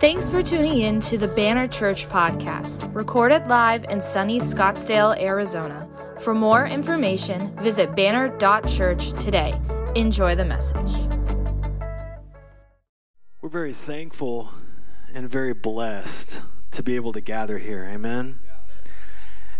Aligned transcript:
Thanks 0.00 0.28
for 0.28 0.44
tuning 0.44 0.78
in 0.78 1.00
to 1.00 1.18
the 1.18 1.26
Banner 1.26 1.66
Church 1.66 2.08
podcast, 2.08 2.94
recorded 2.94 3.48
live 3.48 3.84
in 3.90 4.00
sunny 4.00 4.38
Scottsdale, 4.38 5.20
Arizona. 5.20 5.88
For 6.20 6.34
more 6.34 6.68
information, 6.68 7.52
visit 7.60 7.96
banner.church 7.96 9.10
today. 9.14 9.60
Enjoy 9.96 10.36
the 10.36 10.44
message. 10.44 11.08
We're 13.42 13.48
very 13.48 13.72
thankful 13.72 14.52
and 15.12 15.28
very 15.28 15.52
blessed 15.52 16.42
to 16.70 16.82
be 16.84 16.94
able 16.94 17.10
to 17.10 17.20
gather 17.20 17.58
here. 17.58 17.84
Amen. 17.92 18.38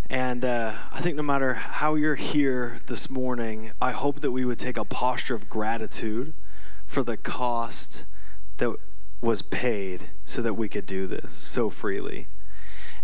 And 0.08 0.44
uh, 0.44 0.76
I 0.92 1.00
think 1.00 1.16
no 1.16 1.24
matter 1.24 1.54
how 1.54 1.96
you're 1.96 2.14
here 2.14 2.78
this 2.86 3.10
morning, 3.10 3.72
I 3.82 3.90
hope 3.90 4.20
that 4.20 4.30
we 4.30 4.44
would 4.44 4.60
take 4.60 4.76
a 4.76 4.84
posture 4.84 5.34
of 5.34 5.48
gratitude 5.48 6.32
for 6.86 7.02
the 7.02 7.16
cost 7.16 8.04
that 8.58 8.76
was 9.20 9.42
paid 9.42 10.10
so 10.24 10.42
that 10.42 10.54
we 10.54 10.68
could 10.68 10.86
do 10.86 11.06
this 11.06 11.32
so 11.32 11.70
freely. 11.70 12.26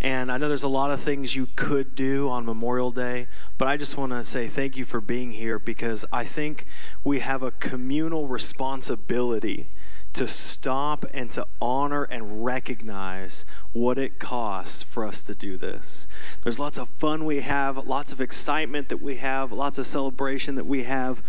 And 0.00 0.30
I 0.30 0.36
know 0.36 0.48
there's 0.48 0.62
a 0.62 0.68
lot 0.68 0.91
of 0.91 1.00
things 1.00 1.34
you 1.34 1.48
could 1.56 1.95
do 1.95 2.28
on 2.28 2.45
Memorial 2.45 2.91
Day, 2.91 3.27
but 3.56 3.68
I 3.68 3.77
just 3.77 3.96
want 3.96 4.12
to 4.12 4.22
say 4.22 4.48
thank 4.48 4.77
you 4.77 4.84
for 4.84 5.00
being 5.00 5.32
here 5.32 5.58
because 5.58 6.05
I 6.12 6.24
think 6.24 6.66
we 7.02 7.20
have 7.20 7.42
a 7.42 7.50
communal 7.50 8.27
responsibility 8.27 9.69
to 10.12 10.28
stop 10.28 11.05
and 11.12 11.30
to 11.32 11.46
honor 11.60 12.05
and 12.05 12.44
recognize 12.44 13.44
what 13.72 13.98
it 13.98 14.20
costs 14.20 14.83
for 14.83 15.05
us 15.05 15.22
to 15.24 15.34
do 15.34 15.56
this. 15.56 16.06
There's 16.42 16.60
lots 16.60 16.78
of 16.78 16.88
fun 16.88 17.24
we 17.24 17.41
have, 17.41 17.78
lots 17.86 18.12
of 18.12 18.20
excitement 18.20 18.91
that 18.91 19.02
we 19.02 19.16
have, 19.16 19.50
lots 19.50 19.77
of 19.77 19.86
celebration 19.86 20.55
that 20.55 20.66
we 20.66 20.84
have, 20.84 21.22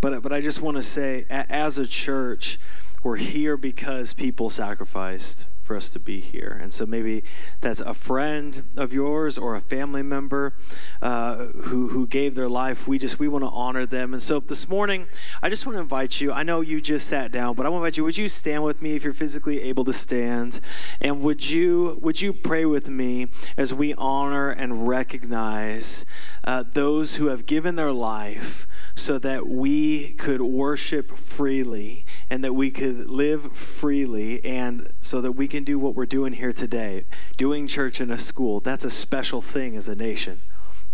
but 0.00 0.22
but 0.22 0.32
I 0.32 0.40
just 0.40 0.60
want 0.60 0.76
to 0.76 0.82
say 0.82 1.26
as 1.28 1.78
a 1.78 1.86
church, 1.86 2.60
we're 3.02 3.16
here 3.16 3.56
because 3.56 4.12
people 4.12 4.50
sacrificed 4.50 5.44
for 5.68 5.76
us 5.76 5.90
to 5.90 5.98
be 5.98 6.18
here. 6.18 6.58
And 6.62 6.72
so 6.72 6.86
maybe 6.86 7.22
that's 7.60 7.80
a 7.80 7.92
friend 7.92 8.70
of 8.74 8.90
yours 8.90 9.36
or 9.36 9.54
a 9.54 9.60
family 9.60 10.02
member 10.02 10.54
uh, 11.02 11.48
who, 11.66 11.88
who 11.88 12.06
gave 12.06 12.34
their 12.34 12.48
life. 12.48 12.88
We 12.88 12.98
just, 12.98 13.18
we 13.18 13.28
want 13.28 13.44
to 13.44 13.50
honor 13.50 13.84
them. 13.84 14.14
And 14.14 14.22
so 14.22 14.40
this 14.40 14.66
morning, 14.66 15.08
I 15.42 15.50
just 15.50 15.66
want 15.66 15.76
to 15.76 15.82
invite 15.82 16.22
you. 16.22 16.32
I 16.32 16.42
know 16.42 16.62
you 16.62 16.80
just 16.80 17.06
sat 17.06 17.32
down, 17.32 17.54
but 17.54 17.66
I 17.66 17.68
want 17.68 17.82
to 17.82 17.84
invite 17.84 17.96
you. 17.98 18.04
Would 18.04 18.16
you 18.16 18.30
stand 18.30 18.64
with 18.64 18.80
me 18.80 18.96
if 18.96 19.04
you're 19.04 19.12
physically 19.12 19.60
able 19.60 19.84
to 19.84 19.92
stand? 19.92 20.60
And 21.02 21.20
would 21.20 21.50
you, 21.50 21.98
would 22.00 22.22
you 22.22 22.32
pray 22.32 22.64
with 22.64 22.88
me 22.88 23.26
as 23.58 23.74
we 23.74 23.92
honor 23.94 24.50
and 24.50 24.88
recognize 24.88 26.06
uh, 26.44 26.64
those 26.66 27.16
who 27.16 27.26
have 27.26 27.44
given 27.44 27.76
their 27.76 27.92
life 27.92 28.66
so 28.94 29.18
that 29.18 29.46
we 29.46 30.14
could 30.14 30.40
worship 30.40 31.10
freely 31.16 32.06
and 32.30 32.42
that 32.42 32.54
we 32.54 32.70
could 32.70 33.08
live 33.08 33.52
freely 33.54 34.44
and 34.44 34.92
so 35.00 35.20
that 35.20 35.32
we 35.32 35.46
can 35.58 35.64
do 35.64 35.76
what 35.76 35.96
we're 35.96 36.06
doing 36.06 36.34
here 36.34 36.52
today. 36.52 37.04
Doing 37.36 37.66
church 37.66 38.00
in 38.00 38.12
a 38.12 38.18
school 38.18 38.60
that's 38.60 38.84
a 38.84 38.90
special 38.90 39.42
thing 39.42 39.74
as 39.74 39.88
a 39.88 39.96
nation 39.96 40.40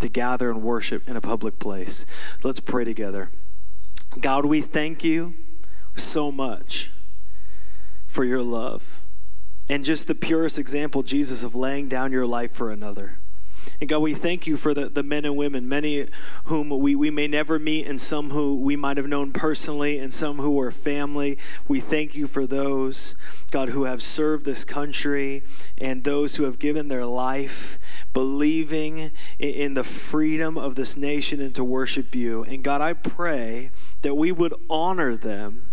to 0.01 0.09
gather 0.09 0.51
and 0.51 0.63
worship 0.63 1.07
in 1.07 1.19
a 1.19 1.21
public 1.21 1.59
place. 1.59 2.07
Let's 2.43 2.61
pray 2.61 2.85
together. 2.85 3.31
God 4.19 4.47
we 4.47 4.63
thank 4.63 5.05
you 5.05 5.35
so 5.97 6.33
much 6.33 6.91
for 8.07 8.25
your 8.25 8.41
love 8.41 9.03
and 9.69 9.85
just 9.85 10.07
the 10.07 10.15
purest 10.15 10.59
example 10.59 11.03
jesus 11.03 11.43
of 11.43 11.55
laying 11.55 11.89
down 11.89 12.11
your 12.11 12.27
life 12.27 12.53
for 12.53 12.71
another 12.71 13.19
and 13.81 13.89
God, 13.89 13.99
we 13.99 14.15
thank 14.15 14.47
you 14.47 14.57
for 14.57 14.73
the, 14.73 14.89
the 14.89 15.03
men 15.03 15.25
and 15.25 15.37
women, 15.37 15.69
many 15.69 16.07
whom 16.45 16.71
we, 16.71 16.95
we 16.95 17.11
may 17.11 17.27
never 17.27 17.59
meet, 17.59 17.87
and 17.87 18.01
some 18.01 18.31
who 18.31 18.61
we 18.61 18.77
might 18.77 18.97
have 18.97 19.07
known 19.07 19.33
personally, 19.33 19.99
and 19.99 20.13
some 20.13 20.37
who 20.37 20.59
are 20.61 20.71
family. 20.71 21.39
We 21.67 21.81
thank 21.81 22.15
you 22.15 22.27
for 22.27 22.47
those, 22.47 23.15
God, 23.51 23.71
who 23.71 23.85
have 23.85 24.03
served 24.03 24.45
this 24.45 24.65
country 24.65 25.43
and 25.77 26.05
those 26.05 26.37
who 26.37 26.45
have 26.45 26.59
given 26.59 26.89
their 26.89 27.05
life 27.05 27.79
believing 28.13 29.11
in 29.39 29.75
the 29.75 29.85
freedom 29.85 30.57
of 30.57 30.77
this 30.77 30.97
nation 30.97 31.41
and 31.41 31.55
to 31.55 31.65
worship 31.65 32.15
you. 32.15 32.45
And 32.45 32.63
God, 32.63 32.81
I 32.81 32.93
pray 32.93 33.71
that 34.03 34.15
we 34.15 34.31
would 34.31 34.55
honor 34.71 35.17
them 35.17 35.69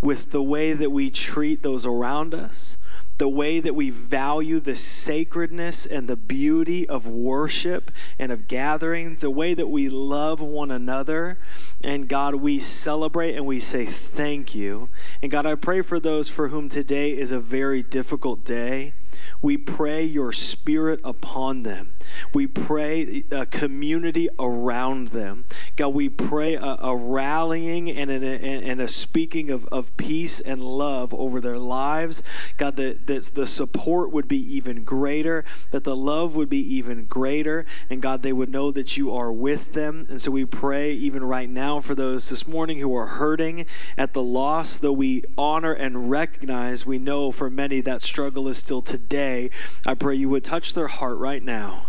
with 0.00 0.30
the 0.30 0.42
way 0.42 0.74
that 0.74 0.90
we 0.90 1.10
treat 1.10 1.62
those 1.62 1.86
around 1.86 2.34
us 2.34 2.76
the 3.18 3.28
way 3.28 3.58
that 3.58 3.74
we 3.74 3.90
value 3.90 4.60
the 4.60 4.76
sacredness 4.76 5.84
and 5.84 6.08
the 6.08 6.16
beauty 6.16 6.88
of 6.88 7.06
worship 7.06 7.90
and 8.18 8.30
of 8.30 8.46
gathering, 8.46 9.16
the 9.16 9.30
way 9.30 9.54
that 9.54 9.68
we 9.68 9.88
love 9.88 10.40
one 10.40 10.70
another. 10.70 11.38
And 11.82 12.08
God, 12.08 12.36
we 12.36 12.60
celebrate 12.60 13.34
and 13.34 13.44
we 13.44 13.58
say 13.58 13.84
thank 13.84 14.54
you. 14.54 14.88
And 15.20 15.30
God, 15.30 15.46
I 15.46 15.56
pray 15.56 15.82
for 15.82 15.98
those 15.98 16.28
for 16.28 16.48
whom 16.48 16.68
today 16.68 17.10
is 17.10 17.32
a 17.32 17.40
very 17.40 17.82
difficult 17.82 18.44
day. 18.44 18.94
We 19.40 19.56
pray 19.56 20.04
your 20.04 20.32
spirit 20.32 21.00
upon 21.04 21.62
them. 21.62 21.94
We 22.32 22.46
pray 22.46 23.24
a 23.30 23.46
community 23.46 24.28
around 24.38 25.08
them. 25.08 25.44
God, 25.76 25.88
we 25.88 26.08
pray 26.08 26.54
a, 26.54 26.76
a 26.80 26.96
rallying 26.96 27.90
and 27.90 28.10
a, 28.10 28.16
and 28.16 28.80
a 28.80 28.88
speaking 28.88 29.50
of, 29.50 29.66
of 29.66 29.96
peace 29.96 30.40
and 30.40 30.62
love 30.62 31.12
over 31.14 31.40
their 31.40 31.58
lives. 31.58 32.22
God, 32.56 32.76
that, 32.76 33.06
that 33.06 33.34
the 33.34 33.46
support 33.46 34.12
would 34.12 34.28
be 34.28 34.38
even 34.38 34.84
greater, 34.84 35.44
that 35.70 35.84
the 35.84 35.96
love 35.96 36.34
would 36.36 36.48
be 36.48 36.74
even 36.74 37.04
greater, 37.04 37.64
and 37.90 38.02
God, 38.02 38.22
they 38.22 38.32
would 38.32 38.48
know 38.48 38.70
that 38.72 38.96
you 38.96 39.14
are 39.14 39.32
with 39.32 39.72
them. 39.72 40.06
And 40.08 40.20
so 40.20 40.30
we 40.30 40.44
pray 40.44 40.92
even 40.92 41.24
right 41.24 41.48
now 41.48 41.80
for 41.80 41.94
those 41.94 42.30
this 42.30 42.46
morning 42.46 42.78
who 42.78 42.94
are 42.96 43.06
hurting 43.06 43.66
at 43.96 44.14
the 44.14 44.22
loss, 44.22 44.78
though 44.78 44.92
we 44.92 45.22
honor 45.36 45.72
and 45.72 46.10
recognize, 46.10 46.86
we 46.86 46.98
know 46.98 47.30
for 47.30 47.50
many 47.50 47.80
that 47.82 48.02
struggle 48.02 48.48
is 48.48 48.58
still 48.58 48.82
today. 48.82 49.07
I 49.14 49.94
pray 49.94 50.14
you 50.14 50.28
would 50.28 50.44
touch 50.44 50.74
their 50.74 50.88
heart 50.88 51.18
right 51.18 51.42
now 51.42 51.86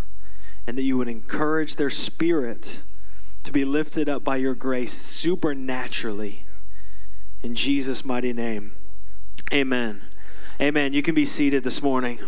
and 0.65 0.77
that 0.77 0.83
you 0.83 0.97
would 0.97 1.07
encourage 1.07 1.75
their 1.75 1.89
spirit 1.89 2.83
to 3.43 3.51
be 3.51 3.65
lifted 3.65 4.07
up 4.07 4.23
by 4.23 4.35
your 4.35 4.55
grace 4.55 4.93
supernaturally. 4.93 6.45
In 7.41 7.55
Jesus' 7.55 8.05
mighty 8.05 8.33
name, 8.33 8.73
amen. 9.53 10.01
Amen. 10.61 10.93
You 10.93 11.01
can 11.01 11.15
be 11.15 11.25
seated 11.25 11.63
this 11.63 11.81
morning. 11.81 12.19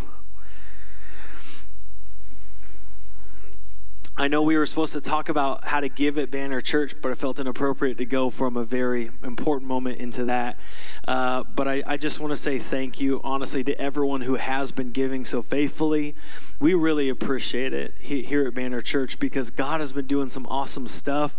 I 4.21 4.27
know 4.27 4.43
we 4.43 4.55
were 4.55 4.67
supposed 4.67 4.93
to 4.93 5.01
talk 5.01 5.29
about 5.29 5.65
how 5.65 5.79
to 5.79 5.89
give 5.89 6.19
at 6.19 6.29
Banner 6.29 6.61
Church, 6.61 6.93
but 7.01 7.11
I 7.11 7.15
felt 7.15 7.39
inappropriate 7.39 7.97
to 7.97 8.05
go 8.05 8.29
from 8.29 8.55
a 8.55 8.63
very 8.63 9.09
important 9.23 9.67
moment 9.67 9.97
into 9.97 10.25
that. 10.25 10.59
Uh, 11.07 11.43
but 11.43 11.67
I, 11.67 11.81
I 11.87 11.97
just 11.97 12.19
want 12.19 12.29
to 12.29 12.37
say 12.37 12.59
thank 12.59 13.01
you, 13.01 13.19
honestly, 13.23 13.63
to 13.63 13.81
everyone 13.81 14.21
who 14.21 14.35
has 14.35 14.71
been 14.71 14.91
giving 14.91 15.25
so 15.25 15.41
faithfully. 15.41 16.13
We 16.61 16.75
really 16.75 17.09
appreciate 17.09 17.73
it 17.73 17.95
here 17.97 18.45
at 18.45 18.53
Banner 18.53 18.81
Church 18.81 19.17
because 19.17 19.49
God 19.49 19.79
has 19.79 19.93
been 19.93 20.05
doing 20.05 20.29
some 20.29 20.45
awesome 20.45 20.87
stuff, 20.87 21.35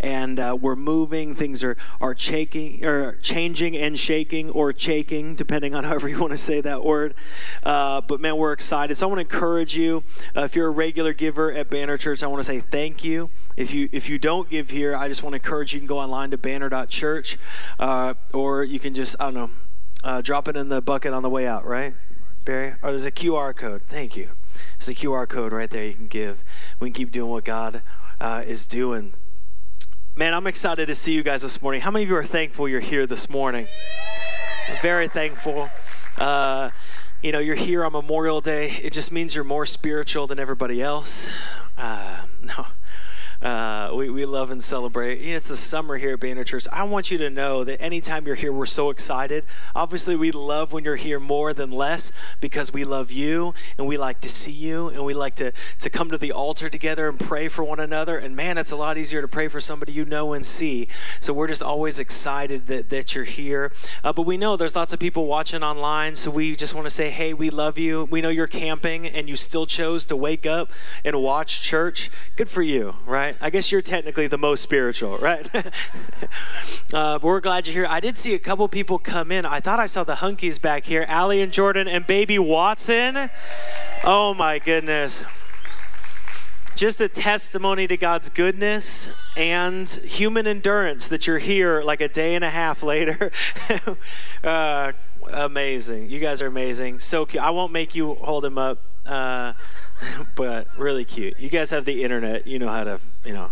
and 0.00 0.38
uh, 0.38 0.54
we're 0.60 0.76
moving. 0.76 1.34
Things 1.34 1.64
are 1.64 1.78
are 1.98 2.14
shaking 2.14 2.84
or 2.84 3.16
changing 3.22 3.74
and 3.74 3.98
shaking 3.98 4.50
or 4.50 4.74
shaking, 4.76 5.34
depending 5.34 5.74
on 5.74 5.84
however 5.84 6.10
you 6.10 6.18
want 6.18 6.32
to 6.32 6.38
say 6.38 6.60
that 6.60 6.84
word. 6.84 7.14
Uh, 7.62 8.02
but 8.02 8.20
man, 8.20 8.36
we're 8.36 8.52
excited. 8.52 8.98
So 8.98 9.06
I 9.06 9.08
want 9.08 9.16
to 9.16 9.34
encourage 9.34 9.78
you. 9.78 10.04
Uh, 10.36 10.42
if 10.42 10.54
you're 10.54 10.66
a 10.66 10.70
regular 10.70 11.14
giver 11.14 11.50
at 11.50 11.70
Banner 11.70 11.96
Church, 11.96 12.22
I 12.22 12.26
want 12.26 12.40
to 12.40 12.44
say 12.44 12.60
thank 12.60 13.02
you. 13.02 13.30
If 13.56 13.72
you 13.72 13.88
if 13.92 14.10
you 14.10 14.18
don't 14.18 14.50
give 14.50 14.68
here, 14.68 14.94
I 14.94 15.08
just 15.08 15.22
want 15.22 15.32
to 15.32 15.38
encourage 15.38 15.72
you. 15.72 15.78
You 15.78 15.80
can 15.80 15.86
go 15.86 16.00
online 16.00 16.32
to 16.32 16.36
banner.church, 16.36 17.38
uh, 17.78 18.12
or 18.34 18.62
you 18.62 18.78
can 18.78 18.92
just 18.92 19.16
I 19.18 19.30
don't 19.30 19.34
know, 19.34 19.50
uh, 20.04 20.20
drop 20.20 20.48
it 20.48 20.56
in 20.56 20.68
the 20.68 20.82
bucket 20.82 21.14
on 21.14 21.22
the 21.22 21.30
way 21.30 21.46
out, 21.46 21.64
right, 21.64 21.94
Barry? 22.44 22.74
Or 22.82 22.90
there's 22.90 23.06
a 23.06 23.10
QR 23.10 23.56
code. 23.56 23.80
Thank 23.88 24.18
you. 24.18 24.32
There's 24.78 24.88
a 24.88 24.94
QR 24.94 25.28
code 25.28 25.52
right 25.52 25.70
there 25.70 25.84
you 25.84 25.94
can 25.94 26.08
give. 26.08 26.44
We 26.80 26.88
can 26.88 26.94
keep 26.94 27.12
doing 27.12 27.30
what 27.30 27.44
God 27.44 27.82
uh, 28.20 28.42
is 28.46 28.66
doing. 28.66 29.14
Man, 30.16 30.32
I'm 30.32 30.46
excited 30.46 30.86
to 30.86 30.94
see 30.94 31.12
you 31.12 31.22
guys 31.22 31.42
this 31.42 31.60
morning. 31.60 31.82
How 31.82 31.90
many 31.90 32.04
of 32.04 32.08
you 32.08 32.16
are 32.16 32.24
thankful 32.24 32.68
you're 32.68 32.80
here 32.80 33.06
this 33.06 33.28
morning? 33.28 33.68
Very 34.80 35.08
thankful. 35.08 35.70
Uh, 36.16 36.70
you 37.22 37.32
know, 37.32 37.38
you're 37.38 37.54
here 37.54 37.84
on 37.84 37.92
Memorial 37.92 38.40
Day. 38.40 38.70
It 38.82 38.92
just 38.92 39.12
means 39.12 39.34
you're 39.34 39.44
more 39.44 39.66
spiritual 39.66 40.26
than 40.26 40.38
everybody 40.38 40.80
else. 40.80 41.28
Uh, 41.76 42.26
no, 42.42 42.66
uh, 43.42 43.92
we, 43.94 44.10
we 44.10 44.24
love 44.24 44.50
and 44.50 44.62
celebrate. 44.62 45.20
You 45.20 45.30
know, 45.30 45.36
it's 45.36 45.48
the 45.48 45.56
summer 45.56 45.96
here 45.96 46.14
at 46.14 46.20
Banner 46.20 46.44
Church. 46.44 46.66
I 46.72 46.84
want 46.84 47.10
you 47.10 47.18
to 47.18 47.30
know 47.30 47.64
that 47.64 47.80
anytime 47.80 48.26
you're 48.26 48.36
here, 48.36 48.52
we're 48.52 48.66
so 48.66 48.90
excited. 48.90 49.44
Obviously, 49.74 50.16
we 50.16 50.30
love 50.30 50.72
when 50.72 50.84
you're 50.84 50.96
here 50.96 51.20
more 51.20 51.52
than 51.52 51.70
less 51.70 52.12
because 52.40 52.72
we 52.72 52.84
love 52.84 53.10
you 53.10 53.54
and 53.78 53.86
we 53.86 53.96
like 53.96 54.20
to 54.22 54.28
see 54.28 54.52
you 54.52 54.88
and 54.88 55.04
we 55.04 55.14
like 55.14 55.34
to, 55.36 55.52
to 55.80 55.90
come 55.90 56.10
to 56.10 56.18
the 56.18 56.32
altar 56.32 56.68
together 56.68 57.08
and 57.08 57.18
pray 57.18 57.48
for 57.48 57.64
one 57.64 57.80
another. 57.80 58.16
And 58.16 58.36
man, 58.36 58.58
it's 58.58 58.70
a 58.70 58.76
lot 58.76 58.98
easier 58.98 59.20
to 59.22 59.28
pray 59.28 59.48
for 59.48 59.60
somebody 59.60 59.92
you 59.92 60.04
know 60.04 60.32
and 60.32 60.44
see. 60.44 60.88
So 61.20 61.32
we're 61.32 61.48
just 61.48 61.62
always 61.62 61.98
excited 61.98 62.66
that, 62.68 62.90
that 62.90 63.14
you're 63.14 63.24
here. 63.24 63.72
Uh, 64.02 64.12
but 64.12 64.22
we 64.22 64.36
know 64.36 64.56
there's 64.56 64.76
lots 64.76 64.92
of 64.92 65.00
people 65.00 65.26
watching 65.26 65.62
online. 65.62 66.14
So 66.14 66.30
we 66.30 66.56
just 66.56 66.74
want 66.74 66.86
to 66.86 66.90
say, 66.90 67.10
hey, 67.10 67.34
we 67.34 67.50
love 67.50 67.78
you. 67.78 68.04
We 68.10 68.20
know 68.20 68.28
you're 68.28 68.46
camping 68.46 69.06
and 69.06 69.28
you 69.28 69.36
still 69.36 69.66
chose 69.66 70.06
to 70.06 70.16
wake 70.16 70.46
up 70.46 70.70
and 71.04 71.20
watch 71.22 71.62
church. 71.62 72.10
Good 72.36 72.48
for 72.48 72.62
you, 72.62 72.96
right? 73.04 73.25
Right? 73.26 73.36
I 73.40 73.50
guess 73.50 73.72
you're 73.72 73.82
technically 73.82 74.28
the 74.28 74.38
most 74.38 74.62
spiritual, 74.62 75.18
right? 75.18 75.48
uh, 75.54 75.70
but 76.90 77.22
we're 77.22 77.40
glad 77.40 77.66
you're 77.66 77.74
here. 77.74 77.86
I 77.88 77.98
did 77.98 78.16
see 78.16 78.34
a 78.34 78.38
couple 78.38 78.68
people 78.68 78.98
come 78.98 79.32
in. 79.32 79.44
I 79.44 79.60
thought 79.60 79.80
I 79.80 79.86
saw 79.86 80.04
the 80.04 80.16
hunkies 80.16 80.60
back 80.60 80.84
here 80.84 81.04
Allie 81.08 81.42
and 81.42 81.52
Jordan 81.52 81.88
and 81.88 82.06
baby 82.06 82.38
Watson. 82.38 83.30
Oh 84.04 84.34
my 84.34 84.58
goodness 84.58 85.24
just 86.76 87.00
a 87.00 87.08
testimony 87.08 87.86
to 87.86 87.96
God's 87.96 88.28
goodness 88.28 89.08
and 89.34 89.88
human 89.88 90.46
endurance 90.46 91.08
that 91.08 91.26
you're 91.26 91.38
here 91.38 91.82
like 91.82 92.02
a 92.02 92.08
day 92.08 92.34
and 92.34 92.44
a 92.44 92.50
half 92.50 92.82
later. 92.82 93.32
uh, 94.44 94.92
amazing. 95.32 96.10
You 96.10 96.20
guys 96.20 96.42
are 96.42 96.48
amazing. 96.48 96.98
So 96.98 97.24
cute. 97.24 97.42
I 97.42 97.48
won't 97.48 97.72
make 97.72 97.94
you 97.94 98.16
hold 98.16 98.44
him 98.44 98.58
up, 98.58 98.82
uh, 99.06 99.54
but 100.34 100.68
really 100.76 101.04
cute. 101.04 101.38
You 101.38 101.48
guys 101.48 101.70
have 101.70 101.84
the 101.84 102.02
internet. 102.02 102.46
You 102.46 102.58
know 102.58 102.68
how 102.68 102.84
to, 102.84 103.00
you 103.24 103.32
know, 103.32 103.50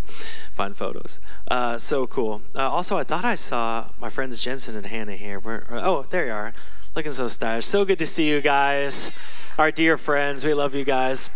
find 0.55 0.77
photos. 0.77 1.21
Uh, 1.51 1.79
so 1.79 2.07
cool. 2.07 2.43
Uh, 2.55 2.71
also, 2.71 2.97
I 2.97 3.05
thought 3.05 3.25
I 3.25 3.35
saw 3.35 3.91
my 3.99 4.11
friends 4.11 4.41
Jensen 4.41 4.77
and 4.77 4.87
Hannah 4.87 5.17
here. 5.17 5.39
Where, 5.39 5.67
oh, 5.71 6.07
there 6.11 6.27
you 6.27 6.33
are. 6.33 6.55
Looking 6.95 7.13
so 7.13 7.29
stylish. 7.29 7.67
So 7.67 7.85
good 7.85 7.99
to 7.99 8.07
see 8.07 8.29
you 8.29 8.41
guys. 8.41 9.11
Our 9.59 9.71
dear 9.71 9.97
friends. 9.97 10.45
We 10.45 10.55
love 10.55 10.75
you 10.75 10.85
guys. 10.85 11.31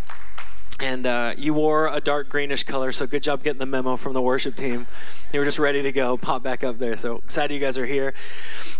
And 0.80 1.06
uh, 1.06 1.34
you 1.36 1.54
wore 1.54 1.88
a 1.88 2.00
dark 2.00 2.28
greenish 2.28 2.62
color, 2.62 2.92
so 2.92 3.06
good 3.06 3.24
job 3.24 3.42
getting 3.42 3.58
the 3.58 3.66
memo 3.66 3.96
from 3.96 4.12
the 4.12 4.22
worship 4.22 4.54
team. 4.54 4.86
They 5.32 5.40
were 5.40 5.44
just 5.44 5.58
ready 5.58 5.82
to 5.82 5.90
go, 5.90 6.16
pop 6.16 6.44
back 6.44 6.62
up 6.62 6.78
there. 6.78 6.96
So 6.96 7.16
excited 7.16 7.52
you 7.52 7.60
guys 7.60 7.76
are 7.76 7.86
here. 7.86 8.14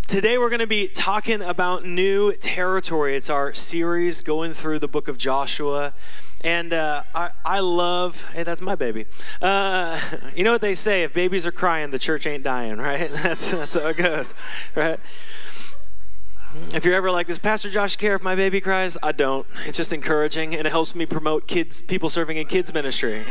Today 0.07 0.39
we're 0.39 0.49
going 0.49 0.61
to 0.61 0.67
be 0.67 0.87
talking 0.87 1.43
about 1.43 1.85
new 1.85 2.33
territory. 2.35 3.17
It's 3.17 3.29
our 3.29 3.53
series 3.53 4.23
going 4.23 4.53
through 4.53 4.79
the 4.79 4.87
book 4.87 5.09
of 5.09 5.19
Joshua. 5.19 5.93
And 6.43 6.73
uh, 6.73 7.03
I, 7.17 7.31
I 7.45 7.61
love, 7.61 8.25
hey, 8.33 8.45
that's 8.45 8.61
my 8.61 8.77
baby. 8.77 9.07
Uh, 9.43 10.01
you 10.37 10.45
know 10.45 10.53
what 10.53 10.61
they 10.61 10.77
say 10.77 11.03
if 11.03 11.13
babies 11.13 11.47
are 11.47 11.53
crying, 11.53 11.91
the 11.91 11.99
church 11.99 12.29
ain't 12.29 12.45
dying, 12.45 12.79
right? 12.79 13.11
That's, 13.29 13.51
that's 13.51 13.75
how 13.75 13.89
it 13.89 13.97
goes, 13.97 14.35
right? 14.77 15.01
If 16.73 16.85
you're 16.85 16.95
ever 16.95 17.11
like, 17.11 17.27
does 17.27 17.39
Pastor 17.39 17.71
Josh 17.71 17.97
care 17.97 18.15
if 18.15 18.23
my 18.23 18.35
baby 18.35 18.61
cries? 18.61 18.97
I 19.03 19.13
don't. 19.13 19.47
It's 19.67 19.77
just 19.77 19.93
encouraging, 19.93 20.55
and 20.55 20.67
it 20.67 20.71
helps 20.71 20.95
me 20.95 21.05
promote 21.05 21.47
kids, 21.47 21.83
people 21.83 22.09
serving 22.09 22.37
in 22.37 22.47
kids 22.47 22.73
ministry. 22.73 23.25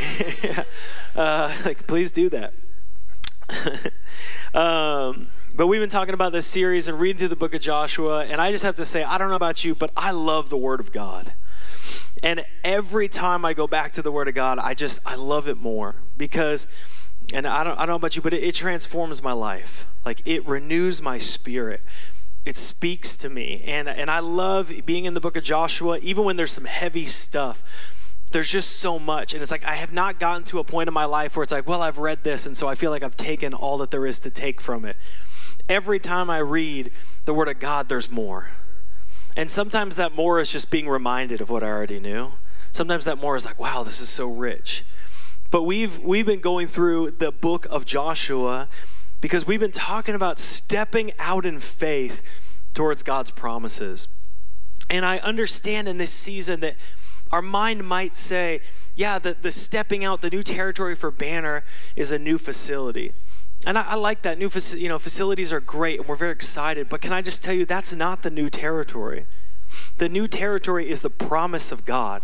uh, 1.16 1.52
like, 1.64 1.86
please 1.86 2.12
do 2.12 2.30
that. 2.30 2.54
um, 4.54 5.28
but 5.54 5.66
we've 5.66 5.80
been 5.80 5.88
talking 5.88 6.14
about 6.14 6.32
this 6.32 6.46
series 6.46 6.86
and 6.86 7.00
reading 7.00 7.18
through 7.18 7.28
the 7.28 7.36
book 7.36 7.54
of 7.54 7.60
Joshua, 7.60 8.24
and 8.24 8.40
I 8.40 8.52
just 8.52 8.64
have 8.64 8.76
to 8.76 8.84
say, 8.84 9.02
I 9.02 9.18
don't 9.18 9.30
know 9.30 9.36
about 9.36 9.64
you, 9.64 9.74
but 9.74 9.90
I 9.96 10.12
love 10.12 10.50
the 10.50 10.56
Word 10.56 10.78
of 10.78 10.92
God. 10.92 11.32
And 12.22 12.44
every 12.62 13.08
time 13.08 13.44
I 13.44 13.52
go 13.52 13.66
back 13.66 13.92
to 13.94 14.02
the 14.02 14.12
Word 14.12 14.28
of 14.28 14.34
God, 14.34 14.58
I 14.58 14.74
just 14.74 15.00
I 15.04 15.16
love 15.16 15.48
it 15.48 15.56
more 15.56 15.96
because, 16.16 16.66
and 17.32 17.46
I 17.46 17.64
don't 17.64 17.74
I 17.78 17.80
don't 17.80 17.88
know 17.88 17.94
about 17.96 18.16
you, 18.16 18.22
but 18.22 18.34
it, 18.34 18.42
it 18.42 18.54
transforms 18.54 19.22
my 19.22 19.32
life. 19.32 19.86
Like 20.04 20.26
it 20.26 20.46
renews 20.46 21.00
my 21.02 21.18
spirit 21.18 21.82
it 22.48 22.56
speaks 22.56 23.16
to 23.18 23.28
me. 23.28 23.62
And, 23.66 23.88
and 23.88 24.10
I 24.10 24.20
love 24.20 24.72
being 24.86 25.04
in 25.04 25.14
the 25.14 25.20
book 25.20 25.36
of 25.36 25.42
Joshua, 25.42 25.98
even 25.98 26.24
when 26.24 26.36
there's 26.36 26.52
some 26.52 26.64
heavy 26.64 27.06
stuff. 27.06 27.62
There's 28.30 28.50
just 28.50 28.76
so 28.76 28.98
much. 28.98 29.34
And 29.34 29.42
it's 29.42 29.50
like, 29.50 29.64
I 29.64 29.74
have 29.74 29.92
not 29.92 30.18
gotten 30.18 30.44
to 30.44 30.58
a 30.58 30.64
point 30.64 30.88
in 30.88 30.94
my 30.94 31.04
life 31.04 31.36
where 31.36 31.42
it's 31.42 31.52
like, 31.52 31.68
well, 31.68 31.82
I've 31.82 31.98
read 31.98 32.24
this, 32.24 32.46
and 32.46 32.56
so 32.56 32.66
I 32.66 32.74
feel 32.74 32.90
like 32.90 33.02
I've 33.02 33.16
taken 33.16 33.54
all 33.54 33.78
that 33.78 33.90
there 33.90 34.06
is 34.06 34.18
to 34.20 34.30
take 34.30 34.60
from 34.60 34.84
it. 34.84 34.96
Every 35.68 35.98
time 35.98 36.28
I 36.30 36.38
read 36.38 36.90
the 37.24 37.34
Word 37.34 37.48
of 37.48 37.58
God, 37.58 37.88
there's 37.88 38.10
more. 38.10 38.50
And 39.36 39.50
sometimes 39.50 39.96
that 39.96 40.14
more 40.14 40.40
is 40.40 40.50
just 40.50 40.70
being 40.70 40.88
reminded 40.88 41.40
of 41.40 41.50
what 41.50 41.62
I 41.62 41.68
already 41.68 42.00
knew. 42.00 42.32
Sometimes 42.72 43.04
that 43.04 43.18
more 43.18 43.36
is 43.36 43.46
like, 43.46 43.58
wow, 43.58 43.82
this 43.82 44.00
is 44.00 44.08
so 44.08 44.26
rich. 44.26 44.84
But 45.50 45.62
we've 45.62 45.98
we've 46.00 46.26
been 46.26 46.40
going 46.40 46.66
through 46.66 47.12
the 47.12 47.32
book 47.32 47.66
of 47.70 47.86
Joshua 47.86 48.68
because 49.20 49.46
we've 49.46 49.60
been 49.60 49.72
talking 49.72 50.14
about 50.14 50.38
stepping 50.38 51.12
out 51.18 51.44
in 51.44 51.60
faith 51.60 52.22
towards 52.74 53.02
God's 53.02 53.30
promises. 53.30 54.08
And 54.90 55.04
I 55.04 55.18
understand 55.18 55.88
in 55.88 55.98
this 55.98 56.12
season 56.12 56.60
that 56.60 56.76
our 57.30 57.42
mind 57.42 57.86
might 57.86 58.14
say, 58.14 58.60
yeah, 58.94 59.18
the, 59.18 59.36
the 59.40 59.52
stepping 59.52 60.04
out, 60.04 60.22
the 60.22 60.30
new 60.30 60.42
territory 60.42 60.94
for 60.96 61.10
Banner 61.10 61.62
is 61.94 62.10
a 62.10 62.18
new 62.18 62.38
facility. 62.38 63.12
And 63.66 63.76
I, 63.76 63.82
I 63.88 63.94
like 63.96 64.22
that. 64.22 64.38
New 64.38 64.48
faci- 64.48 64.80
you 64.80 64.88
know, 64.88 64.98
facilities 64.98 65.52
are 65.52 65.60
great 65.60 65.98
and 65.98 66.08
we're 66.08 66.16
very 66.16 66.32
excited. 66.32 66.88
But 66.88 67.00
can 67.00 67.12
I 67.12 67.20
just 67.20 67.42
tell 67.42 67.54
you, 67.54 67.66
that's 67.66 67.94
not 67.94 68.22
the 68.22 68.30
new 68.30 68.48
territory. 68.48 69.26
The 69.98 70.08
new 70.08 70.26
territory 70.26 70.88
is 70.88 71.02
the 71.02 71.10
promise 71.10 71.70
of 71.70 71.84
God. 71.84 72.22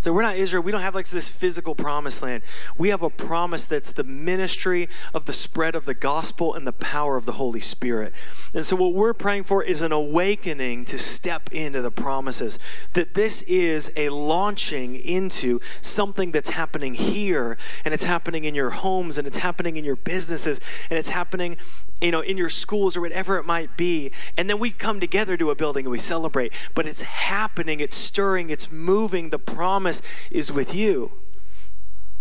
So 0.00 0.12
we're 0.12 0.22
not 0.22 0.36
Israel. 0.36 0.62
We 0.62 0.70
don't 0.70 0.82
have 0.82 0.94
like 0.94 1.08
this 1.08 1.28
physical 1.28 1.74
promised 1.74 2.22
land. 2.22 2.44
We 2.76 2.90
have 2.90 3.02
a 3.02 3.10
promise 3.10 3.66
that's 3.66 3.90
the 3.90 4.04
ministry 4.04 4.88
of 5.12 5.24
the 5.24 5.32
spread 5.32 5.74
of 5.74 5.86
the 5.86 5.94
gospel 5.94 6.54
and 6.54 6.64
the 6.64 6.72
power 6.72 7.16
of 7.16 7.26
the 7.26 7.32
Holy 7.32 7.58
Spirit. 7.58 8.14
And 8.54 8.64
so 8.64 8.76
what 8.76 8.94
we're 8.94 9.12
praying 9.12 9.42
for 9.42 9.64
is 9.64 9.82
an 9.82 9.90
awakening 9.90 10.84
to 10.86 10.98
step 11.00 11.52
into 11.52 11.82
the 11.82 11.90
promises. 11.90 12.60
That 12.92 13.14
this 13.14 13.42
is 13.42 13.90
a 13.96 14.10
launching 14.10 14.94
into 14.94 15.58
something 15.80 16.30
that's 16.30 16.50
happening 16.50 16.94
here 16.94 17.58
and 17.84 17.92
it's 17.92 18.04
happening 18.04 18.44
in 18.44 18.54
your 18.54 18.70
homes 18.70 19.18
and 19.18 19.26
it's 19.26 19.38
happening 19.38 19.76
in 19.76 19.84
your 19.84 19.96
businesses 19.96 20.60
and 20.90 20.98
it's 20.98 21.08
happening 21.08 21.56
you 22.00 22.10
know, 22.10 22.20
in 22.20 22.36
your 22.36 22.48
schools 22.48 22.96
or 22.96 23.00
whatever 23.00 23.38
it 23.38 23.44
might 23.44 23.76
be. 23.76 24.12
And 24.36 24.48
then 24.48 24.58
we 24.58 24.70
come 24.70 25.00
together 25.00 25.36
to 25.36 25.50
a 25.50 25.54
building 25.54 25.84
and 25.86 25.90
we 25.90 25.98
celebrate. 25.98 26.52
But 26.74 26.86
it's 26.86 27.02
happening, 27.02 27.80
it's 27.80 27.96
stirring, 27.96 28.50
it's 28.50 28.70
moving. 28.70 29.30
The 29.30 29.38
promise 29.38 30.02
is 30.30 30.52
with 30.52 30.74
you. 30.74 31.12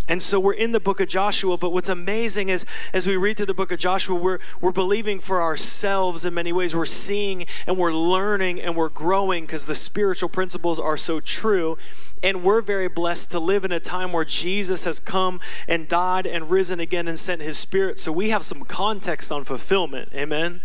And 0.07 0.21
so 0.21 0.39
we're 0.39 0.53
in 0.53 0.71
the 0.71 0.79
book 0.79 0.99
of 0.99 1.07
Joshua, 1.07 1.57
but 1.57 1.73
what's 1.73 1.89
amazing 1.89 2.49
is 2.49 2.65
as 2.93 3.05
we 3.05 3.17
read 3.17 3.37
through 3.37 3.47
the 3.47 3.53
book 3.53 3.71
of 3.71 3.79
Joshua, 3.79 4.15
we're, 4.15 4.39
we're 4.61 4.71
believing 4.71 5.19
for 5.19 5.41
ourselves 5.41 6.23
in 6.23 6.33
many 6.33 6.53
ways. 6.53 6.75
We're 6.75 6.85
seeing 6.85 7.45
and 7.65 7.77
we're 7.77 7.91
learning 7.91 8.61
and 8.61 8.75
we're 8.75 8.89
growing 8.89 9.45
because 9.45 9.65
the 9.65 9.75
spiritual 9.75 10.29
principles 10.29 10.79
are 10.79 10.97
so 10.97 11.19
true. 11.19 11.77
And 12.23 12.43
we're 12.43 12.61
very 12.61 12.87
blessed 12.87 13.31
to 13.31 13.39
live 13.39 13.65
in 13.65 13.71
a 13.71 13.79
time 13.79 14.11
where 14.11 14.25
Jesus 14.25 14.85
has 14.85 14.99
come 14.99 15.39
and 15.67 15.87
died 15.87 16.25
and 16.25 16.49
risen 16.49 16.79
again 16.79 17.07
and 17.07 17.19
sent 17.19 17.41
his 17.41 17.57
spirit. 17.57 17.99
So 17.99 18.11
we 18.11 18.29
have 18.29 18.43
some 18.43 18.61
context 18.61 19.31
on 19.31 19.43
fulfillment. 19.43 20.09
Amen 20.13 20.61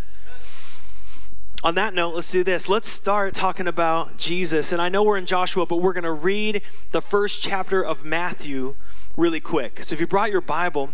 on 1.64 1.76
that 1.76 1.94
note, 1.94 2.14
let's 2.14 2.30
do 2.30 2.42
this. 2.42 2.68
Let's 2.68 2.88
start 2.88 3.34
talking 3.34 3.68
about 3.68 4.16
Jesus. 4.16 4.72
And 4.72 4.82
I 4.82 4.88
know 4.88 5.04
we're 5.04 5.16
in 5.16 5.26
Joshua, 5.26 5.64
but 5.64 5.76
we're 5.76 5.92
going 5.92 6.02
to 6.02 6.12
read 6.12 6.62
the 6.90 7.00
first 7.00 7.40
chapter 7.40 7.84
of 7.84 8.04
Matthew 8.04 8.74
really 9.16 9.38
quick. 9.38 9.84
So 9.84 9.94
if 9.94 10.00
you 10.00 10.08
brought 10.08 10.32
your 10.32 10.40
Bible, 10.40 10.90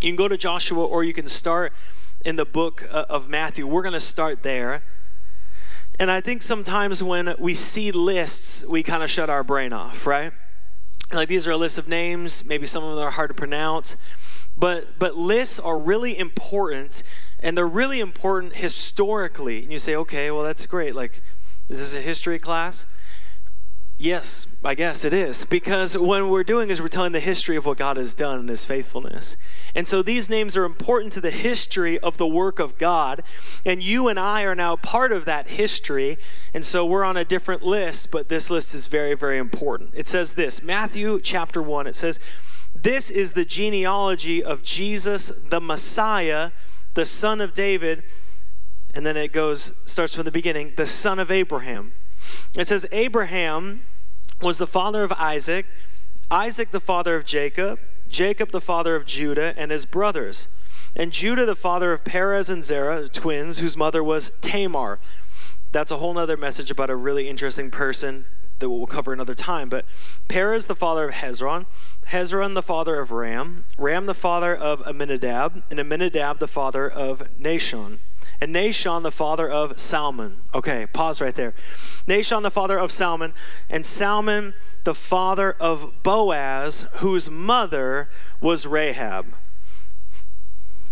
you 0.00 0.08
can 0.08 0.16
go 0.16 0.26
to 0.26 0.36
Joshua 0.36 0.84
or 0.84 1.04
you 1.04 1.12
can 1.12 1.28
start 1.28 1.72
in 2.24 2.34
the 2.34 2.44
book 2.44 2.88
uh, 2.90 3.04
of 3.08 3.28
Matthew. 3.28 3.68
We're 3.68 3.82
going 3.82 3.92
to 3.94 4.00
start 4.00 4.42
there. 4.42 4.82
And 6.00 6.10
I 6.10 6.20
think 6.20 6.42
sometimes 6.42 7.04
when 7.04 7.34
we 7.38 7.54
see 7.54 7.92
lists, 7.92 8.64
we 8.66 8.82
kind 8.82 9.04
of 9.04 9.10
shut 9.10 9.30
our 9.30 9.44
brain 9.44 9.72
off, 9.72 10.06
right? 10.06 10.32
Like 11.12 11.28
these 11.28 11.46
are 11.46 11.52
a 11.52 11.56
list 11.56 11.78
of 11.78 11.88
names, 11.88 12.44
maybe 12.44 12.66
some 12.66 12.82
of 12.82 12.96
them 12.96 13.06
are 13.06 13.10
hard 13.10 13.30
to 13.30 13.34
pronounce, 13.34 13.96
but 14.56 14.98
but 14.98 15.16
lists 15.16 15.58
are 15.58 15.76
really 15.78 16.16
important 16.16 17.02
and 17.40 17.56
they're 17.56 17.66
really 17.66 18.00
important 18.00 18.56
historically. 18.56 19.62
And 19.62 19.72
you 19.72 19.78
say, 19.78 19.96
"Okay, 19.96 20.30
well 20.30 20.44
that's 20.44 20.66
great. 20.66 20.94
Like 20.94 21.22
is 21.68 21.80
this 21.80 21.94
a 21.94 22.02
history 22.02 22.38
class?" 22.38 22.86
Yes, 24.00 24.46
I 24.64 24.74
guess 24.74 25.04
it 25.04 25.12
is. 25.12 25.44
Because 25.44 25.96
what 25.96 26.26
we're 26.26 26.42
doing 26.42 26.70
is 26.70 26.80
we're 26.80 26.88
telling 26.88 27.12
the 27.12 27.20
history 27.20 27.54
of 27.56 27.66
what 27.66 27.76
God 27.76 27.98
has 27.98 28.14
done 28.14 28.40
and 28.40 28.48
his 28.48 28.64
faithfulness. 28.64 29.36
And 29.74 29.86
so 29.86 30.00
these 30.00 30.30
names 30.30 30.56
are 30.56 30.64
important 30.64 31.12
to 31.12 31.20
the 31.20 31.30
history 31.30 31.98
of 31.98 32.16
the 32.16 32.26
work 32.26 32.58
of 32.58 32.78
God. 32.78 33.22
And 33.66 33.82
you 33.82 34.08
and 34.08 34.18
I 34.18 34.44
are 34.44 34.54
now 34.54 34.76
part 34.76 35.12
of 35.12 35.26
that 35.26 35.48
history. 35.48 36.16
And 36.54 36.64
so 36.64 36.86
we're 36.86 37.04
on 37.04 37.18
a 37.18 37.26
different 37.26 37.62
list, 37.62 38.10
but 38.10 38.30
this 38.30 38.50
list 38.50 38.74
is 38.74 38.86
very, 38.86 39.12
very 39.12 39.36
important. 39.36 39.90
It 39.92 40.08
says 40.08 40.32
this 40.32 40.62
Matthew 40.62 41.20
chapter 41.20 41.60
1, 41.60 41.86
it 41.86 41.94
says, 41.94 42.18
This 42.74 43.10
is 43.10 43.32
the 43.32 43.44
genealogy 43.44 44.42
of 44.42 44.62
Jesus, 44.62 45.30
the 45.50 45.60
Messiah, 45.60 46.52
the 46.94 47.06
son 47.06 47.40
of 47.40 47.54
David. 47.54 48.02
And 48.92 49.06
then 49.06 49.16
it 49.16 49.32
goes, 49.32 49.74
starts 49.84 50.14
from 50.14 50.24
the 50.24 50.32
beginning, 50.32 50.74
the 50.76 50.86
son 50.86 51.18
of 51.18 51.30
Abraham. 51.30 51.92
It 52.56 52.66
says, 52.66 52.86
Abraham 52.90 53.82
was 54.42 54.58
the 54.58 54.66
father 54.66 55.04
of 55.04 55.12
Isaac, 55.12 55.66
Isaac 56.30 56.70
the 56.70 56.80
father 56.80 57.14
of 57.14 57.24
Jacob, 57.24 57.78
Jacob 58.08 58.50
the 58.50 58.60
father 58.60 58.96
of 58.96 59.06
Judah 59.06 59.54
and 59.56 59.70
his 59.70 59.86
brothers, 59.86 60.48
and 60.96 61.12
Judah 61.12 61.46
the 61.46 61.54
father 61.54 61.92
of 61.92 62.04
Perez 62.04 62.50
and 62.50 62.64
Zerah, 62.64 63.08
twins, 63.08 63.58
whose 63.60 63.76
mother 63.76 64.02
was 64.02 64.32
Tamar. 64.40 64.98
That's 65.72 65.92
a 65.92 65.98
whole 65.98 66.18
other 66.18 66.36
message 66.36 66.70
about 66.70 66.90
a 66.90 66.96
really 66.96 67.28
interesting 67.28 67.70
person 67.70 68.26
that 68.60 68.70
we'll 68.70 68.86
cover 68.86 69.12
another 69.12 69.34
time. 69.34 69.68
But 69.68 69.84
Perez 70.28 70.66
the 70.66 70.76
father 70.76 71.08
of 71.08 71.14
Hezron, 71.14 71.66
Hezron 72.08 72.54
the 72.54 72.62
father 72.62 73.00
of 73.00 73.10
Ram, 73.10 73.64
Ram 73.76 74.06
the 74.06 74.14
father 74.14 74.54
of 74.54 74.86
Amminadab, 74.86 75.62
and 75.70 75.80
Amminadab, 75.80 76.38
the 76.38 76.48
father 76.48 76.88
of 76.88 77.22
Nahshon. 77.38 77.98
and 78.40 78.54
Nahshon 78.54 79.02
the 79.02 79.10
father 79.10 79.48
of 79.48 79.78
Salmon. 79.78 80.42
Okay, 80.54 80.86
pause 80.92 81.20
right 81.20 81.34
there. 81.34 81.54
Nahshon 82.06 82.42
the 82.42 82.50
father 82.50 82.78
of 82.78 82.90
Salmon, 82.90 83.34
and 83.68 83.84
Salmon 83.84 84.54
the 84.84 84.94
father 84.94 85.52
of 85.60 86.02
Boaz, 86.02 86.86
whose 86.96 87.28
mother 87.28 88.08
was 88.40 88.66
Rahab. 88.66 89.34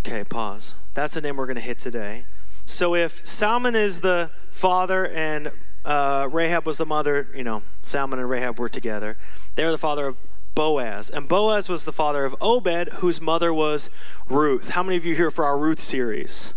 Okay, 0.01 0.25
pause. 0.25 0.77
That's 0.95 1.15
the 1.15 1.21
name 1.21 1.37
we're 1.37 1.47
going 1.47 1.57
to 1.57 1.63
hit 1.63 1.79
today. 1.79 2.27
So 2.67 2.95
if 2.95 3.27
Salmon 3.27 3.75
is 3.75 4.01
the 4.01 4.31
father 4.51 5.07
and 5.07 5.51
uh, 5.89 6.29
Rahab 6.31 6.67
was 6.67 6.77
the 6.77 6.85
mother, 6.85 7.29
you 7.35 7.43
know, 7.43 7.63
Salmon 7.81 8.19
and 8.19 8.29
Rahab 8.29 8.59
were 8.59 8.69
together. 8.69 9.17
They're 9.55 9.71
the 9.71 9.79
father 9.79 10.07
of 10.07 10.17
Boaz. 10.55 11.09
And 11.09 11.27
Boaz 11.27 11.71
was 11.71 11.87
the 11.87 11.95
father 11.95 12.27
of 12.27 12.37
Obed, 12.43 12.91
whose 12.97 13.23
mother 13.23 13.55
was 13.55 13.89
Ruth. 14.29 14.71
How 14.71 14.83
many 14.83 14.97
of 14.97 15.07
you 15.07 15.15
here 15.15 15.31
for 15.31 15.47
our 15.47 15.59
Ruth 15.59 15.81
series? 15.81 16.53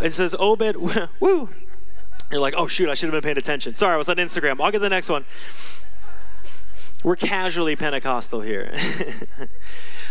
It 0.00 0.12
says 0.12 0.34
Obed, 0.40 0.76
woo. 1.20 1.50
You're 2.32 2.40
like, 2.40 2.54
oh 2.56 2.66
shoot, 2.66 2.88
I 2.88 2.94
should 2.94 3.06
have 3.06 3.22
been 3.22 3.28
paying 3.28 3.38
attention. 3.38 3.76
Sorry, 3.76 3.94
I 3.94 3.96
was 3.96 4.08
on 4.08 4.16
Instagram. 4.16 4.60
I'll 4.60 4.72
get 4.72 4.80
the 4.80 4.88
next 4.88 5.08
one. 5.08 5.24
We're 7.04 7.16
casually 7.16 7.76
Pentecostal 7.76 8.40
here. 8.40 8.74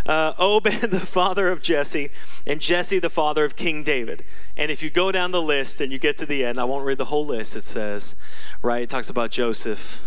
uh, 0.09 0.33
Obed, 0.39 0.81
the 0.91 0.99
father 0.99 1.49
of 1.49 1.61
Jesse, 1.61 2.09
and 2.47 2.59
Jesse, 2.59 2.97
the 2.97 3.11
father 3.11 3.45
of 3.45 3.55
King 3.55 3.83
David. 3.83 4.25
And 4.57 4.71
if 4.71 4.81
you 4.81 4.89
go 4.89 5.11
down 5.11 5.31
the 5.31 5.41
list 5.41 5.79
and 5.79 5.91
you 5.91 5.99
get 5.99 6.17
to 6.17 6.25
the 6.25 6.43
end, 6.43 6.59
I 6.59 6.63
won't 6.63 6.83
read 6.83 6.97
the 6.97 7.05
whole 7.05 7.25
list. 7.25 7.55
It 7.55 7.63
says, 7.63 8.15
right, 8.63 8.81
it 8.81 8.89
talks 8.89 9.11
about 9.11 9.29
Joseph, 9.29 10.01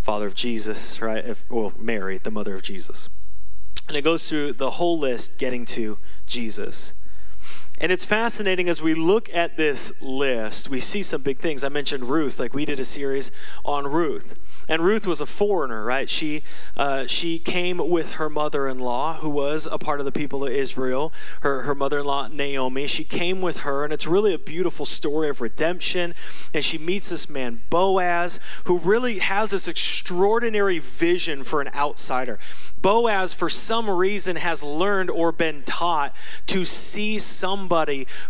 father 0.00 0.26
of 0.26 0.34
Jesus, 0.34 1.02
right? 1.02 1.22
If, 1.22 1.44
well, 1.50 1.74
Mary, 1.78 2.16
the 2.16 2.30
mother 2.30 2.54
of 2.54 2.62
Jesus. 2.62 3.10
And 3.88 3.96
it 3.96 4.02
goes 4.02 4.26
through 4.26 4.54
the 4.54 4.70
whole 4.72 4.98
list 4.98 5.38
getting 5.38 5.66
to 5.66 5.98
Jesus. 6.26 6.94
And 7.82 7.90
it's 7.90 8.04
fascinating 8.04 8.68
as 8.68 8.80
we 8.80 8.94
look 8.94 9.28
at 9.34 9.56
this 9.56 10.00
list, 10.00 10.70
we 10.70 10.78
see 10.78 11.02
some 11.02 11.22
big 11.22 11.40
things. 11.40 11.64
I 11.64 11.68
mentioned 11.68 12.04
Ruth, 12.04 12.38
like 12.38 12.54
we 12.54 12.64
did 12.64 12.78
a 12.78 12.84
series 12.84 13.32
on 13.64 13.88
Ruth. 13.88 14.36
And 14.68 14.84
Ruth 14.84 15.04
was 15.04 15.20
a 15.20 15.26
foreigner, 15.26 15.84
right? 15.84 16.08
She, 16.08 16.44
uh, 16.76 17.08
she 17.08 17.40
came 17.40 17.78
with 17.78 18.12
her 18.12 18.30
mother 18.30 18.68
in 18.68 18.78
law, 18.78 19.14
who 19.14 19.28
was 19.28 19.66
a 19.66 19.78
part 19.78 19.98
of 19.98 20.06
the 20.06 20.12
people 20.12 20.44
of 20.44 20.52
Israel, 20.52 21.12
her, 21.40 21.62
her 21.62 21.74
mother 21.74 21.98
in 21.98 22.04
law, 22.04 22.28
Naomi. 22.28 22.86
She 22.86 23.02
came 23.02 23.42
with 23.42 23.58
her, 23.58 23.82
and 23.82 23.92
it's 23.92 24.06
really 24.06 24.32
a 24.32 24.38
beautiful 24.38 24.86
story 24.86 25.28
of 25.28 25.40
redemption. 25.40 26.14
And 26.54 26.64
she 26.64 26.78
meets 26.78 27.10
this 27.10 27.28
man, 27.28 27.62
Boaz, 27.68 28.38
who 28.66 28.78
really 28.78 29.18
has 29.18 29.50
this 29.50 29.66
extraordinary 29.66 30.78
vision 30.78 31.42
for 31.42 31.60
an 31.60 31.70
outsider. 31.74 32.38
Boaz, 32.80 33.32
for 33.32 33.50
some 33.50 33.90
reason, 33.90 34.36
has 34.36 34.62
learned 34.62 35.10
or 35.10 35.32
been 35.32 35.64
taught 35.64 36.14
to 36.46 36.64
see 36.64 37.18
somebody 37.18 37.71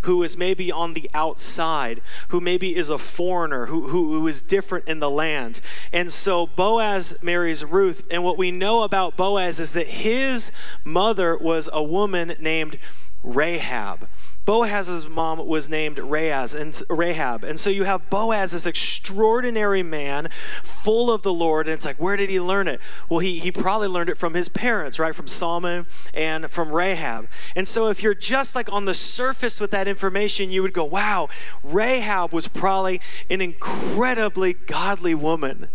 who 0.03 0.23
is 0.23 0.37
maybe 0.37 0.71
on 0.71 0.93
the 0.93 1.09
outside, 1.13 2.01
who 2.29 2.39
maybe 2.39 2.75
is 2.75 2.89
a 2.89 2.97
foreigner, 2.97 3.65
who, 3.67 3.89
who, 3.89 4.13
who 4.13 4.27
is 4.27 4.41
different 4.41 4.87
in 4.87 4.99
the 4.99 5.09
land. 5.09 5.59
And 5.91 6.11
so 6.11 6.47
Boaz 6.47 7.15
marries 7.21 7.65
Ruth. 7.65 8.03
And 8.09 8.23
what 8.23 8.37
we 8.37 8.51
know 8.51 8.83
about 8.83 9.17
Boaz 9.17 9.59
is 9.59 9.73
that 9.73 9.87
his 9.87 10.51
mother 10.85 11.37
was 11.37 11.69
a 11.73 11.83
woman 11.83 12.35
named 12.39 12.77
Rahab. 13.23 14.09
Boaz's 14.45 15.07
mom 15.07 15.47
was 15.47 15.69
named 15.69 15.97
Rahaz 15.97 16.59
and 16.59 16.81
Rahab. 16.89 17.45
And 17.45 17.57
so 17.57 17.69
you 17.69 17.85
have 17.85 18.09
Boaz, 18.09 18.51
this 18.51 18.65
extraordinary 18.65 19.83
man, 19.83 20.29
full 20.63 21.09
of 21.09 21.23
the 21.23 21.31
Lord. 21.31 21.65
And 21.65 21.73
it's 21.73 21.85
like, 21.85 21.95
where 21.95 22.17
did 22.17 22.29
he 22.29 22.41
learn 22.41 22.67
it? 22.67 22.81
Well, 23.07 23.19
he, 23.19 23.39
he 23.39 23.51
probably 23.51 23.87
learned 23.87 24.09
it 24.09 24.17
from 24.17 24.33
his 24.33 24.49
parents, 24.49 24.99
right? 24.99 25.15
From 25.15 25.27
Salmon 25.27 25.85
and 26.13 26.51
from 26.51 26.71
Rahab. 26.71 27.29
And 27.55 27.69
so 27.69 27.87
if 27.87 28.03
you're 28.03 28.13
just 28.13 28.53
like 28.53 28.71
on 28.71 28.83
the 28.83 28.93
surface 28.93 29.61
with 29.61 29.71
that 29.71 29.87
information, 29.87 30.51
you 30.51 30.61
would 30.61 30.73
go, 30.73 30.83
wow, 30.83 31.29
Rahab 31.63 32.33
was 32.33 32.49
probably 32.49 32.99
an 33.29 33.39
incredibly 33.39 34.53
godly 34.53 35.15
woman, 35.15 35.69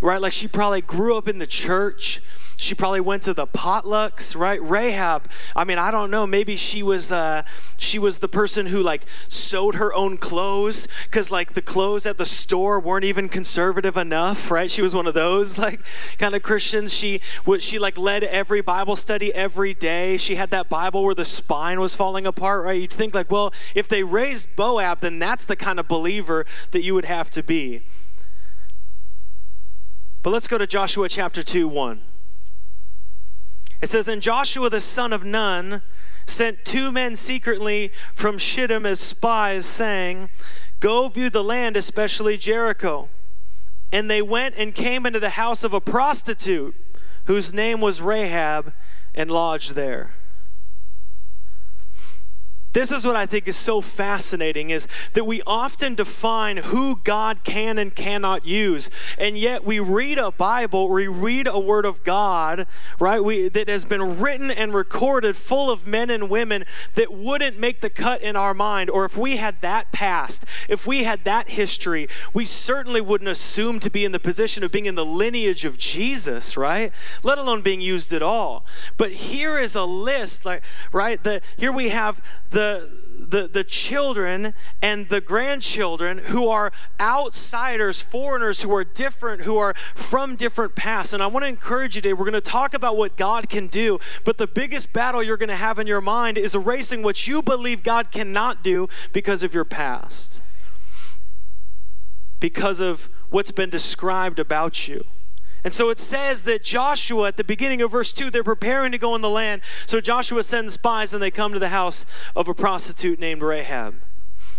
right? 0.00 0.20
Like 0.20 0.32
she 0.32 0.48
probably 0.48 0.80
grew 0.80 1.16
up 1.16 1.28
in 1.28 1.38
the 1.38 1.46
church 1.46 2.20
she 2.60 2.74
probably 2.74 3.00
went 3.00 3.22
to 3.22 3.32
the 3.32 3.46
potlucks, 3.46 4.38
right? 4.38 4.62
Rahab, 4.62 5.30
I 5.56 5.64
mean, 5.64 5.78
I 5.78 5.90
don't 5.90 6.10
know. 6.10 6.26
Maybe 6.26 6.56
she 6.56 6.82
was 6.82 7.10
uh, 7.10 7.42
she 7.78 7.98
was 7.98 8.18
the 8.18 8.28
person 8.28 8.66
who 8.66 8.82
like 8.82 9.06
sewed 9.30 9.76
her 9.76 9.94
own 9.94 10.18
clothes 10.18 10.86
because 11.04 11.30
like 11.30 11.54
the 11.54 11.62
clothes 11.62 12.04
at 12.04 12.18
the 12.18 12.26
store 12.26 12.78
weren't 12.78 13.06
even 13.06 13.30
conservative 13.30 13.96
enough, 13.96 14.50
right? 14.50 14.70
She 14.70 14.82
was 14.82 14.94
one 14.94 15.06
of 15.06 15.14
those 15.14 15.56
like 15.66 15.80
kind 16.18 16.34
of 16.34 16.42
Christians. 16.42 16.92
She 16.92 17.22
would 17.46 17.62
she 17.62 17.78
like 17.78 17.96
led 17.96 18.24
every 18.24 18.60
Bible 18.60 18.94
study 18.94 19.32
every 19.32 19.72
day. 19.72 20.18
She 20.18 20.34
had 20.34 20.50
that 20.50 20.68
Bible 20.68 21.02
where 21.02 21.14
the 21.14 21.24
spine 21.24 21.80
was 21.80 21.94
falling 21.94 22.26
apart, 22.26 22.62
right? 22.62 22.78
You'd 22.78 22.92
think 22.92 23.14
like, 23.14 23.30
well, 23.30 23.54
if 23.74 23.88
they 23.88 24.02
raised 24.02 24.54
Boaz, 24.54 24.98
then 25.00 25.18
that's 25.18 25.46
the 25.46 25.56
kind 25.56 25.80
of 25.80 25.88
believer 25.88 26.44
that 26.72 26.82
you 26.82 26.92
would 26.92 27.06
have 27.06 27.30
to 27.30 27.42
be. 27.42 27.86
But 30.22 30.30
let's 30.30 30.46
go 30.46 30.58
to 30.58 30.66
Joshua 30.66 31.08
chapter 31.08 31.42
2 31.42 31.66
1. 31.66 32.02
It 33.80 33.88
says, 33.88 34.08
And 34.08 34.22
Joshua 34.22 34.70
the 34.70 34.80
son 34.80 35.12
of 35.12 35.24
Nun 35.24 35.82
sent 36.26 36.64
two 36.64 36.92
men 36.92 37.16
secretly 37.16 37.92
from 38.14 38.38
Shittim 38.38 38.86
as 38.86 39.00
spies, 39.00 39.66
saying, 39.66 40.28
Go 40.80 41.08
view 41.08 41.30
the 41.30 41.44
land, 41.44 41.76
especially 41.76 42.36
Jericho. 42.36 43.08
And 43.92 44.10
they 44.10 44.22
went 44.22 44.54
and 44.56 44.74
came 44.74 45.04
into 45.06 45.20
the 45.20 45.30
house 45.30 45.64
of 45.64 45.74
a 45.74 45.80
prostitute 45.80 46.74
whose 47.24 47.52
name 47.52 47.80
was 47.80 48.00
Rahab 48.00 48.72
and 49.14 49.30
lodged 49.30 49.74
there. 49.74 50.14
This 52.72 52.92
is 52.92 53.04
what 53.04 53.16
I 53.16 53.26
think 53.26 53.48
is 53.48 53.56
so 53.56 53.80
fascinating 53.80 54.70
is 54.70 54.86
that 55.14 55.24
we 55.24 55.42
often 55.44 55.96
define 55.96 56.58
who 56.58 57.00
God 57.02 57.42
can 57.42 57.78
and 57.78 57.92
cannot 57.92 58.46
use. 58.46 58.90
And 59.18 59.36
yet 59.36 59.64
we 59.64 59.80
read 59.80 60.18
a 60.18 60.30
Bible, 60.30 60.88
we 60.88 61.08
read 61.08 61.48
a 61.48 61.58
word 61.58 61.84
of 61.84 62.04
God, 62.04 62.68
right? 63.00 63.22
We, 63.24 63.48
that 63.48 63.68
has 63.68 63.84
been 63.84 64.20
written 64.20 64.52
and 64.52 64.72
recorded 64.72 65.34
full 65.34 65.68
of 65.68 65.84
men 65.84 66.10
and 66.10 66.30
women 66.30 66.64
that 66.94 67.12
wouldn't 67.12 67.58
make 67.58 67.80
the 67.80 67.90
cut 67.90 68.22
in 68.22 68.36
our 68.36 68.54
mind. 68.54 68.88
Or 68.88 69.04
if 69.04 69.16
we 69.16 69.38
had 69.38 69.60
that 69.62 69.90
past, 69.90 70.44
if 70.68 70.86
we 70.86 71.02
had 71.02 71.24
that 71.24 71.50
history, 71.50 72.08
we 72.32 72.44
certainly 72.44 73.00
wouldn't 73.00 73.30
assume 73.30 73.80
to 73.80 73.90
be 73.90 74.04
in 74.04 74.12
the 74.12 74.20
position 74.20 74.62
of 74.62 74.70
being 74.70 74.86
in 74.86 74.94
the 74.94 75.04
lineage 75.04 75.64
of 75.64 75.76
Jesus, 75.76 76.56
right? 76.56 76.92
Let 77.24 77.36
alone 77.36 77.62
being 77.62 77.80
used 77.80 78.12
at 78.12 78.22
all. 78.22 78.64
But 78.96 79.10
here 79.10 79.58
is 79.58 79.74
a 79.74 79.84
list, 79.84 80.44
like, 80.44 80.62
right? 80.92 81.20
The, 81.20 81.42
here 81.56 81.72
we 81.72 81.88
have 81.88 82.20
the 82.50 82.59
the, 82.60 82.90
the, 83.30 83.48
the 83.48 83.64
children 83.64 84.52
and 84.82 85.08
the 85.08 85.22
grandchildren 85.22 86.18
who 86.18 86.48
are 86.48 86.72
outsiders, 87.00 88.02
foreigners 88.02 88.60
who 88.60 88.74
are 88.74 88.84
different, 88.84 89.42
who 89.42 89.56
are 89.56 89.72
from 89.94 90.36
different 90.36 90.74
pasts. 90.76 91.14
And 91.14 91.22
I 91.22 91.26
want 91.26 91.44
to 91.44 91.48
encourage 91.48 91.96
you 91.96 92.02
today, 92.02 92.12
we're 92.12 92.26
going 92.26 92.34
to 92.34 92.42
talk 92.42 92.74
about 92.74 92.98
what 92.98 93.16
God 93.16 93.48
can 93.48 93.66
do, 93.66 93.98
but 94.26 94.36
the 94.36 94.46
biggest 94.46 94.92
battle 94.92 95.22
you're 95.22 95.38
going 95.38 95.48
to 95.48 95.56
have 95.56 95.78
in 95.78 95.86
your 95.86 96.02
mind 96.02 96.36
is 96.36 96.54
erasing 96.54 97.02
what 97.02 97.26
you 97.26 97.40
believe 97.40 97.82
God 97.82 98.12
cannot 98.12 98.62
do 98.62 98.88
because 99.14 99.42
of 99.42 99.54
your 99.54 99.64
past, 99.64 100.42
because 102.40 102.78
of 102.78 103.08
what's 103.30 103.52
been 103.52 103.70
described 103.70 104.38
about 104.38 104.86
you. 104.86 105.02
And 105.64 105.72
so 105.72 105.90
it 105.90 105.98
says 105.98 106.44
that 106.44 106.62
Joshua, 106.62 107.28
at 107.28 107.36
the 107.36 107.44
beginning 107.44 107.82
of 107.82 107.90
verse 107.90 108.12
2, 108.12 108.30
they're 108.30 108.42
preparing 108.42 108.92
to 108.92 108.98
go 108.98 109.14
in 109.14 109.20
the 109.20 109.30
land. 109.30 109.62
So 109.86 110.00
Joshua 110.00 110.42
sends 110.42 110.74
spies 110.74 111.12
and 111.12 111.22
they 111.22 111.30
come 111.30 111.52
to 111.52 111.58
the 111.58 111.68
house 111.68 112.06
of 112.34 112.48
a 112.48 112.54
prostitute 112.54 113.18
named 113.18 113.42
Rahab. 113.42 114.00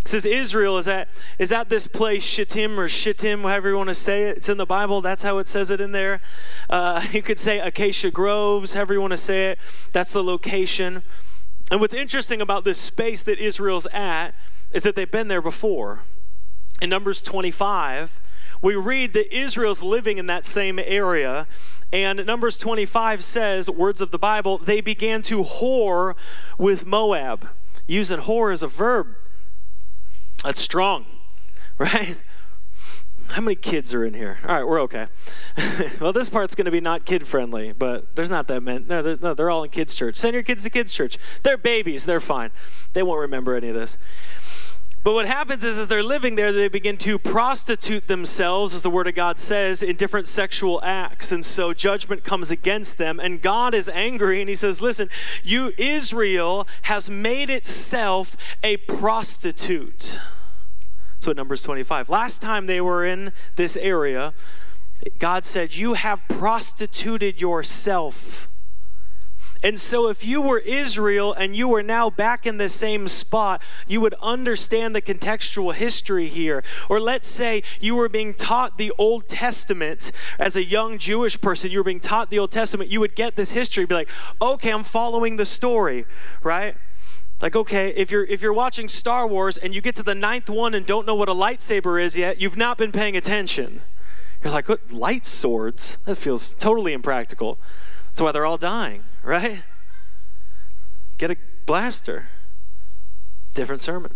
It 0.01 0.07
says 0.07 0.25
Israel 0.25 0.77
is 0.79 0.87
at, 0.87 1.09
is 1.37 1.51
at 1.51 1.69
this 1.69 1.85
place, 1.85 2.23
Shittim 2.23 2.79
or 2.79 2.87
Shittim, 2.87 3.41
however 3.41 3.69
you 3.69 3.77
want 3.77 3.89
to 3.89 3.95
say 3.95 4.23
it. 4.23 4.37
It's 4.37 4.49
in 4.49 4.57
the 4.57 4.65
Bible. 4.65 4.99
That's 5.01 5.21
how 5.21 5.37
it 5.37 5.47
says 5.47 5.69
it 5.69 5.79
in 5.79 5.91
there. 5.91 6.21
Uh, 6.69 7.05
you 7.11 7.21
could 7.21 7.37
say 7.37 7.59
Acacia 7.59 8.09
Groves, 8.09 8.73
however 8.73 8.93
you 8.93 9.01
want 9.01 9.11
to 9.11 9.17
say 9.17 9.51
it. 9.51 9.59
That's 9.93 10.13
the 10.13 10.23
location. 10.23 11.03
And 11.69 11.79
what's 11.79 11.93
interesting 11.93 12.41
about 12.41 12.65
this 12.65 12.79
space 12.79 13.21
that 13.23 13.39
Israel's 13.39 13.87
at 13.87 14.31
is 14.71 14.83
that 14.83 14.95
they've 14.95 15.09
been 15.09 15.27
there 15.27 15.41
before. 15.41 16.01
In 16.81 16.89
Numbers 16.89 17.21
25, 17.21 18.19
we 18.61 18.75
read 18.75 19.13
that 19.13 19.35
Israel's 19.35 19.81
living 19.83 20.17
in 20.17 20.27
that 20.27 20.45
same 20.45 20.79
area. 20.79 21.47
And 21.93 22.25
Numbers 22.25 22.57
25 22.57 23.23
says, 23.23 23.69
words 23.69 23.99
of 23.99 24.11
the 24.11 24.19
Bible, 24.19 24.57
they 24.57 24.81
began 24.81 25.21
to 25.23 25.43
whore 25.43 26.15
with 26.57 26.85
Moab. 26.85 27.49
Using 27.87 28.19
whore 28.19 28.53
as 28.53 28.63
a 28.63 28.67
verb. 28.67 29.15
That's 30.43 30.61
strong, 30.61 31.05
right? 31.77 32.17
How 33.31 33.41
many 33.41 33.55
kids 33.55 33.93
are 33.93 34.03
in 34.03 34.13
here? 34.13 34.39
All 34.45 34.55
right, 34.55 34.67
we're 34.67 34.81
okay. 34.81 35.07
well, 36.01 36.11
this 36.11 36.27
part's 36.27 36.53
going 36.53 36.65
to 36.65 36.71
be 36.71 36.81
not 36.81 37.05
kid 37.05 37.25
friendly, 37.25 37.71
but 37.71 38.13
there's 38.15 38.29
not 38.29 38.47
that 38.49 38.61
many. 38.61 38.83
No 38.85 39.01
they're, 39.01 39.17
no, 39.21 39.33
they're 39.33 39.49
all 39.49 39.63
in 39.63 39.69
kids' 39.69 39.95
church. 39.95 40.17
Send 40.17 40.33
your 40.33 40.43
kids 40.43 40.63
to 40.63 40.69
kids' 40.69 40.93
church. 40.93 41.17
They're 41.43 41.57
babies. 41.57 42.05
They're 42.05 42.19
fine. 42.19 42.51
They 42.93 43.03
won't 43.03 43.21
remember 43.21 43.55
any 43.55 43.69
of 43.69 43.75
this. 43.75 43.97
But 45.03 45.15
what 45.15 45.25
happens 45.25 45.63
is, 45.63 45.79
as 45.79 45.87
they're 45.87 46.03
living 46.03 46.35
there, 46.35 46.53
they 46.53 46.67
begin 46.67 46.95
to 46.97 47.17
prostitute 47.17 48.07
themselves, 48.07 48.75
as 48.75 48.83
the 48.83 48.89
Word 48.89 49.07
of 49.07 49.15
God 49.15 49.39
says, 49.39 49.81
in 49.81 49.95
different 49.95 50.27
sexual 50.27 50.79
acts. 50.83 51.31
And 51.31 51.43
so 51.43 51.73
judgment 51.73 52.23
comes 52.23 52.51
against 52.51 52.99
them. 52.99 53.19
And 53.19 53.41
God 53.41 53.73
is 53.73 53.89
angry 53.89 54.41
and 54.41 54.49
He 54.49 54.55
says, 54.55 54.79
Listen, 54.79 55.09
you, 55.43 55.73
Israel, 55.79 56.67
has 56.83 57.09
made 57.09 57.49
itself 57.49 58.37
a 58.61 58.77
prostitute. 58.77 60.19
That's 61.15 61.25
what 61.25 61.37
Numbers 61.37 61.63
25. 61.63 62.07
Last 62.07 62.39
time 62.39 62.67
they 62.67 62.81
were 62.81 63.03
in 63.03 63.33
this 63.55 63.77
area, 63.77 64.35
God 65.17 65.45
said, 65.45 65.75
You 65.75 65.95
have 65.95 66.21
prostituted 66.27 67.41
yourself. 67.41 68.50
And 69.63 69.79
so, 69.79 70.09
if 70.09 70.25
you 70.25 70.41
were 70.41 70.59
Israel 70.59 71.33
and 71.33 71.55
you 71.55 71.67
were 71.67 71.83
now 71.83 72.09
back 72.09 72.47
in 72.47 72.57
the 72.57 72.69
same 72.69 73.07
spot, 73.07 73.61
you 73.87 74.01
would 74.01 74.15
understand 74.15 74.95
the 74.95 75.01
contextual 75.01 75.73
history 75.73 76.27
here. 76.27 76.63
Or 76.89 76.99
let's 76.99 77.27
say 77.27 77.61
you 77.79 77.95
were 77.95 78.09
being 78.09 78.33
taught 78.33 78.77
the 78.77 78.91
Old 78.97 79.27
Testament 79.27 80.11
as 80.39 80.55
a 80.55 80.63
young 80.63 80.97
Jewish 80.97 81.39
person, 81.39 81.69
you 81.69 81.79
were 81.79 81.83
being 81.83 81.99
taught 81.99 82.29
the 82.31 82.39
Old 82.39 82.51
Testament, 82.51 82.89
you 82.89 82.99
would 82.99 83.15
get 83.15 83.35
this 83.35 83.51
history, 83.51 83.85
be 83.85 83.93
like, 83.95 84.09
okay, 84.41 84.71
I'm 84.71 84.83
following 84.83 85.37
the 85.37 85.45
story, 85.45 86.05
right? 86.41 86.75
Like, 87.41 87.55
okay, 87.55 87.89
if 87.89 88.11
you're 88.11 88.25
if 88.25 88.41
you're 88.41 88.53
watching 88.53 88.87
Star 88.87 89.27
Wars 89.27 89.57
and 89.57 89.73
you 89.73 89.81
get 89.81 89.95
to 89.95 90.03
the 90.03 90.13
ninth 90.15 90.49
one 90.49 90.73
and 90.73 90.85
don't 90.85 91.07
know 91.07 91.15
what 91.15 91.27
a 91.27 91.33
lightsaber 91.33 92.01
is 92.01 92.15
yet, 92.15 92.39
you've 92.39 92.57
not 92.57 92.77
been 92.77 92.91
paying 92.91 93.17
attention. 93.17 93.81
You're 94.43 94.53
like, 94.53 94.69
what 94.69 94.91
light 94.91 95.25
swords? 95.25 95.97
That 96.05 96.17
feels 96.17 96.53
totally 96.55 96.93
impractical. 96.93 97.59
That's 98.07 98.21
why 98.21 98.31
they're 98.31 98.45
all 98.45 98.57
dying, 98.57 99.03
right? 99.23 99.63
Get 101.17 101.31
a 101.31 101.37
blaster. 101.65 102.27
Different 103.53 103.81
sermon. 103.81 104.15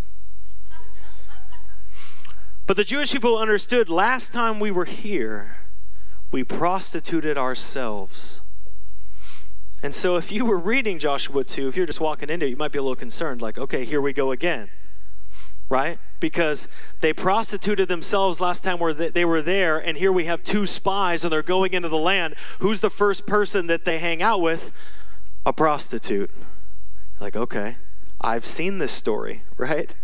But 2.66 2.76
the 2.76 2.84
Jewish 2.84 3.12
people 3.12 3.38
understood 3.38 3.88
last 3.88 4.32
time 4.32 4.58
we 4.58 4.70
were 4.70 4.86
here, 4.86 5.58
we 6.32 6.42
prostituted 6.42 7.38
ourselves. 7.38 8.40
And 9.82 9.94
so 9.94 10.16
if 10.16 10.32
you 10.32 10.44
were 10.44 10.58
reading 10.58 10.98
Joshua 10.98 11.44
2, 11.44 11.68
if 11.68 11.76
you're 11.76 11.86
just 11.86 12.00
walking 12.00 12.28
into 12.28 12.46
it, 12.46 12.50
you 12.50 12.56
might 12.56 12.72
be 12.72 12.78
a 12.78 12.82
little 12.82 12.96
concerned, 12.96 13.40
like, 13.40 13.56
okay, 13.56 13.84
here 13.84 14.00
we 14.00 14.12
go 14.12 14.32
again 14.32 14.70
right? 15.68 15.98
Because 16.20 16.68
they 17.00 17.12
prostituted 17.12 17.88
themselves 17.88 18.40
last 18.40 18.62
time 18.62 18.78
where 18.78 18.94
they 18.94 19.24
were 19.24 19.42
there, 19.42 19.78
and 19.78 19.98
here 19.98 20.12
we 20.12 20.26
have 20.26 20.42
two 20.44 20.66
spies 20.66 21.24
and 21.24 21.32
they're 21.32 21.42
going 21.42 21.72
into 21.74 21.88
the 21.88 21.98
land. 21.98 22.34
Who's 22.60 22.80
the 22.80 22.90
first 22.90 23.26
person 23.26 23.66
that 23.66 23.84
they 23.84 23.98
hang 23.98 24.22
out 24.22 24.40
with? 24.40 24.72
A 25.46 25.52
prostitute. 25.52 26.30
Like, 27.18 27.34
okay, 27.34 27.76
I've 28.20 28.44
seen 28.44 28.76
this 28.76 28.92
story, 28.92 29.44
right? 29.56 29.94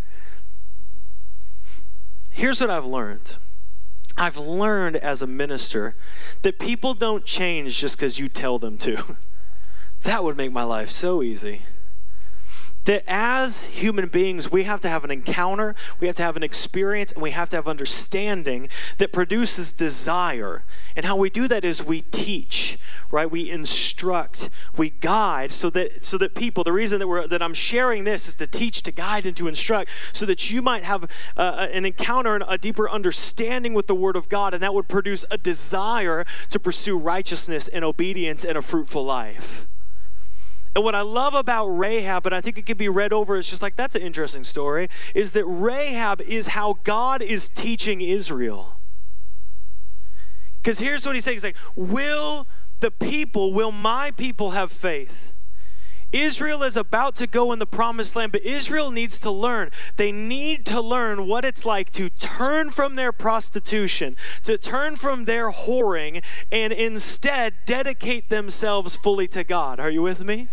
Here's 2.31 2.59
what 2.59 2.71
I've 2.71 2.85
learned. 2.85 3.35
I've 4.17 4.37
learned 4.37 4.95
as 4.95 5.21
a 5.21 5.27
minister 5.27 5.95
that 6.41 6.57
people 6.57 6.95
don't 6.95 7.25
change 7.25 7.77
just 7.77 7.97
because 7.97 8.17
you 8.17 8.27
tell 8.29 8.57
them 8.57 8.77
to. 8.79 9.17
That 10.03 10.25
would 10.25 10.35
make 10.35 10.51
my 10.51 10.63
life 10.65 10.89
so 10.89 11.23
easy 11.23 11.61
that 12.85 13.03
as 13.07 13.65
human 13.65 14.07
beings, 14.07 14.51
we 14.51 14.63
have 14.63 14.81
to 14.81 14.89
have 14.89 15.03
an 15.03 15.11
encounter, 15.11 15.75
we 15.99 16.07
have 16.07 16.15
to 16.17 16.23
have 16.23 16.35
an 16.35 16.43
experience, 16.43 17.11
and 17.11 17.21
we 17.21 17.31
have 17.31 17.49
to 17.49 17.57
have 17.57 17.67
understanding 17.67 18.69
that 18.97 19.13
produces 19.13 19.71
desire. 19.71 20.63
And 20.95 21.05
how 21.05 21.15
we 21.15 21.29
do 21.29 21.47
that 21.47 21.63
is 21.63 21.81
we 21.83 22.01
teach, 22.01 22.77
right? 23.09 23.29
We 23.29 23.49
instruct, 23.49 24.49
we 24.75 24.89
guide, 24.89 25.51
so 25.51 25.69
that 25.71 26.03
so 26.03 26.17
that 26.17 26.35
people. 26.35 26.63
The 26.63 26.73
reason 26.73 26.99
that 26.99 27.07
we're 27.07 27.27
that 27.27 27.41
I'm 27.41 27.53
sharing 27.53 28.03
this 28.03 28.27
is 28.27 28.35
to 28.35 28.47
teach, 28.47 28.83
to 28.83 28.91
guide, 28.91 29.25
and 29.25 29.35
to 29.37 29.47
instruct, 29.47 29.89
so 30.11 30.25
that 30.25 30.51
you 30.51 30.61
might 30.61 30.83
have 30.83 31.09
uh, 31.37 31.67
an 31.71 31.85
encounter 31.85 32.35
and 32.35 32.43
a 32.47 32.57
deeper 32.57 32.89
understanding 32.89 33.73
with 33.73 33.87
the 33.87 33.95
Word 33.95 34.15
of 34.15 34.29
God, 34.29 34.53
and 34.53 34.61
that 34.61 34.73
would 34.73 34.87
produce 34.87 35.25
a 35.31 35.37
desire 35.37 36.25
to 36.49 36.59
pursue 36.59 36.97
righteousness 36.97 37.67
and 37.67 37.85
obedience 37.85 38.43
and 38.43 38.57
a 38.57 38.61
fruitful 38.61 39.03
life. 39.03 39.67
And 40.75 40.83
what 40.83 40.95
I 40.95 41.01
love 41.01 41.35
about 41.35 41.67
Rahab, 41.67 42.23
but 42.23 42.33
I 42.33 42.41
think 42.41 42.57
it 42.57 42.65
could 42.65 42.77
be 42.77 42.89
read 42.89 43.13
over, 43.13 43.37
it's 43.37 43.49
just 43.49 43.61
like 43.61 43.75
that's 43.75 43.95
an 43.95 44.01
interesting 44.01 44.43
story, 44.43 44.89
is 45.13 45.33
that 45.33 45.45
Rahab 45.45 46.21
is 46.21 46.47
how 46.47 46.77
God 46.83 47.21
is 47.21 47.47
teaching 47.47 48.01
Israel. 48.01 48.79
Because 50.61 50.79
here's 50.79 51.05
what 51.05 51.15
he's 51.15 51.25
saying 51.25 51.35
He's 51.35 51.43
like, 51.43 51.57
Will 51.75 52.47
the 52.79 52.89
people, 52.89 53.53
will 53.53 53.71
my 53.71 54.11
people 54.11 54.51
have 54.51 54.71
faith? 54.71 55.33
Israel 56.11 56.61
is 56.61 56.77
about 56.77 57.15
to 57.15 57.25
go 57.25 57.51
in 57.51 57.59
the 57.59 57.65
promised 57.65 58.15
land, 58.15 58.31
but 58.31 58.43
Israel 58.43 58.91
needs 58.91 59.19
to 59.19 59.31
learn. 59.31 59.71
They 59.97 60.11
need 60.11 60.63
to 60.67 60.79
learn 60.79 61.27
what 61.27 61.43
it's 61.43 61.65
like 61.65 61.89
to 61.93 62.07
turn 62.07 62.69
from 62.69 62.95
their 62.95 63.11
prostitution, 63.11 64.15
to 64.43 64.57
turn 64.59 64.95
from 64.95 65.25
their 65.25 65.51
whoring, 65.51 66.23
and 66.51 66.71
instead 66.71 67.55
dedicate 67.65 68.29
themselves 68.29 68.95
fully 68.95 69.27
to 69.29 69.43
God. 69.43 69.79
Are 69.79 69.89
you 69.89 70.03
with 70.03 70.23
me? 70.23 70.49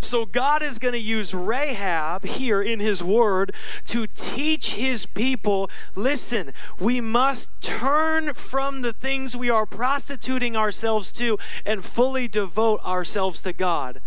So 0.00 0.26
God 0.26 0.62
is 0.62 0.78
going 0.78 0.92
to 0.92 1.00
use 1.00 1.34
Rahab 1.34 2.24
here 2.24 2.62
in 2.62 2.80
his 2.80 3.02
word 3.02 3.54
to 3.86 4.06
teach 4.06 4.74
his 4.74 5.06
people 5.06 5.70
listen, 5.94 6.52
we 6.78 7.00
must 7.00 7.50
turn 7.60 8.34
from 8.34 8.82
the 8.82 8.92
things 8.92 9.36
we 9.36 9.50
are 9.50 9.66
prostituting 9.66 10.56
ourselves 10.56 11.12
to 11.12 11.38
and 11.64 11.84
fully 11.84 12.28
devote 12.28 12.80
ourselves 12.84 13.42
to 13.42 13.52
God. 13.52 14.00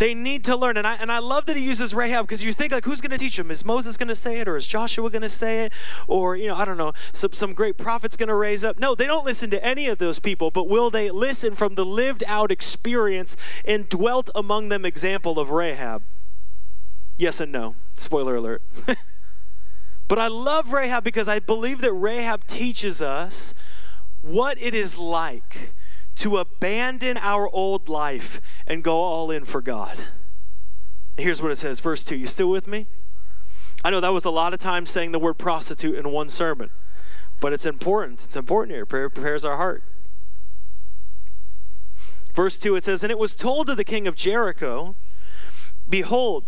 They 0.00 0.14
need 0.14 0.44
to 0.44 0.56
learn. 0.56 0.78
And 0.78 0.86
I, 0.86 0.94
and 0.94 1.12
I 1.12 1.18
love 1.18 1.44
that 1.44 1.58
he 1.58 1.62
uses 1.62 1.92
Rahab 1.92 2.26
because 2.26 2.42
you 2.42 2.54
think, 2.54 2.72
like, 2.72 2.86
who's 2.86 3.02
going 3.02 3.10
to 3.10 3.18
teach 3.18 3.36
them? 3.36 3.50
Is 3.50 3.66
Moses 3.66 3.98
going 3.98 4.08
to 4.08 4.16
say 4.16 4.40
it 4.40 4.48
or 4.48 4.56
is 4.56 4.66
Joshua 4.66 5.10
going 5.10 5.20
to 5.20 5.28
say 5.28 5.66
it? 5.66 5.74
Or, 6.08 6.34
you 6.34 6.48
know, 6.48 6.56
I 6.56 6.64
don't 6.64 6.78
know, 6.78 6.94
some, 7.12 7.34
some 7.34 7.52
great 7.52 7.76
prophet's 7.76 8.16
going 8.16 8.30
to 8.30 8.34
raise 8.34 8.64
up. 8.64 8.78
No, 8.78 8.94
they 8.94 9.06
don't 9.06 9.26
listen 9.26 9.50
to 9.50 9.62
any 9.62 9.88
of 9.88 9.98
those 9.98 10.18
people, 10.18 10.50
but 10.50 10.70
will 10.70 10.88
they 10.88 11.10
listen 11.10 11.54
from 11.54 11.74
the 11.74 11.84
lived 11.84 12.24
out 12.26 12.50
experience 12.50 13.36
and 13.66 13.90
dwelt 13.90 14.30
among 14.34 14.70
them 14.70 14.86
example 14.86 15.38
of 15.38 15.50
Rahab? 15.50 16.02
Yes 17.18 17.38
and 17.38 17.52
no. 17.52 17.74
Spoiler 17.94 18.36
alert. 18.36 18.62
but 20.08 20.18
I 20.18 20.28
love 20.28 20.72
Rahab 20.72 21.04
because 21.04 21.28
I 21.28 21.40
believe 21.40 21.82
that 21.82 21.92
Rahab 21.92 22.46
teaches 22.46 23.02
us 23.02 23.52
what 24.22 24.56
it 24.62 24.74
is 24.74 24.96
like 24.96 25.74
to 26.16 26.38
abandon 26.38 27.16
our 27.18 27.48
old 27.54 27.88
life 27.88 28.40
and 28.66 28.84
go 28.84 29.00
all 29.00 29.30
in 29.30 29.44
for 29.44 29.62
God. 29.62 30.04
Here's 31.16 31.42
what 31.42 31.50
it 31.50 31.56
says, 31.56 31.80
verse 31.80 32.04
2. 32.04 32.16
You 32.16 32.26
still 32.26 32.50
with 32.50 32.66
me? 32.66 32.86
I 33.84 33.90
know 33.90 34.00
that 34.00 34.12
was 34.12 34.24
a 34.24 34.30
lot 34.30 34.52
of 34.52 34.58
times 34.58 34.90
saying 34.90 35.12
the 35.12 35.18
word 35.18 35.38
prostitute 35.38 35.94
in 35.94 36.10
one 36.10 36.28
sermon, 36.28 36.70
but 37.40 37.52
it's 37.52 37.66
important. 37.66 38.24
It's 38.24 38.36
important 38.36 38.74
here. 38.74 38.84
Prayer 38.84 39.08
prepares 39.08 39.44
our 39.44 39.56
heart. 39.56 39.82
Verse 42.34 42.58
2 42.58 42.76
it 42.76 42.84
says, 42.84 43.02
And 43.02 43.10
it 43.10 43.18
was 43.18 43.34
told 43.34 43.66
to 43.66 43.74
the 43.74 43.84
king 43.84 44.06
of 44.06 44.14
Jericho, 44.14 44.94
Behold, 45.88 46.44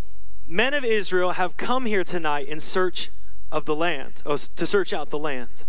men 0.47 0.75
of 0.75 0.85
Israel 0.85 1.33
have 1.33 1.57
come 1.57 1.87
here 1.87 2.05
tonight 2.05 2.47
in 2.47 2.61
search 2.61 3.11
of 3.51 3.65
the 3.65 3.75
land, 3.75 4.23
oh, 4.25 4.37
to 4.37 4.67
search 4.67 4.93
out 4.93 5.11
the 5.11 5.19
land. 5.19 5.65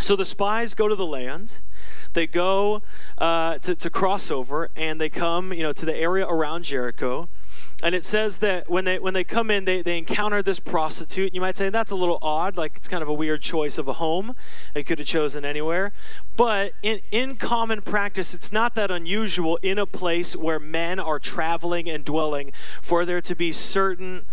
So 0.00 0.16
the 0.16 0.24
spies 0.24 0.74
go 0.74 0.88
to 0.88 0.94
the 0.94 1.06
land 1.06 1.60
they 2.12 2.26
go 2.26 2.82
uh, 3.18 3.58
to, 3.58 3.74
to 3.74 3.90
cross 3.90 4.30
over 4.30 4.70
and 4.76 5.00
they 5.00 5.08
come, 5.08 5.52
you 5.52 5.62
know, 5.62 5.72
to 5.72 5.86
the 5.86 5.96
area 5.96 6.26
around 6.26 6.64
Jericho. 6.64 7.28
And 7.82 7.94
it 7.94 8.04
says 8.04 8.38
that 8.38 8.68
when 8.68 8.84
they 8.84 8.98
when 8.98 9.14
they 9.14 9.24
come 9.24 9.50
in, 9.50 9.64
they, 9.64 9.80
they 9.80 9.96
encounter 9.96 10.42
this 10.42 10.60
prostitute. 10.60 11.34
You 11.34 11.40
might 11.40 11.56
say 11.56 11.70
that's 11.70 11.90
a 11.90 11.96
little 11.96 12.18
odd, 12.20 12.56
like 12.56 12.76
it's 12.76 12.88
kind 12.88 13.02
of 13.02 13.08
a 13.08 13.12
weird 13.12 13.40
choice 13.40 13.78
of 13.78 13.88
a 13.88 13.94
home. 13.94 14.34
They 14.74 14.82
could 14.82 14.98
have 14.98 15.08
chosen 15.08 15.44
anywhere. 15.44 15.92
But 16.36 16.74
in, 16.82 17.00
in 17.10 17.36
common 17.36 17.80
practice, 17.80 18.34
it's 18.34 18.52
not 18.52 18.74
that 18.74 18.90
unusual 18.90 19.56
in 19.62 19.78
a 19.78 19.86
place 19.86 20.36
where 20.36 20.58
men 20.58 21.00
are 21.00 21.18
traveling 21.18 21.88
and 21.88 22.04
dwelling 22.04 22.52
for 22.82 23.06
there 23.06 23.22
to 23.22 23.34
be 23.34 23.50
certain 23.50 24.26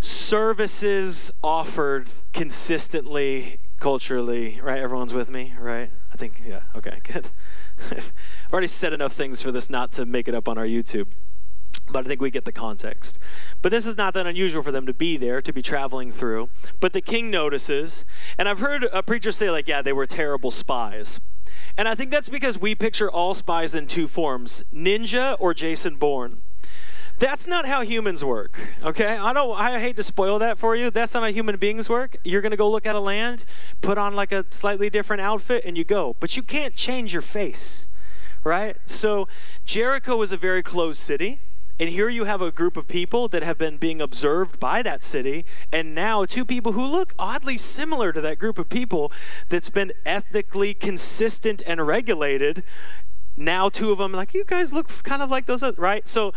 services 0.00 1.32
offered 1.42 2.10
consistently 2.32 3.58
culturally, 3.80 4.60
right? 4.62 4.78
Everyone's 4.78 5.12
with 5.12 5.30
me, 5.30 5.54
right? 5.58 5.90
I 6.12 6.16
think, 6.16 6.42
yeah, 6.46 6.62
okay, 6.74 7.00
good. 7.12 7.30
I've 7.90 8.12
already 8.52 8.66
said 8.66 8.92
enough 8.92 9.12
things 9.12 9.42
for 9.42 9.50
this 9.50 9.68
not 9.68 9.92
to 9.92 10.06
make 10.06 10.28
it 10.28 10.34
up 10.34 10.48
on 10.48 10.58
our 10.58 10.66
YouTube, 10.66 11.08
but 11.90 12.04
I 12.04 12.08
think 12.08 12.20
we 12.20 12.30
get 12.30 12.44
the 12.44 12.52
context. 12.52 13.18
But 13.62 13.72
this 13.72 13.86
is 13.86 13.96
not 13.96 14.14
that 14.14 14.26
unusual 14.26 14.62
for 14.62 14.72
them 14.72 14.86
to 14.86 14.94
be 14.94 15.16
there, 15.16 15.42
to 15.42 15.52
be 15.52 15.62
traveling 15.62 16.10
through. 16.10 16.48
But 16.80 16.92
the 16.92 17.00
king 17.00 17.30
notices, 17.30 18.04
and 18.38 18.48
I've 18.48 18.60
heard 18.60 18.84
a 18.92 19.02
preacher 19.02 19.32
say, 19.32 19.50
like, 19.50 19.68
yeah, 19.68 19.82
they 19.82 19.92
were 19.92 20.06
terrible 20.06 20.50
spies. 20.50 21.20
And 21.76 21.88
I 21.88 21.94
think 21.94 22.10
that's 22.10 22.28
because 22.28 22.58
we 22.58 22.74
picture 22.74 23.10
all 23.10 23.34
spies 23.34 23.74
in 23.74 23.86
two 23.86 24.08
forms 24.08 24.62
ninja 24.72 25.36
or 25.38 25.52
Jason 25.52 25.96
Bourne. 25.96 26.42
That's 27.18 27.46
not 27.46 27.66
how 27.66 27.82
humans 27.82 28.24
work, 28.24 28.58
okay? 28.82 29.16
I 29.16 29.32
don't 29.32 29.58
I 29.58 29.78
hate 29.78 29.96
to 29.96 30.02
spoil 30.02 30.38
that 30.40 30.58
for 30.58 30.74
you. 30.74 30.90
That's 30.90 31.14
not 31.14 31.22
how 31.22 31.28
human 31.30 31.56
beings 31.56 31.88
work. 31.88 32.16
You're 32.24 32.42
going 32.42 32.50
to 32.50 32.56
go 32.56 32.68
look 32.70 32.86
at 32.86 32.96
a 32.96 33.00
land, 33.00 33.44
put 33.80 33.98
on 33.98 34.14
like 34.14 34.32
a 34.32 34.44
slightly 34.50 34.90
different 34.90 35.22
outfit 35.22 35.64
and 35.64 35.78
you 35.78 35.84
go. 35.84 36.16
But 36.18 36.36
you 36.36 36.42
can't 36.42 36.74
change 36.74 37.12
your 37.12 37.22
face, 37.22 37.86
right? 38.42 38.76
So 38.84 39.28
Jericho 39.64 40.20
is 40.22 40.32
a 40.32 40.36
very 40.36 40.62
closed 40.62 41.00
city. 41.00 41.40
And 41.80 41.88
here 41.88 42.08
you 42.08 42.24
have 42.24 42.40
a 42.40 42.52
group 42.52 42.76
of 42.76 42.86
people 42.86 43.26
that 43.28 43.42
have 43.42 43.58
been 43.58 43.78
being 43.78 44.00
observed 44.00 44.60
by 44.60 44.80
that 44.82 45.02
city, 45.02 45.44
and 45.72 45.92
now 45.92 46.24
two 46.24 46.44
people 46.44 46.70
who 46.70 46.86
look 46.86 47.14
oddly 47.18 47.58
similar 47.58 48.12
to 48.12 48.20
that 48.20 48.38
group 48.38 48.58
of 48.58 48.68
people 48.68 49.10
that's 49.48 49.70
been 49.70 49.92
ethnically 50.06 50.72
consistent 50.72 51.64
and 51.66 51.84
regulated. 51.84 52.62
Now, 53.36 53.68
two 53.68 53.90
of 53.90 53.98
them, 53.98 54.12
like, 54.12 54.34
you 54.34 54.44
guys 54.44 54.72
look 54.72 54.86
kind 55.02 55.20
of 55.20 55.32
like 55.32 55.46
those, 55.46 55.64
right? 55.76 56.06
So 56.06 56.32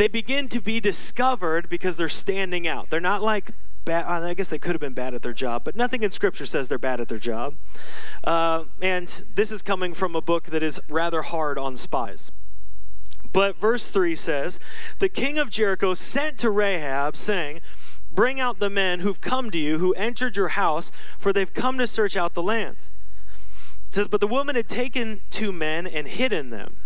they 0.00 0.08
begin 0.08 0.48
to 0.48 0.62
be 0.62 0.80
discovered 0.80 1.68
because 1.68 1.98
they're 1.98 2.08
standing 2.08 2.66
out. 2.66 2.88
They're 2.88 3.02
not 3.02 3.22
like 3.22 3.50
bad. 3.84 4.06
I 4.06 4.32
guess 4.32 4.48
they 4.48 4.58
could 4.58 4.72
have 4.72 4.80
been 4.80 4.94
bad 4.94 5.12
at 5.12 5.20
their 5.20 5.34
job, 5.34 5.62
but 5.62 5.76
nothing 5.76 6.02
in 6.02 6.10
Scripture 6.10 6.46
says 6.46 6.68
they're 6.68 6.78
bad 6.78 7.02
at 7.02 7.08
their 7.08 7.18
job. 7.18 7.56
Uh, 8.24 8.64
and 8.80 9.26
this 9.34 9.52
is 9.52 9.60
coming 9.60 9.92
from 9.92 10.16
a 10.16 10.22
book 10.22 10.44
that 10.46 10.62
is 10.62 10.80
rather 10.88 11.20
hard 11.20 11.58
on 11.58 11.76
spies. 11.76 12.32
But 13.30 13.60
verse 13.60 13.90
3 13.90 14.16
says, 14.16 14.58
The 15.00 15.10
king 15.10 15.36
of 15.36 15.50
Jericho 15.50 15.92
sent 15.92 16.38
to 16.38 16.48
Rahab, 16.48 17.14
saying, 17.14 17.60
Bring 18.10 18.40
out 18.40 18.58
the 18.58 18.70
men 18.70 19.00
who've 19.00 19.20
come 19.20 19.50
to 19.50 19.58
you, 19.58 19.80
who 19.80 19.92
entered 19.92 20.34
your 20.34 20.48
house, 20.48 20.90
for 21.18 21.30
they've 21.30 21.52
come 21.52 21.76
to 21.76 21.86
search 21.86 22.16
out 22.16 22.32
the 22.32 22.42
land. 22.42 22.88
It 23.88 23.96
says, 23.96 24.08
But 24.08 24.22
the 24.22 24.26
woman 24.26 24.56
had 24.56 24.66
taken 24.66 25.20
two 25.28 25.52
men 25.52 25.86
and 25.86 26.08
hidden 26.08 26.48
them. 26.48 26.78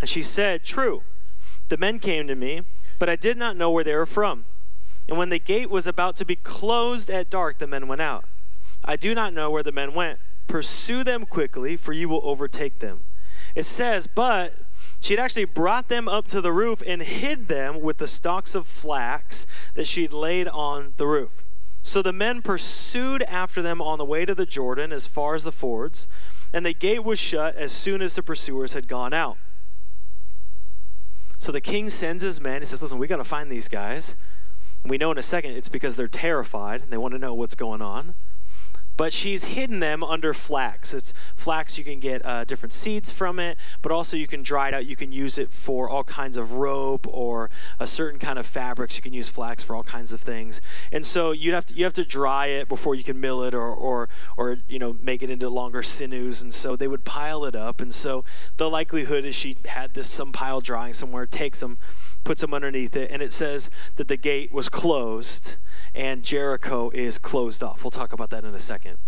And 0.00 0.08
she 0.08 0.22
said, 0.22 0.64
True, 0.64 1.02
the 1.72 1.78
men 1.78 1.98
came 1.98 2.26
to 2.26 2.34
me, 2.34 2.60
but 2.98 3.08
I 3.08 3.16
did 3.16 3.38
not 3.38 3.56
know 3.56 3.70
where 3.70 3.82
they 3.82 3.96
were 3.96 4.04
from. 4.04 4.44
And 5.08 5.16
when 5.16 5.30
the 5.30 5.38
gate 5.38 5.70
was 5.70 5.86
about 5.86 6.16
to 6.16 6.24
be 6.26 6.36
closed 6.36 7.08
at 7.08 7.30
dark, 7.30 7.60
the 7.60 7.66
men 7.66 7.88
went 7.88 8.02
out. 8.02 8.26
I 8.84 8.96
do 8.96 9.14
not 9.14 9.32
know 9.32 9.50
where 9.50 9.62
the 9.62 9.72
men 9.72 9.94
went. 9.94 10.18
Pursue 10.46 11.02
them 11.02 11.24
quickly, 11.24 11.78
for 11.78 11.94
you 11.94 12.10
will 12.10 12.20
overtake 12.24 12.80
them. 12.80 13.04
It 13.54 13.62
says, 13.62 14.06
But 14.06 14.52
she 15.00 15.14
had 15.14 15.20
actually 15.24 15.46
brought 15.46 15.88
them 15.88 16.08
up 16.08 16.26
to 16.26 16.42
the 16.42 16.52
roof 16.52 16.82
and 16.86 17.00
hid 17.00 17.48
them 17.48 17.80
with 17.80 17.96
the 17.96 18.06
stalks 18.06 18.54
of 18.54 18.66
flax 18.66 19.46
that 19.72 19.86
she'd 19.86 20.12
laid 20.12 20.48
on 20.48 20.92
the 20.98 21.06
roof. 21.06 21.42
So 21.82 22.02
the 22.02 22.12
men 22.12 22.42
pursued 22.42 23.22
after 23.22 23.62
them 23.62 23.80
on 23.80 23.96
the 23.96 24.04
way 24.04 24.26
to 24.26 24.34
the 24.34 24.44
Jordan 24.44 24.92
as 24.92 25.06
far 25.06 25.34
as 25.34 25.44
the 25.44 25.50
fords, 25.50 26.06
and 26.52 26.66
the 26.66 26.74
gate 26.74 27.02
was 27.02 27.18
shut 27.18 27.56
as 27.56 27.72
soon 27.72 28.02
as 28.02 28.14
the 28.14 28.22
pursuers 28.22 28.74
had 28.74 28.88
gone 28.88 29.14
out. 29.14 29.38
So 31.42 31.50
the 31.50 31.60
king 31.60 31.90
sends 31.90 32.22
his 32.22 32.40
men. 32.40 32.62
He 32.62 32.66
says, 32.66 32.82
Listen, 32.82 32.98
we 32.98 33.08
got 33.08 33.16
to 33.16 33.24
find 33.24 33.50
these 33.50 33.66
guys. 33.66 34.14
And 34.84 34.90
we 34.92 34.96
know 34.96 35.10
in 35.10 35.18
a 35.18 35.24
second 35.24 35.56
it's 35.56 35.68
because 35.68 35.96
they're 35.96 36.06
terrified 36.06 36.82
and 36.82 36.92
they 36.92 36.96
want 36.96 37.14
to 37.14 37.18
know 37.18 37.34
what's 37.34 37.56
going 37.56 37.82
on 37.82 38.14
but 38.96 39.12
she's 39.12 39.44
hidden 39.44 39.80
them 39.80 40.02
under 40.04 40.34
flax. 40.34 40.94
It's 40.94 41.12
flax, 41.36 41.78
you 41.78 41.84
can 41.84 42.00
get 42.00 42.24
uh, 42.24 42.44
different 42.44 42.72
seeds 42.72 43.12
from 43.12 43.38
it, 43.38 43.58
but 43.80 43.92
also 43.92 44.16
you 44.16 44.26
can 44.26 44.42
dry 44.42 44.68
it 44.68 44.74
out. 44.74 44.86
You 44.86 44.96
can 44.96 45.12
use 45.12 45.38
it 45.38 45.50
for 45.52 45.88
all 45.88 46.04
kinds 46.04 46.36
of 46.36 46.52
rope 46.52 47.06
or 47.08 47.50
a 47.78 47.86
certain 47.86 48.18
kind 48.18 48.38
of 48.38 48.46
fabrics. 48.46 48.96
You 48.96 49.02
can 49.02 49.12
use 49.12 49.28
flax 49.28 49.62
for 49.62 49.74
all 49.74 49.82
kinds 49.82 50.12
of 50.12 50.20
things. 50.20 50.60
And 50.90 51.04
so 51.06 51.32
you 51.32 51.52
have 51.54 51.66
to 51.66 51.74
you 51.74 51.84
have 51.84 51.92
to 51.94 52.04
dry 52.04 52.46
it 52.46 52.68
before 52.68 52.94
you 52.94 53.04
can 53.04 53.20
mill 53.20 53.42
it 53.42 53.54
or 53.54 53.72
or 53.72 54.08
or 54.36 54.58
you 54.68 54.78
know 54.78 54.96
make 55.00 55.22
it 55.22 55.30
into 55.30 55.48
longer 55.48 55.82
sinews. 55.82 56.42
And 56.42 56.52
so 56.52 56.76
they 56.76 56.88
would 56.88 57.04
pile 57.04 57.44
it 57.44 57.54
up. 57.54 57.80
And 57.80 57.94
so 57.94 58.24
the 58.56 58.68
likelihood 58.68 59.24
is 59.24 59.34
she 59.34 59.56
had 59.66 59.94
this 59.94 60.08
some 60.08 60.32
pile 60.32 60.60
drying 60.60 60.94
somewhere, 60.94 61.26
takes 61.26 61.60
them, 61.60 61.78
puts 62.24 62.40
them 62.40 62.54
underneath 62.54 62.96
it, 62.96 63.10
and 63.10 63.22
it 63.22 63.32
says 63.32 63.70
that 63.96 64.08
the 64.08 64.16
gate 64.16 64.52
was 64.52 64.68
closed 64.68 65.56
and 65.94 66.22
Jericho 66.22 66.90
is 66.90 67.18
closed 67.18 67.62
off. 67.62 67.84
We'll 67.84 67.90
talk 67.90 68.12
about 68.12 68.30
that 68.30 68.44
in 68.44 68.54
a 68.54 68.60
second. 68.60 68.98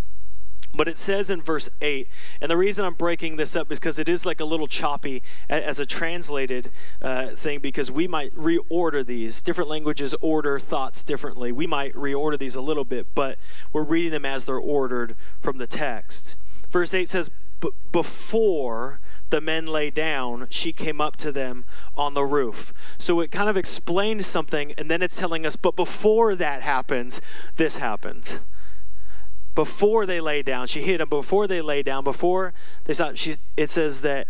But 0.76 0.88
it 0.88 0.98
says 0.98 1.30
in 1.30 1.40
verse 1.40 1.70
8, 1.80 2.08
and 2.40 2.50
the 2.50 2.56
reason 2.56 2.84
I'm 2.84 2.94
breaking 2.94 3.36
this 3.36 3.54
up 3.54 3.70
is 3.70 3.78
because 3.78 4.00
it 4.00 4.08
is 4.08 4.26
like 4.26 4.40
a 4.40 4.44
little 4.44 4.66
choppy 4.66 5.22
as 5.48 5.78
a 5.78 5.86
translated 5.86 6.72
uh, 7.00 7.28
thing, 7.28 7.60
because 7.60 7.92
we 7.92 8.08
might 8.08 8.34
reorder 8.34 9.06
these. 9.06 9.40
Different 9.40 9.70
languages 9.70 10.16
order 10.20 10.58
thoughts 10.58 11.04
differently. 11.04 11.52
We 11.52 11.68
might 11.68 11.94
reorder 11.94 12.38
these 12.38 12.56
a 12.56 12.60
little 12.60 12.84
bit, 12.84 13.14
but 13.14 13.38
we're 13.72 13.84
reading 13.84 14.10
them 14.10 14.24
as 14.24 14.46
they're 14.46 14.56
ordered 14.56 15.14
from 15.38 15.58
the 15.58 15.68
text. 15.68 16.34
Verse 16.68 16.92
8 16.92 17.08
says, 17.08 17.30
Before 17.92 18.98
the 19.30 19.40
men 19.40 19.66
lay 19.66 19.90
down, 19.90 20.46
she 20.50 20.72
came 20.72 21.00
up 21.00 21.16
to 21.16 21.32
them 21.32 21.64
on 21.96 22.14
the 22.14 22.24
roof. 22.24 22.72
So 22.98 23.20
it 23.20 23.30
kind 23.30 23.48
of 23.48 23.56
explained 23.56 24.24
something, 24.24 24.72
and 24.78 24.90
then 24.90 25.02
it's 25.02 25.18
telling 25.18 25.44
us, 25.46 25.56
but 25.56 25.76
before 25.76 26.34
that 26.36 26.62
happens, 26.62 27.20
this 27.56 27.78
happened. 27.78 28.40
Before 29.54 30.04
they 30.06 30.20
lay 30.20 30.42
down, 30.42 30.66
she 30.66 30.82
hit 30.82 30.98
them. 30.98 31.08
Before 31.08 31.46
they 31.46 31.62
lay 31.62 31.82
down, 31.82 32.04
before 32.04 32.54
they 32.84 32.94
saw, 32.94 33.12
she, 33.14 33.36
it 33.56 33.70
says 33.70 34.00
that 34.00 34.26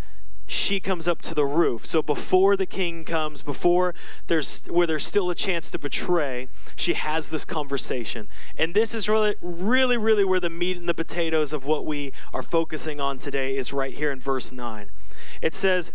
she 0.47 0.79
comes 0.79 1.09
up 1.09 1.23
to 1.23 1.35
the 1.35 1.45
roof. 1.45 1.87
So 1.87 2.03
before 2.03 2.57
the 2.57 2.67
king 2.67 3.05
comes, 3.05 3.43
before 3.43 3.95
there's 4.27 4.63
where 4.67 4.87
there's 4.87 5.07
still 5.07 5.31
a 5.31 5.35
chance 5.35 5.71
to 5.71 5.79
betray, 5.79 6.49
she 6.77 6.95
has 6.95 7.31
this 7.31 7.45
conversation. 7.45 8.29
And 8.57 8.75
this 8.75 8.95
is 8.95 9.09
really 9.09 9.37
really 9.41 9.97
really 9.97 10.25
where 10.25 10.41
the 10.41 10.51
meat 10.51 10.77
and 10.77 10.89
the 10.89 10.95
potatoes 10.95 11.53
of 11.53 11.65
what 11.65 11.87
we 11.87 12.13
are 12.33 12.43
focusing 12.43 13.01
on 13.01 13.19
today 13.19 13.57
is 13.57 13.73
right 13.73 13.95
here 13.95 14.11
in 14.11 14.21
verse 14.21 14.53
9. 14.53 14.91
It 15.41 15.55
says, 15.55 15.93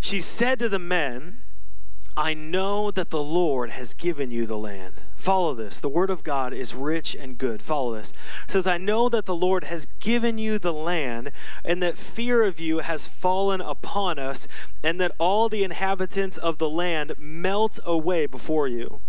"She 0.00 0.20
said 0.20 0.58
to 0.58 0.68
the 0.68 0.78
men, 0.80 1.43
I 2.16 2.32
know 2.32 2.92
that 2.92 3.10
the 3.10 3.22
Lord 3.22 3.70
has 3.70 3.92
given 3.92 4.30
you 4.30 4.46
the 4.46 4.58
land. 4.58 5.02
Follow 5.16 5.52
this. 5.52 5.80
The 5.80 5.88
word 5.88 6.10
of 6.10 6.22
God 6.22 6.54
is 6.54 6.72
rich 6.72 7.16
and 7.16 7.36
good. 7.36 7.60
Follow 7.60 7.94
this. 7.94 8.12
It 8.44 8.52
says, 8.52 8.68
I 8.68 8.78
know 8.78 9.08
that 9.08 9.26
the 9.26 9.34
Lord 9.34 9.64
has 9.64 9.88
given 9.98 10.38
you 10.38 10.60
the 10.60 10.72
land, 10.72 11.32
and 11.64 11.82
that 11.82 11.98
fear 11.98 12.44
of 12.44 12.60
you 12.60 12.78
has 12.78 13.08
fallen 13.08 13.60
upon 13.60 14.20
us, 14.20 14.46
and 14.84 15.00
that 15.00 15.10
all 15.18 15.48
the 15.48 15.64
inhabitants 15.64 16.38
of 16.38 16.58
the 16.58 16.70
land 16.70 17.14
melt 17.18 17.80
away 17.84 18.26
before 18.26 18.68
you. 18.68 19.00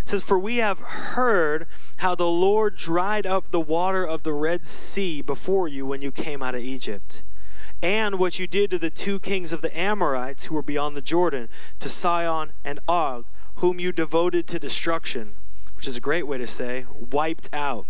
It 0.00 0.08
says, 0.08 0.22
For 0.22 0.38
we 0.38 0.56
have 0.56 0.78
heard 0.78 1.66
how 1.98 2.14
the 2.14 2.26
Lord 2.26 2.76
dried 2.76 3.26
up 3.26 3.50
the 3.50 3.60
water 3.60 4.04
of 4.04 4.22
the 4.22 4.32
Red 4.32 4.64
Sea 4.64 5.20
before 5.20 5.68
you 5.68 5.84
when 5.84 6.00
you 6.00 6.10
came 6.10 6.42
out 6.42 6.54
of 6.54 6.62
Egypt 6.62 7.22
and 7.82 8.18
what 8.18 8.38
you 8.38 8.46
did 8.46 8.70
to 8.70 8.78
the 8.78 8.90
two 8.90 9.18
kings 9.18 9.52
of 9.52 9.62
the 9.62 9.78
Amorites 9.78 10.46
who 10.46 10.54
were 10.54 10.62
beyond 10.62 10.96
the 10.96 11.02
Jordan, 11.02 11.48
to 11.80 11.88
Sihon 11.88 12.52
and 12.64 12.80
Og, 12.88 13.26
whom 13.56 13.78
you 13.78 13.92
devoted 13.92 14.46
to 14.48 14.58
destruction, 14.58 15.34
which 15.76 15.86
is 15.86 15.96
a 15.96 16.00
great 16.00 16.26
way 16.26 16.38
to 16.38 16.46
say 16.46 16.86
wiped 16.98 17.48
out. 17.52 17.86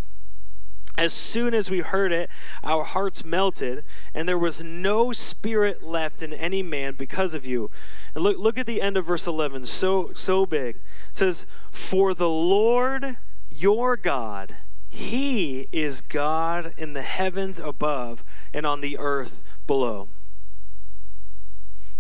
As 0.97 1.13
soon 1.13 1.55
as 1.55 1.71
we 1.71 1.81
heard 1.81 2.13
it, 2.13 2.31
our 2.63 2.85
hearts 2.85 3.25
melted, 3.25 3.85
and 4.15 4.29
there 4.29 4.39
was 4.39 4.63
no 4.63 5.13
spirit 5.13 5.83
left 5.83 6.23
in 6.23 6.33
any 6.33 6.63
man 6.63 6.95
because 6.95 7.35
of 7.35 7.45
you. 7.45 7.71
And 8.15 8.23
look, 8.23 8.39
look 8.39 8.59
at 8.59 8.67
the 8.67 8.81
end 8.81 8.97
of 8.97 9.07
verse 9.07 9.27
11, 9.27 9.67
so, 9.67 10.13
so 10.15 10.47
big. 10.47 10.77
It 10.77 11.17
says, 11.17 11.47
For 11.73 12.15
the 12.15 12.29
Lord 12.29 13.17
your 13.51 13.97
God, 13.97 14.57
He 14.89 15.67
is 15.73 16.01
God 16.01 16.73
in 16.77 16.93
the 16.93 17.03
heavens 17.03 17.59
above 17.59 18.23
and 18.53 18.65
on 18.65 18.81
the 18.81 18.97
earth 18.97 19.43
below. 19.67 20.09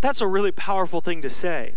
That's 0.01 0.21
a 0.21 0.27
really 0.27 0.53
powerful 0.53 1.01
thing 1.01 1.23
to 1.23 1.31
say. 1.31 1.77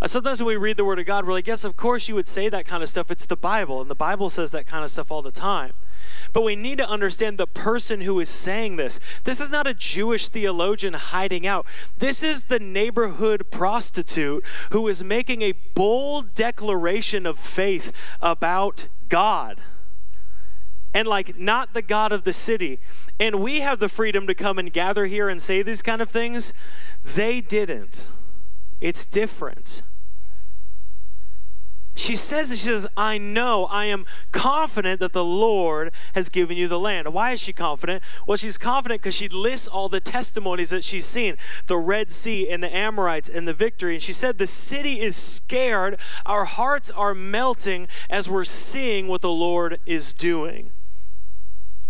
Uh, 0.00 0.06
sometimes 0.06 0.40
when 0.40 0.46
we 0.46 0.56
read 0.56 0.76
the 0.76 0.84
Word 0.84 0.98
of 0.98 1.06
God, 1.06 1.26
we're 1.26 1.32
like, 1.32 1.46
yes, 1.46 1.64
of 1.64 1.76
course 1.76 2.08
you 2.08 2.14
would 2.14 2.28
say 2.28 2.48
that 2.48 2.64
kind 2.64 2.82
of 2.82 2.88
stuff. 2.88 3.10
It's 3.10 3.26
the 3.26 3.36
Bible, 3.36 3.80
and 3.80 3.90
the 3.90 3.94
Bible 3.94 4.30
says 4.30 4.50
that 4.52 4.66
kind 4.66 4.84
of 4.84 4.90
stuff 4.90 5.10
all 5.10 5.22
the 5.22 5.30
time. 5.30 5.74
But 6.32 6.42
we 6.42 6.56
need 6.56 6.78
to 6.78 6.88
understand 6.88 7.38
the 7.38 7.46
person 7.46 8.00
who 8.00 8.18
is 8.20 8.28
saying 8.28 8.76
this. 8.76 8.98
This 9.24 9.40
is 9.40 9.50
not 9.50 9.66
a 9.66 9.74
Jewish 9.74 10.28
theologian 10.28 10.94
hiding 10.94 11.46
out. 11.46 11.66
This 11.98 12.22
is 12.22 12.44
the 12.44 12.58
neighborhood 12.58 13.50
prostitute 13.50 14.44
who 14.70 14.88
is 14.88 15.04
making 15.04 15.42
a 15.42 15.54
bold 15.74 16.34
declaration 16.34 17.26
of 17.26 17.38
faith 17.38 17.92
about 18.20 18.88
God 19.08 19.60
and 20.94 21.08
like 21.08 21.36
not 21.36 21.74
the 21.74 21.82
God 21.82 22.12
of 22.12 22.22
the 22.22 22.32
city. 22.32 22.78
And 23.20 23.40
we 23.40 23.60
have 23.60 23.80
the 23.80 23.88
freedom 23.88 24.26
to 24.28 24.34
come 24.34 24.58
and 24.58 24.72
gather 24.72 25.06
here 25.06 25.28
and 25.28 25.42
say 25.42 25.60
these 25.62 25.82
kind 25.82 26.00
of 26.00 26.08
things. 26.08 26.54
They 27.02 27.40
didn't. 27.40 28.10
It's 28.80 29.04
different. 29.04 29.82
She 31.96 32.16
says, 32.16 32.50
she 32.50 32.56
says, 32.56 32.88
I 32.96 33.18
know, 33.18 33.66
I 33.66 33.84
am 33.84 34.04
confident 34.32 34.98
that 34.98 35.12
the 35.12 35.24
Lord 35.24 35.92
has 36.14 36.28
given 36.28 36.56
you 36.56 36.66
the 36.66 36.78
land. 36.78 37.12
Why 37.14 37.30
is 37.30 37.40
she 37.40 37.52
confident? 37.52 38.02
Well, 38.26 38.36
she's 38.36 38.58
confident 38.58 39.00
because 39.00 39.14
she 39.14 39.28
lists 39.28 39.68
all 39.68 39.88
the 39.88 40.00
testimonies 40.00 40.70
that 40.70 40.82
she's 40.82 41.06
seen 41.06 41.36
the 41.68 41.76
Red 41.76 42.10
Sea 42.10 42.50
and 42.50 42.64
the 42.64 42.76
Amorites 42.76 43.28
and 43.28 43.46
the 43.46 43.54
victory. 43.54 43.94
And 43.94 44.02
she 44.02 44.12
said, 44.12 44.38
The 44.38 44.48
city 44.48 45.00
is 45.00 45.14
scared. 45.14 46.00
Our 46.26 46.46
hearts 46.46 46.90
are 46.90 47.14
melting 47.14 47.86
as 48.10 48.28
we're 48.28 48.44
seeing 48.44 49.06
what 49.06 49.22
the 49.22 49.30
Lord 49.30 49.78
is 49.86 50.12
doing. 50.12 50.72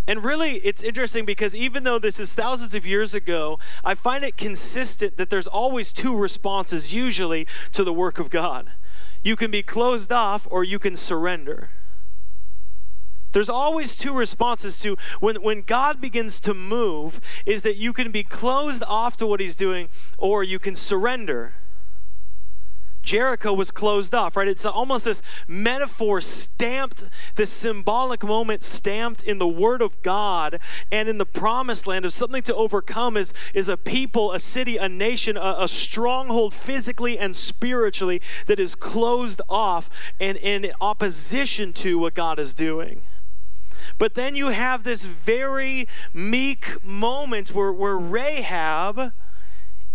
And 0.06 0.22
really, 0.22 0.56
it's 0.58 0.82
interesting 0.82 1.24
because 1.24 1.56
even 1.56 1.84
though 1.84 1.98
this 1.98 2.20
is 2.20 2.34
thousands 2.34 2.74
of 2.74 2.86
years 2.86 3.14
ago, 3.14 3.58
I 3.82 3.94
find 3.94 4.22
it 4.22 4.36
consistent 4.36 5.16
that 5.16 5.30
there's 5.30 5.46
always 5.46 5.92
two 5.92 6.14
responses, 6.14 6.92
usually, 6.92 7.46
to 7.72 7.82
the 7.82 7.92
work 7.92 8.18
of 8.18 8.28
God. 8.28 8.70
You 9.22 9.34
can 9.34 9.50
be 9.50 9.62
closed 9.62 10.12
off 10.12 10.46
or 10.50 10.62
you 10.62 10.78
can 10.78 10.94
surrender. 10.94 11.70
There's 13.32 13.48
always 13.48 13.96
two 13.96 14.14
responses 14.14 14.78
to 14.82 14.96
when, 15.18 15.36
when 15.36 15.62
God 15.62 16.00
begins 16.00 16.38
to 16.40 16.54
move, 16.54 17.20
is 17.46 17.62
that 17.62 17.76
you 17.76 17.92
can 17.92 18.12
be 18.12 18.22
closed 18.22 18.84
off 18.84 19.16
to 19.16 19.26
what 19.26 19.40
He's 19.40 19.56
doing 19.56 19.88
or 20.18 20.44
you 20.44 20.58
can 20.58 20.74
surrender. 20.74 21.54
Jericho 23.04 23.52
was 23.52 23.70
closed 23.70 24.14
off, 24.14 24.36
right? 24.36 24.48
It's 24.48 24.64
almost 24.64 25.04
this 25.04 25.22
metaphor 25.46 26.20
stamped, 26.20 27.04
this 27.36 27.50
symbolic 27.50 28.24
moment 28.24 28.62
stamped 28.62 29.22
in 29.22 29.38
the 29.38 29.46
Word 29.46 29.82
of 29.82 30.02
God 30.02 30.58
and 30.90 31.08
in 31.08 31.18
the 31.18 31.26
promised 31.26 31.86
land 31.86 32.04
of 32.04 32.12
something 32.12 32.42
to 32.42 32.54
overcome 32.54 33.16
is, 33.16 33.32
is 33.52 33.68
a 33.68 33.76
people, 33.76 34.32
a 34.32 34.40
city, 34.40 34.76
a 34.76 34.88
nation, 34.88 35.36
a, 35.36 35.56
a 35.60 35.68
stronghold 35.68 36.54
physically 36.54 37.18
and 37.18 37.36
spiritually 37.36 38.20
that 38.46 38.58
is 38.58 38.74
closed 38.74 39.40
off 39.48 39.90
and 40.18 40.38
in 40.38 40.70
opposition 40.80 41.72
to 41.74 41.98
what 41.98 42.14
God 42.14 42.38
is 42.38 42.54
doing. 42.54 43.02
But 43.98 44.14
then 44.14 44.34
you 44.34 44.48
have 44.48 44.84
this 44.84 45.04
very 45.04 45.86
meek 46.12 46.82
moment 46.82 47.48
where, 47.48 47.72
where 47.72 47.98
Rahab 47.98 49.12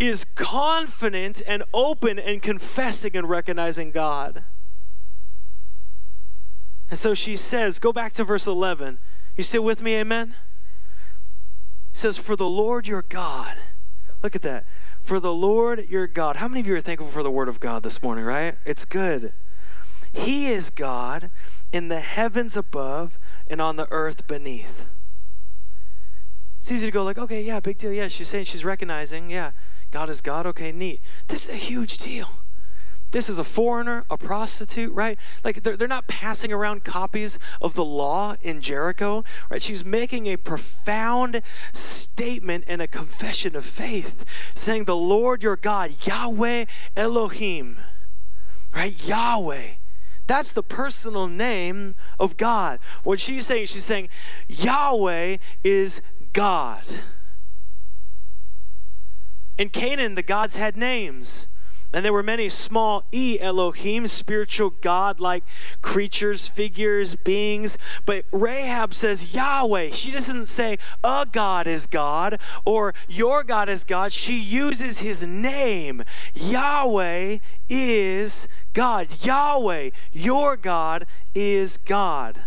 is 0.00 0.24
confident 0.24 1.42
and 1.46 1.62
open 1.74 2.18
and 2.18 2.40
confessing 2.42 3.14
and 3.14 3.28
recognizing 3.28 3.90
God. 3.92 4.44
And 6.88 6.98
so 6.98 7.14
she 7.14 7.36
says, 7.36 7.78
go 7.78 7.92
back 7.92 8.14
to 8.14 8.24
verse 8.24 8.46
11. 8.46 8.98
You 9.36 9.44
still 9.44 9.62
with 9.62 9.82
me, 9.82 9.94
amen? 9.94 10.34
It 11.92 11.96
says, 11.96 12.16
For 12.18 12.34
the 12.34 12.48
Lord 12.48 12.88
your 12.88 13.02
God, 13.02 13.56
look 14.22 14.34
at 14.34 14.42
that. 14.42 14.64
For 14.98 15.20
the 15.20 15.32
Lord 15.32 15.86
your 15.88 16.06
God. 16.06 16.36
How 16.36 16.48
many 16.48 16.60
of 16.60 16.66
you 16.66 16.74
are 16.74 16.80
thankful 16.80 17.08
for 17.08 17.22
the 17.22 17.30
word 17.30 17.48
of 17.48 17.60
God 17.60 17.82
this 17.82 18.02
morning, 18.02 18.24
right? 18.24 18.56
It's 18.64 18.84
good. 18.84 19.32
He 20.12 20.46
is 20.46 20.70
God 20.70 21.30
in 21.72 21.88
the 21.88 22.00
heavens 22.00 22.56
above 22.56 23.18
and 23.46 23.60
on 23.60 23.76
the 23.76 23.86
earth 23.90 24.26
beneath. 24.26 24.86
It's 26.60 26.70
easy 26.70 26.86
to 26.86 26.92
go 26.92 27.04
like, 27.04 27.18
okay, 27.18 27.42
yeah, 27.42 27.60
big 27.60 27.78
deal. 27.78 27.92
Yeah, 27.92 28.08
she's 28.08 28.28
saying 28.28 28.44
she's 28.44 28.64
recognizing, 28.64 29.30
yeah, 29.30 29.52
God 29.90 30.08
is 30.08 30.20
God. 30.20 30.46
Okay, 30.46 30.72
neat. 30.72 31.00
This 31.28 31.44
is 31.44 31.50
a 31.50 31.58
huge 31.58 31.96
deal. 31.98 32.28
This 33.10 33.28
is 33.28 33.38
a 33.38 33.44
foreigner, 33.44 34.04
a 34.08 34.16
prostitute, 34.16 34.92
right? 34.92 35.18
Like 35.42 35.62
they're, 35.62 35.76
they're 35.76 35.88
not 35.88 36.06
passing 36.06 36.52
around 36.52 36.84
copies 36.84 37.40
of 37.60 37.74
the 37.74 37.84
law 37.84 38.36
in 38.40 38.60
Jericho, 38.60 39.24
right? 39.50 39.60
She's 39.60 39.84
making 39.84 40.26
a 40.26 40.36
profound 40.36 41.42
statement 41.72 42.64
and 42.68 42.80
a 42.80 42.86
confession 42.86 43.56
of 43.56 43.64
faith, 43.64 44.24
saying, 44.54 44.84
The 44.84 44.96
Lord 44.96 45.42
your 45.42 45.56
God, 45.56 46.06
Yahweh 46.06 46.66
Elohim, 46.96 47.78
right? 48.72 48.94
Yahweh. 49.04 49.70
That's 50.28 50.52
the 50.52 50.62
personal 50.62 51.26
name 51.26 51.96
of 52.20 52.36
God. 52.36 52.78
What 53.02 53.18
she's 53.18 53.46
saying, 53.46 53.66
she's 53.66 53.84
saying, 53.84 54.08
Yahweh 54.46 55.38
is 55.64 56.00
God. 56.32 56.84
In 59.60 59.68
Canaan, 59.68 60.14
the 60.14 60.22
gods 60.22 60.56
had 60.56 60.74
names. 60.74 61.46
And 61.92 62.02
there 62.02 62.14
were 62.14 62.22
many 62.22 62.48
small 62.48 63.04
E 63.12 63.38
Elohim, 63.38 64.06
spiritual 64.06 64.70
God 64.80 65.20
like 65.20 65.44
creatures, 65.82 66.48
figures, 66.48 67.14
beings. 67.14 67.76
But 68.06 68.24
Rahab 68.32 68.94
says 68.94 69.34
Yahweh. 69.34 69.90
She 69.90 70.12
doesn't 70.12 70.46
say 70.46 70.78
a 71.04 71.26
God 71.30 71.66
is 71.66 71.86
God 71.86 72.40
or 72.64 72.94
your 73.06 73.44
God 73.44 73.68
is 73.68 73.84
God. 73.84 74.12
She 74.12 74.38
uses 74.38 75.00
his 75.00 75.26
name. 75.26 76.04
Yahweh 76.32 77.38
is 77.68 78.48
God. 78.72 79.08
Yahweh, 79.22 79.90
your 80.10 80.56
God, 80.56 81.04
is 81.34 81.76
God. 81.76 82.40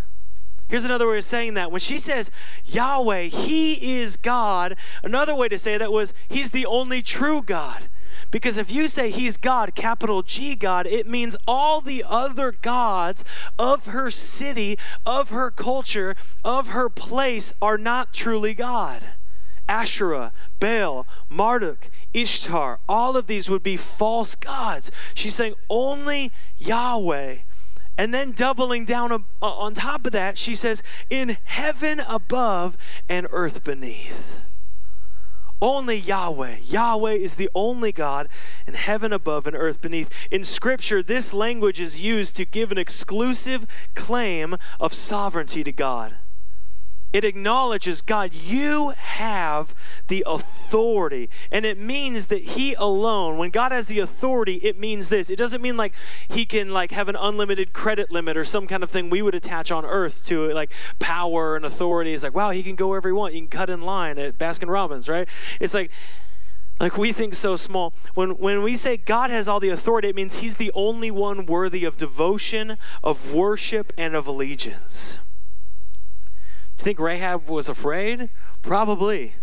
Here's 0.74 0.86
another 0.86 1.08
way 1.08 1.20
of 1.20 1.24
saying 1.24 1.54
that. 1.54 1.72
When 1.72 1.82
she 1.82 2.00
says 2.00 2.32
Yahweh, 2.66 3.26
He 3.26 4.00
is 4.00 4.18
God, 4.18 4.76
another 5.04 5.36
way 5.36 5.48
to 5.50 5.60
say 5.60 5.78
that 5.78 5.92
was 5.92 6.16
He's 6.28 6.50
the 6.50 6.66
only 6.66 7.04
true 7.04 7.44
God. 7.44 7.90
Because 8.32 8.58
if 8.58 8.72
you 8.72 8.88
say 8.88 9.12
He's 9.12 9.38
God, 9.38 9.76
capital 9.76 10.24
G 10.24 10.56
God, 10.56 10.88
it 10.88 11.06
means 11.06 11.38
all 11.48 11.80
the 11.80 12.04
other 12.10 12.52
gods 12.52 13.24
of 13.60 13.86
her 13.86 14.10
city, 14.10 14.76
of 15.06 15.30
her 15.30 15.52
culture, 15.52 16.16
of 16.44 16.70
her 16.70 16.90
place 16.90 17.54
are 17.62 17.78
not 17.78 18.12
truly 18.12 18.56
God. 18.56 19.04
Asherah, 19.70 20.32
Baal, 20.60 21.06
Marduk, 21.30 21.92
Ishtar, 22.16 22.80
all 22.90 23.16
of 23.16 23.28
these 23.28 23.48
would 23.48 23.62
be 23.62 23.78
false 23.78 24.34
gods. 24.34 24.90
She's 25.14 25.36
saying 25.36 25.54
only 25.70 26.32
Yahweh 26.58 27.42
and 27.98 28.14
then 28.14 28.32
doubling 28.32 28.86
down 28.86 29.26
on 29.42 29.74
top 29.74 30.06
of 30.06 30.12
that, 30.14 30.38
she 30.38 30.56
says, 30.56 30.82
in 31.10 31.38
heaven 31.44 32.00
above 32.00 32.78
and 33.08 33.28
earth 33.32 33.64
beneath. 33.64 34.40
Only 35.62 35.96
Yahweh. 35.96 36.58
Yahweh 36.64 37.14
is 37.14 37.36
the 37.36 37.50
only 37.56 37.94
God 37.94 38.28
in 38.68 38.74
heaven 38.74 39.14
above 39.14 39.48
and 39.48 39.56
earth 39.56 39.80
beneath. 39.80 40.10
In 40.30 40.44
Scripture, 40.44 41.02
this 41.02 41.34
language 41.34 41.80
is 41.80 42.02
used 42.02 42.36
to 42.36 42.46
give 42.46 42.72
an 42.72 42.78
exclusive 42.78 43.66
claim 43.96 44.58
of 44.80 44.94
sovereignty 44.94 45.64
to 45.64 45.72
God. 45.72 46.18
It 47.14 47.24
acknowledges, 47.24 48.02
God, 48.02 48.34
you 48.34 48.90
have 48.90 49.76
the 50.08 50.24
authority. 50.26 51.30
And 51.52 51.64
it 51.64 51.78
means 51.78 52.28
that 52.28 52.42
He 52.44 52.74
alone, 52.74 53.38
when 53.38 53.52
God 53.52 53.72
has 53.72 53.88
the 53.88 54.00
authority, 54.00 54.56
it 54.56 54.80
means 54.80 55.10
this. 55.10 55.30
It 55.30 55.36
doesn't 55.36 55.62
mean 55.62 55.78
like 55.78 55.94
He 56.28 56.46
can 56.46 56.70
like 56.72 56.92
have 56.92 57.08
an 57.08 57.16
unlimited 57.16 57.72
credit 57.72 58.10
limit 58.10 58.36
or 58.36 58.46
some 58.46 58.66
kind 58.66 58.84
of 58.84 58.90
thing 58.90 59.12
we 59.12 59.22
would 59.22 59.36
attach 59.36 59.72
on 59.72 59.86
earth 59.86 60.26
to 60.26 60.46
it, 60.46 60.56
like 60.56 60.72
power 60.98 61.56
and 61.56 61.64
authority. 61.64 62.14
It's 62.14 62.24
like, 62.24 62.34
wow, 62.34 62.50
He 62.50 62.64
can 62.64 62.76
go 62.76 62.88
wherever 62.88 63.08
He 63.08 63.14
wants. 63.14 63.36
Can 63.36 63.48
cut 63.48 63.70
in 63.70 63.82
line 63.82 64.18
at 64.18 64.38
Baskin 64.38 64.70
Robbins, 64.70 65.08
right? 65.08 65.28
It's 65.60 65.74
like, 65.74 65.92
like 66.80 66.98
we 66.98 67.12
think 67.12 67.36
so 67.36 67.56
small. 67.56 67.94
When 68.16 68.32
when 68.32 68.64
we 68.64 68.76
say 68.76 68.98
God 68.98 69.30
has 69.30 69.48
all 69.48 69.60
the 69.60 69.70
authority, 69.70 70.10
it 70.10 70.16
means 70.16 70.38
He's 70.38 70.58
the 70.58 70.72
only 70.74 71.12
one 71.12 71.46
worthy 71.46 71.86
of 71.86 71.96
devotion, 71.96 72.78
of 73.04 73.34
worship, 73.34 73.94
and 73.98 74.16
of 74.16 74.26
allegiance. 74.26 75.20
Think 76.84 77.00
Rahab 77.00 77.48
was 77.48 77.70
afraid? 77.70 78.30
Probably. 78.62 79.36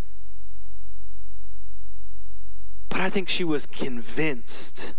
But 2.91 3.01
I 3.01 3.09
think 3.09 3.31
she 3.31 3.45
was 3.45 3.65
convinced. 3.65 4.95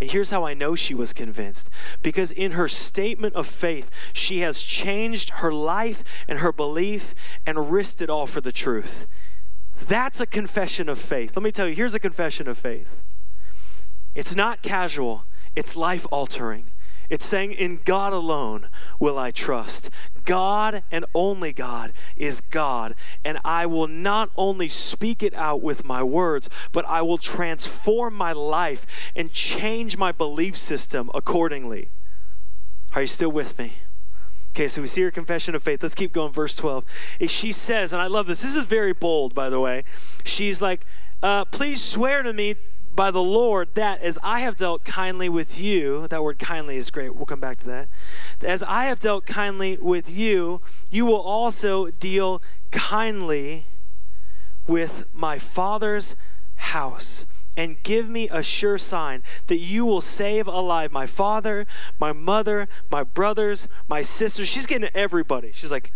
And 0.00 0.10
here's 0.10 0.30
how 0.30 0.42
I 0.42 0.54
know 0.54 0.74
she 0.74 0.94
was 0.94 1.12
convinced 1.12 1.68
because 2.02 2.32
in 2.32 2.52
her 2.52 2.66
statement 2.66 3.34
of 3.34 3.46
faith, 3.46 3.90
she 4.14 4.38
has 4.38 4.62
changed 4.62 5.30
her 5.40 5.52
life 5.52 6.02
and 6.26 6.38
her 6.38 6.50
belief 6.50 7.14
and 7.46 7.70
risked 7.70 8.00
it 8.00 8.08
all 8.08 8.26
for 8.26 8.40
the 8.40 8.52
truth. 8.52 9.06
That's 9.86 10.18
a 10.18 10.26
confession 10.26 10.88
of 10.88 10.98
faith. 10.98 11.36
Let 11.36 11.42
me 11.42 11.52
tell 11.52 11.68
you, 11.68 11.74
here's 11.74 11.94
a 11.94 12.00
confession 12.00 12.48
of 12.48 12.56
faith. 12.56 13.02
It's 14.14 14.34
not 14.34 14.62
casual, 14.62 15.26
it's 15.54 15.76
life 15.76 16.06
altering. 16.10 16.70
It's 17.12 17.26
saying, 17.26 17.52
In 17.52 17.78
God 17.84 18.14
alone 18.14 18.70
will 18.98 19.18
I 19.18 19.32
trust. 19.32 19.90
God 20.24 20.82
and 20.90 21.04
only 21.14 21.52
God 21.52 21.92
is 22.16 22.40
God. 22.40 22.94
And 23.22 23.38
I 23.44 23.66
will 23.66 23.86
not 23.86 24.30
only 24.34 24.70
speak 24.70 25.22
it 25.22 25.34
out 25.34 25.60
with 25.60 25.84
my 25.84 26.02
words, 26.02 26.48
but 26.72 26.86
I 26.86 27.02
will 27.02 27.18
transform 27.18 28.14
my 28.14 28.32
life 28.32 28.86
and 29.14 29.30
change 29.30 29.98
my 29.98 30.10
belief 30.10 30.56
system 30.56 31.10
accordingly. 31.12 31.90
Are 32.94 33.02
you 33.02 33.08
still 33.08 33.30
with 33.30 33.58
me? 33.58 33.74
Okay, 34.52 34.66
so 34.66 34.80
we 34.80 34.88
see 34.88 35.02
her 35.02 35.10
confession 35.10 35.54
of 35.54 35.62
faith. 35.62 35.82
Let's 35.82 35.94
keep 35.94 36.14
going. 36.14 36.32
Verse 36.32 36.56
12. 36.56 36.82
She 37.26 37.52
says, 37.52 37.92
and 37.92 38.00
I 38.00 38.06
love 38.06 38.26
this, 38.26 38.40
this 38.40 38.56
is 38.56 38.64
very 38.64 38.94
bold, 38.94 39.34
by 39.34 39.50
the 39.50 39.60
way. 39.60 39.84
She's 40.24 40.62
like, 40.62 40.86
uh, 41.22 41.44
Please 41.44 41.82
swear 41.82 42.22
to 42.22 42.32
me 42.32 42.56
by 42.94 43.10
the 43.10 43.22
Lord 43.22 43.74
that 43.74 44.02
as 44.02 44.18
I 44.22 44.40
have 44.40 44.56
dealt 44.56 44.84
kindly 44.84 45.28
with 45.28 45.58
you, 45.58 46.06
that 46.08 46.22
word 46.22 46.38
kindly 46.38 46.76
is 46.76 46.90
great. 46.90 47.14
We'll 47.14 47.26
come 47.26 47.40
back 47.40 47.60
to 47.60 47.66
that. 47.66 47.88
As 48.42 48.62
I 48.62 48.84
have 48.84 48.98
dealt 48.98 49.26
kindly 49.26 49.78
with 49.80 50.10
you, 50.10 50.60
you 50.90 51.06
will 51.06 51.20
also 51.20 51.90
deal 51.90 52.42
kindly 52.70 53.66
with 54.66 55.06
my 55.12 55.38
father's 55.38 56.16
house 56.56 57.26
and 57.56 57.82
give 57.82 58.08
me 58.08 58.28
a 58.30 58.42
sure 58.42 58.78
sign 58.78 59.22
that 59.46 59.58
you 59.58 59.84
will 59.84 60.00
save 60.00 60.46
alive 60.46 60.90
my 60.90 61.06
father, 61.06 61.66
my 61.98 62.12
mother, 62.12 62.68
my 62.90 63.02
brothers, 63.02 63.68
my 63.88 64.02
sisters. 64.02 64.48
She's 64.48 64.66
getting 64.66 64.88
everybody. 64.94 65.50
She's 65.52 65.72
like, 65.72 65.92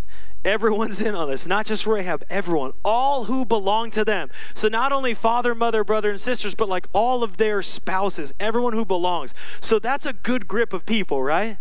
Everyone's 0.46 1.02
in 1.02 1.16
on 1.16 1.28
this, 1.28 1.44
not 1.44 1.66
just 1.66 1.88
Rahab, 1.88 2.24
everyone, 2.30 2.72
all 2.84 3.24
who 3.24 3.44
belong 3.44 3.90
to 3.90 4.04
them. 4.04 4.30
So 4.54 4.68
not 4.68 4.92
only 4.92 5.12
father, 5.12 5.56
mother, 5.56 5.82
brother, 5.82 6.08
and 6.08 6.20
sisters, 6.20 6.54
but 6.54 6.68
like 6.68 6.86
all 6.92 7.24
of 7.24 7.36
their 7.36 7.62
spouses, 7.62 8.32
everyone 8.38 8.72
who 8.72 8.84
belongs. 8.84 9.34
So 9.60 9.80
that's 9.80 10.06
a 10.06 10.12
good 10.12 10.46
grip 10.46 10.72
of 10.72 10.86
people, 10.86 11.20
right? 11.20 11.58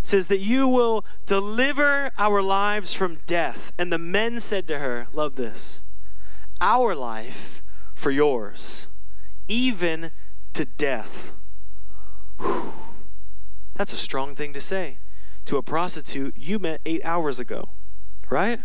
says 0.00 0.28
that 0.28 0.38
you 0.38 0.66
will 0.68 1.04
deliver 1.26 2.10
our 2.18 2.40
lives 2.40 2.92
from 2.94 3.18
death. 3.26 3.72
And 3.78 3.92
the 3.92 3.98
men 3.98 4.40
said 4.40 4.66
to 4.68 4.78
her, 4.78 5.06
Love 5.12 5.36
this, 5.36 5.82
our 6.60 6.94
life 6.94 7.62
for 7.94 8.10
yours, 8.10 8.88
even 9.48 10.10
to 10.54 10.64
death. 10.64 11.32
Whew. 12.40 12.72
That's 13.74 13.92
a 13.92 13.96
strong 13.96 14.34
thing 14.34 14.52
to 14.54 14.60
say 14.60 14.98
to 15.48 15.56
a 15.56 15.62
prostitute 15.62 16.36
you 16.36 16.58
met 16.58 16.80
eight 16.86 17.04
hours 17.04 17.40
ago, 17.40 17.70
right? 18.30 18.60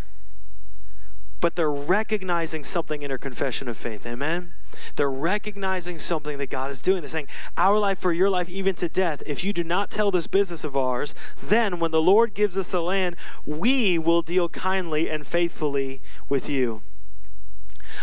but 1.43 1.57
they're 1.57 1.69
recognizing 1.69 2.63
something 2.63 3.01
in 3.01 3.11
her 3.11 3.17
confession 3.17 3.67
of 3.67 3.75
faith. 3.75 4.07
Amen? 4.07 4.53
They're 4.95 5.11
recognizing 5.11 5.99
something 5.99 6.37
that 6.37 6.49
God 6.49 6.71
is 6.71 6.81
doing. 6.81 7.01
They're 7.01 7.09
saying, 7.09 7.27
Our 7.57 7.77
life 7.79 7.99
for 7.99 8.13
your 8.13 8.29
life, 8.29 8.49
even 8.49 8.75
to 8.75 8.87
death. 8.87 9.21
If 9.25 9.43
you 9.43 9.51
do 9.51 9.61
not 9.61 9.91
tell 9.91 10.09
this 10.09 10.25
business 10.25 10.63
of 10.63 10.77
ours, 10.77 11.13
then 11.41 11.81
when 11.81 11.91
the 11.91 12.01
Lord 12.01 12.33
gives 12.33 12.57
us 12.57 12.69
the 12.69 12.81
land, 12.81 13.17
we 13.45 13.99
will 13.99 14.21
deal 14.21 14.47
kindly 14.47 15.09
and 15.09 15.27
faithfully 15.27 16.01
with 16.29 16.47
you. 16.47 16.81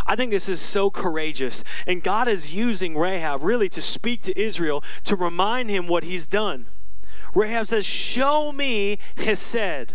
I 0.06 0.16
think 0.16 0.32
this 0.32 0.50
is 0.50 0.60
so 0.60 0.90
courageous. 0.90 1.64
And 1.86 2.02
God 2.02 2.28
is 2.28 2.54
using 2.54 2.94
Rahab 2.94 3.42
really 3.42 3.70
to 3.70 3.80
speak 3.80 4.20
to 4.22 4.38
Israel 4.38 4.84
to 5.04 5.16
remind 5.16 5.70
him 5.70 5.86
what 5.86 6.04
he's 6.04 6.26
done. 6.26 6.66
Rahab 7.34 7.66
says, 7.66 7.84
Show 7.84 8.52
me 8.52 8.98
Hesed 9.16 9.94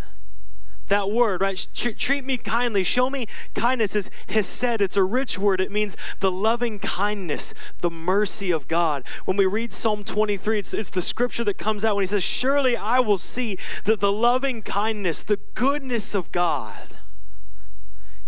that 0.87 1.09
word, 1.09 1.41
right? 1.41 1.67
treat 1.73 2.23
me 2.23 2.37
kindly. 2.37 2.83
Show 2.83 3.09
me 3.09 3.27
kindness 3.53 3.95
is 3.95 4.09
hesed. 4.29 4.81
It's 4.81 4.97
a 4.97 5.03
rich 5.03 5.37
word. 5.37 5.59
It 5.59 5.71
means 5.71 5.97
the 6.19 6.31
loving 6.31 6.79
kindness, 6.79 7.53
the 7.81 7.89
mercy 7.89 8.51
of 8.51 8.67
God. 8.67 9.05
When 9.25 9.37
we 9.37 9.45
read 9.45 9.73
Psalm 9.73 10.03
23, 10.03 10.59
it's, 10.59 10.73
it's 10.73 10.89
the 10.89 11.01
scripture 11.01 11.43
that 11.45 11.57
comes 11.57 11.83
out 11.83 11.95
when 11.95 12.03
he 12.03 12.07
says, 12.07 12.23
Surely 12.23 12.77
I 12.77 12.99
will 12.99 13.17
see 13.17 13.57
that 13.85 13.99
the 13.99 14.11
loving 14.11 14.61
kindness, 14.61 15.23
the 15.23 15.39
goodness 15.55 16.13
of 16.13 16.31
God. 16.31 16.99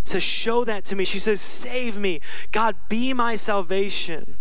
Says, 0.03 0.23
Show 0.23 0.63
that 0.63 0.85
to 0.85 0.95
me. 0.95 1.05
She 1.05 1.19
says, 1.19 1.41
Save 1.41 1.97
me. 1.97 2.21
God, 2.51 2.75
be 2.89 3.13
my 3.13 3.35
salvation. 3.35 4.37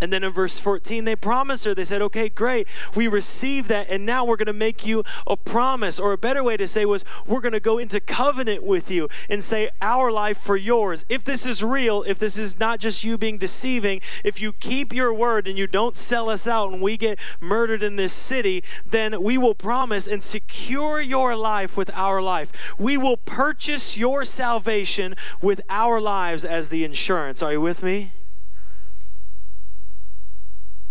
And 0.00 0.12
then 0.12 0.24
in 0.24 0.32
verse 0.32 0.58
14, 0.58 1.04
they 1.04 1.16
promised 1.16 1.64
her, 1.64 1.74
they 1.74 1.84
said, 1.84 2.02
okay, 2.02 2.28
great, 2.28 2.68
we 2.94 3.08
received 3.08 3.68
that, 3.68 3.88
and 3.88 4.04
now 4.04 4.24
we're 4.24 4.36
going 4.36 4.46
to 4.46 4.52
make 4.52 4.86
you 4.86 5.02
a 5.26 5.36
promise. 5.36 5.98
Or 5.98 6.12
a 6.12 6.18
better 6.18 6.44
way 6.44 6.56
to 6.58 6.68
say 6.68 6.84
was, 6.84 7.04
we're 7.26 7.40
going 7.40 7.52
to 7.52 7.60
go 7.60 7.78
into 7.78 8.00
covenant 8.00 8.62
with 8.62 8.90
you 8.90 9.08
and 9.30 9.42
say, 9.42 9.70
our 9.80 10.12
life 10.12 10.38
for 10.38 10.56
yours. 10.56 11.06
If 11.08 11.24
this 11.24 11.46
is 11.46 11.62
real, 11.62 12.02
if 12.02 12.18
this 12.18 12.36
is 12.36 12.58
not 12.58 12.78
just 12.78 13.04
you 13.04 13.16
being 13.16 13.38
deceiving, 13.38 14.00
if 14.22 14.40
you 14.40 14.52
keep 14.52 14.92
your 14.92 15.14
word 15.14 15.48
and 15.48 15.56
you 15.58 15.66
don't 15.66 15.96
sell 15.96 16.28
us 16.28 16.46
out 16.46 16.72
and 16.72 16.82
we 16.82 16.96
get 16.96 17.18
murdered 17.40 17.82
in 17.82 17.96
this 17.96 18.12
city, 18.12 18.62
then 18.84 19.22
we 19.22 19.38
will 19.38 19.54
promise 19.54 20.06
and 20.06 20.22
secure 20.22 21.00
your 21.00 21.34
life 21.34 21.76
with 21.76 21.90
our 21.94 22.20
life. 22.20 22.76
We 22.78 22.96
will 22.96 23.16
purchase 23.16 23.96
your 23.96 24.24
salvation 24.24 25.14
with 25.40 25.62
our 25.70 26.00
lives 26.00 26.44
as 26.44 26.68
the 26.68 26.84
insurance. 26.84 27.42
Are 27.42 27.52
you 27.52 27.60
with 27.60 27.82
me? 27.82 28.12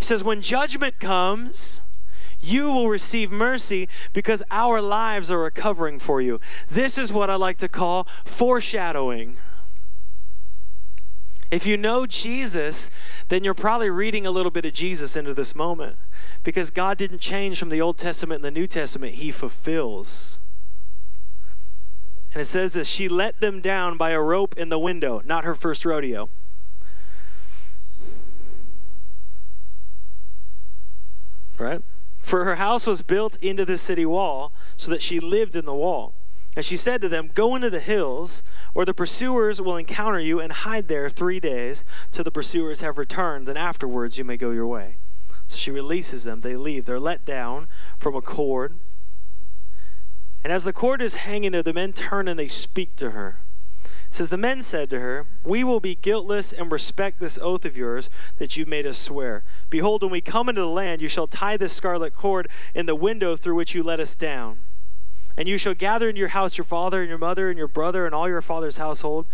He 0.05 0.07
says, 0.07 0.23
When 0.23 0.39
judgment 0.39 0.99
comes, 0.99 1.81
you 2.39 2.71
will 2.71 2.89
receive 2.89 3.31
mercy 3.31 3.89
because 4.13 4.43
our 4.51 4.79
lives 4.79 5.31
are 5.31 5.39
recovering 5.39 5.97
for 5.97 6.21
you. 6.21 6.39
This 6.69 6.99
is 6.99 7.11
what 7.11 7.31
I 7.31 7.35
like 7.37 7.57
to 7.57 7.67
call 7.67 8.07
foreshadowing. 8.23 9.37
If 11.49 11.65
you 11.65 11.75
know 11.75 12.05
Jesus, 12.05 12.91
then 13.29 13.43
you're 13.43 13.55
probably 13.55 13.89
reading 13.89 14.27
a 14.27 14.29
little 14.29 14.51
bit 14.51 14.63
of 14.63 14.73
Jesus 14.73 15.15
into 15.15 15.33
this 15.33 15.55
moment 15.55 15.97
because 16.43 16.69
God 16.69 16.99
didn't 16.99 17.17
change 17.17 17.57
from 17.57 17.69
the 17.69 17.81
Old 17.81 17.97
Testament 17.97 18.45
and 18.45 18.45
the 18.45 18.59
New 18.59 18.67
Testament, 18.67 19.15
He 19.15 19.31
fulfills. 19.31 20.39
And 22.31 22.43
it 22.43 22.45
says 22.45 22.73
that 22.73 22.85
she 22.85 23.09
let 23.09 23.39
them 23.39 23.59
down 23.59 23.97
by 23.97 24.11
a 24.11 24.21
rope 24.21 24.55
in 24.55 24.69
the 24.69 24.77
window, 24.77 25.23
not 25.25 25.45
her 25.45 25.55
first 25.55 25.83
rodeo. 25.83 26.29
Right? 31.59 31.81
For 32.17 32.43
her 32.45 32.55
house 32.55 32.87
was 32.87 33.01
built 33.01 33.37
into 33.37 33.65
the 33.65 33.77
city 33.77 34.05
wall, 34.05 34.51
so 34.75 34.89
that 34.91 35.01
she 35.01 35.19
lived 35.19 35.55
in 35.55 35.65
the 35.65 35.75
wall. 35.75 36.13
And 36.55 36.63
she 36.63 36.77
said 36.77 37.01
to 37.01 37.09
them, 37.09 37.29
Go 37.33 37.55
into 37.55 37.69
the 37.69 37.79
hills, 37.79 38.41
or 38.73 38.85
the 38.85 38.93
pursuers 38.93 39.61
will 39.61 39.75
encounter 39.75 40.19
you, 40.19 40.39
and 40.39 40.51
hide 40.51 40.87
there 40.87 41.09
three 41.09 41.39
days 41.39 41.83
till 42.11 42.23
the 42.23 42.31
pursuers 42.31 42.81
have 42.81 42.97
returned. 42.97 43.47
Then 43.47 43.57
afterwards 43.57 44.17
you 44.17 44.23
may 44.23 44.37
go 44.37 44.51
your 44.51 44.67
way. 44.67 44.97
So 45.47 45.57
she 45.57 45.71
releases 45.71 46.23
them. 46.23 46.41
They 46.41 46.55
leave. 46.55 46.85
They're 46.85 46.99
let 46.99 47.25
down 47.25 47.67
from 47.97 48.15
a 48.15 48.21
cord. 48.21 48.79
And 50.43 50.51
as 50.51 50.63
the 50.63 50.73
cord 50.73 51.01
is 51.01 51.15
hanging 51.15 51.51
there, 51.51 51.63
the 51.63 51.73
men 51.73 51.93
turn 51.93 52.27
and 52.27 52.39
they 52.39 52.47
speak 52.47 52.95
to 52.97 53.11
her 53.11 53.39
says 54.15 54.29
the 54.29 54.37
men 54.37 54.61
said 54.61 54.89
to 54.89 55.01
her 55.01 55.27
we 55.43 55.61
will 55.61 55.81
be 55.81 55.93
guiltless 55.93 56.53
and 56.53 56.71
respect 56.71 57.19
this 57.19 57.37
oath 57.39 57.65
of 57.65 57.75
yours 57.75 58.09
that 58.37 58.55
you 58.55 58.65
made 58.65 58.87
us 58.87 58.97
swear. 58.97 59.43
Behold 59.69 60.01
when 60.01 60.11
we 60.11 60.21
come 60.21 60.47
into 60.47 60.61
the 60.61 60.67
land 60.67 61.01
you 61.01 61.09
shall 61.09 61.27
tie 61.27 61.57
this 61.57 61.73
scarlet 61.73 62.15
cord 62.15 62.47
in 62.73 62.85
the 62.85 62.95
window 62.95 63.35
through 63.35 63.55
which 63.55 63.75
you 63.75 63.83
let 63.83 63.99
us 63.99 64.15
down. 64.15 64.59
And 65.35 65.49
you 65.49 65.57
shall 65.57 65.73
gather 65.73 66.09
in 66.09 66.15
your 66.15 66.29
house 66.29 66.57
your 66.57 66.63
father 66.63 67.01
and 67.01 67.09
your 67.09 67.17
mother 67.17 67.49
and 67.49 67.57
your 67.57 67.67
brother 67.67 68.05
and 68.05 68.15
all 68.15 68.29
your 68.29 68.41
father's 68.41 68.77
household. 68.77 69.27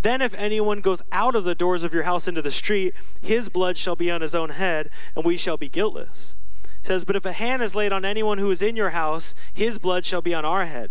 Then 0.00 0.22
if 0.22 0.32
anyone 0.34 0.82
goes 0.82 1.02
out 1.10 1.34
of 1.34 1.42
the 1.42 1.56
doors 1.56 1.82
of 1.82 1.92
your 1.92 2.04
house 2.04 2.28
into 2.28 2.40
the 2.40 2.52
street 2.52 2.94
his 3.20 3.48
blood 3.48 3.76
shall 3.76 3.96
be 3.96 4.08
on 4.08 4.20
his 4.20 4.36
own 4.36 4.50
head 4.50 4.88
and 5.16 5.24
we 5.26 5.36
shall 5.36 5.56
be 5.56 5.68
guiltless 5.68 6.36
it 6.62 6.86
says 6.86 7.04
but 7.04 7.16
if 7.16 7.24
a 7.24 7.32
hand 7.32 7.60
is 7.60 7.74
laid 7.74 7.92
on 7.92 8.04
anyone 8.04 8.38
who 8.38 8.52
is 8.52 8.62
in 8.62 8.76
your 8.76 8.90
house 8.90 9.34
his 9.52 9.78
blood 9.78 10.06
shall 10.06 10.22
be 10.22 10.32
on 10.32 10.44
our 10.44 10.66
head 10.66 10.90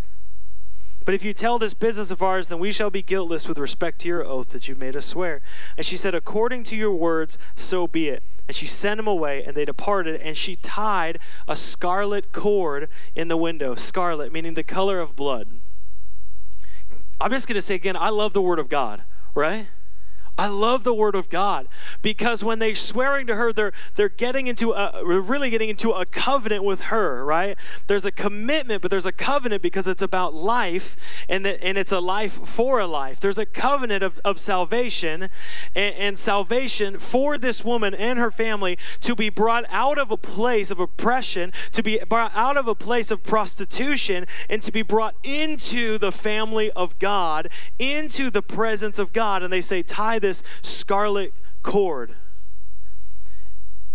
but 1.04 1.14
if 1.14 1.24
you 1.24 1.32
tell 1.32 1.58
this 1.58 1.74
business 1.74 2.10
of 2.10 2.22
ours, 2.22 2.48
then 2.48 2.58
we 2.58 2.72
shall 2.72 2.90
be 2.90 3.02
guiltless 3.02 3.48
with 3.48 3.58
respect 3.58 4.00
to 4.00 4.08
your 4.08 4.24
oath 4.24 4.50
that 4.50 4.68
you've 4.68 4.78
made 4.78 4.96
us 4.96 5.06
swear. 5.06 5.40
And 5.76 5.86
she 5.86 5.96
said, 5.96 6.14
According 6.14 6.64
to 6.64 6.76
your 6.76 6.92
words, 6.92 7.38
so 7.56 7.86
be 7.86 8.08
it. 8.08 8.22
And 8.46 8.56
she 8.56 8.66
sent 8.66 9.00
him 9.00 9.06
away, 9.06 9.42
and 9.44 9.56
they 9.56 9.64
departed, 9.64 10.20
and 10.20 10.36
she 10.36 10.54
tied 10.56 11.18
a 11.46 11.56
scarlet 11.56 12.32
cord 12.32 12.88
in 13.14 13.28
the 13.28 13.36
window. 13.36 13.74
Scarlet, 13.74 14.32
meaning 14.32 14.54
the 14.54 14.62
color 14.62 15.00
of 15.00 15.16
blood. 15.16 15.48
I'm 17.20 17.30
just 17.30 17.48
going 17.48 17.56
to 17.56 17.62
say 17.62 17.74
again, 17.74 17.96
I 17.96 18.10
love 18.10 18.32
the 18.32 18.42
word 18.42 18.58
of 18.58 18.68
God, 18.68 19.02
right? 19.34 19.68
I 20.38 20.46
love 20.46 20.84
the 20.84 20.94
word 20.94 21.16
of 21.16 21.28
God 21.28 21.66
because 22.00 22.44
when 22.44 22.60
they're 22.60 22.76
swearing 22.76 23.26
to 23.26 23.34
her, 23.34 23.52
they're 23.52 23.72
they're 23.96 24.08
getting 24.08 24.46
into 24.46 24.70
a 24.70 25.04
really 25.04 25.50
getting 25.50 25.68
into 25.68 25.90
a 25.90 26.06
covenant 26.06 26.62
with 26.62 26.82
her, 26.82 27.24
right? 27.24 27.58
There's 27.88 28.06
a 28.06 28.12
commitment, 28.12 28.80
but 28.80 28.92
there's 28.92 29.04
a 29.04 29.12
covenant 29.12 29.62
because 29.62 29.88
it's 29.88 30.02
about 30.02 30.34
life 30.34 30.96
and 31.28 31.44
that 31.44 31.60
and 31.60 31.76
it's 31.76 31.90
a 31.90 31.98
life 31.98 32.34
for 32.46 32.78
a 32.78 32.86
life. 32.86 33.18
There's 33.18 33.38
a 33.38 33.46
covenant 33.46 34.04
of, 34.04 34.20
of 34.24 34.38
salvation 34.38 35.28
and, 35.74 35.94
and 35.96 36.18
salvation 36.18 37.00
for 37.00 37.36
this 37.36 37.64
woman 37.64 37.92
and 37.92 38.16
her 38.20 38.30
family 38.30 38.78
to 39.00 39.16
be 39.16 39.30
brought 39.30 39.64
out 39.70 39.98
of 39.98 40.12
a 40.12 40.16
place 40.16 40.70
of 40.70 40.78
oppression, 40.78 41.52
to 41.72 41.82
be 41.82 41.98
brought 42.08 42.30
out 42.36 42.56
of 42.56 42.68
a 42.68 42.76
place 42.76 43.10
of 43.10 43.24
prostitution, 43.24 44.24
and 44.48 44.62
to 44.62 44.70
be 44.70 44.82
brought 44.82 45.16
into 45.24 45.98
the 45.98 46.12
family 46.12 46.70
of 46.72 46.96
God, 47.00 47.48
into 47.80 48.30
the 48.30 48.42
presence 48.42 49.00
of 49.00 49.12
God. 49.12 49.42
And 49.42 49.52
they 49.52 49.60
say, 49.60 49.82
tie 49.82 50.20
this 50.20 50.27
this 50.28 50.42
scarlet 50.62 51.32
cord. 51.62 52.14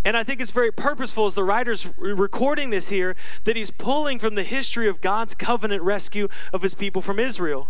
And 0.06 0.18
I 0.18 0.24
think 0.24 0.42
it's 0.42 0.52
very 0.52 0.72
purposeful 0.72 1.28
as 1.28 1.36
the 1.36 1.44
writer's 1.44 1.88
recording 1.98 2.72
this 2.72 2.90
here 2.90 3.16
that 3.46 3.56
he's 3.56 3.72
pulling 3.72 4.20
from 4.20 4.36
the 4.36 4.44
history 4.44 4.90
of 4.90 5.00
God's 5.00 5.34
covenant 5.34 5.82
rescue 5.84 6.28
of 6.52 6.62
his 6.62 6.74
people 6.74 7.02
from 7.02 7.20
Israel. 7.20 7.70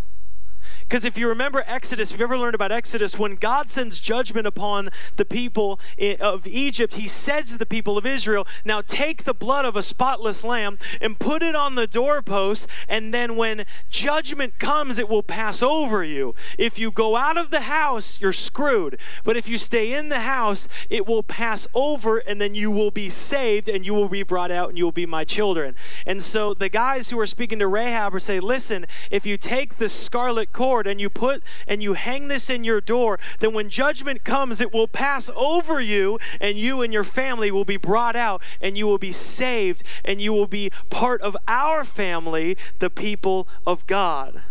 Because 0.94 1.06
if 1.06 1.18
you 1.18 1.28
remember 1.28 1.64
Exodus, 1.66 2.12
if 2.12 2.20
you've 2.20 2.30
ever 2.30 2.38
learned 2.38 2.54
about 2.54 2.72
Exodus, 2.72 3.18
when 3.18 3.34
God 3.34 3.72
sends 3.72 4.00
judgment 4.00 4.46
upon 4.46 4.92
the 5.16 5.26
people 5.26 5.80
of 6.20 6.46
Egypt, 6.46 6.94
he 6.94 7.08
says 7.08 7.50
to 7.50 7.58
the 7.58 7.66
people 7.66 7.98
of 7.98 8.06
Israel, 8.06 8.46
Now 8.64 8.82
take 8.82 9.24
the 9.24 9.34
blood 9.34 9.66
of 9.66 9.76
a 9.76 9.82
spotless 9.82 10.44
lamb 10.44 10.78
and 11.02 11.18
put 11.18 11.42
it 11.42 11.56
on 11.56 11.74
the 11.74 11.88
doorpost, 11.88 12.68
and 12.88 13.12
then 13.12 13.36
when 13.36 13.66
judgment 13.90 14.60
comes, 14.60 15.00
it 15.00 15.10
will 15.10 15.24
pass 15.24 15.64
over 15.64 16.04
you. 16.04 16.36
If 16.60 16.78
you 16.78 16.92
go 16.92 17.16
out 17.16 17.40
of 17.40 17.50
the 17.50 17.62
house, 17.62 18.22
you're 18.22 18.32
screwed. 18.32 19.00
But 19.24 19.36
if 19.36 19.50
you 19.50 19.58
stay 19.58 19.94
in 19.94 20.10
the 20.10 20.20
house, 20.20 20.68
it 20.92 21.08
will 21.08 21.24
pass 21.24 21.66
over, 21.74 22.20
and 22.20 22.40
then 22.40 22.54
you 22.54 22.70
will 22.70 22.92
be 22.92 23.10
saved, 23.10 23.68
and 23.68 23.84
you 23.84 23.96
will 23.96 24.10
be 24.10 24.22
brought 24.22 24.52
out, 24.52 24.70
and 24.70 24.78
you 24.78 24.84
will 24.84 24.92
be 24.92 25.08
my 25.08 25.24
children. 25.24 25.74
And 26.06 26.22
so 26.22 26.54
the 26.54 26.70
guys 26.70 27.10
who 27.10 27.20
are 27.20 27.26
speaking 27.26 27.58
to 27.58 27.68
Rahab 27.68 28.14
are 28.14 28.20
saying, 28.20 28.44
Listen, 28.44 28.86
if 29.10 29.26
you 29.26 29.38
take 29.38 29.78
the 29.78 29.90
scarlet 29.90 30.54
cord 30.54 30.83
and 30.88 31.02
you 31.02 31.10
put 31.10 31.44
and 31.68 31.82
you 31.82 31.94
hang 31.94 32.28
this 32.28 32.50
in 32.50 32.64
your 32.64 32.82
door, 32.82 33.20
then 33.40 33.54
when 33.54 33.70
judgment 33.70 34.24
comes, 34.24 34.62
it 34.62 34.74
will 34.74 34.88
pass 34.88 35.30
over 35.36 35.80
you, 35.80 36.20
and 36.40 36.58
you 36.58 36.82
and 36.82 36.94
your 36.94 37.04
family 37.04 37.52
will 37.52 37.66
be 37.66 37.78
brought 37.78 38.16
out, 38.16 38.42
and 38.62 38.78
you 38.78 38.86
will 38.86 38.98
be 38.98 39.12
saved, 39.12 39.84
and 40.04 40.22
you 40.22 40.34
will 40.34 40.48
be 40.48 40.72
part 40.90 41.22
of 41.22 41.38
our 41.48 41.84
family, 41.84 42.58
the 42.80 42.90
people 42.90 43.48
of 43.66 43.86
God. 43.88 44.42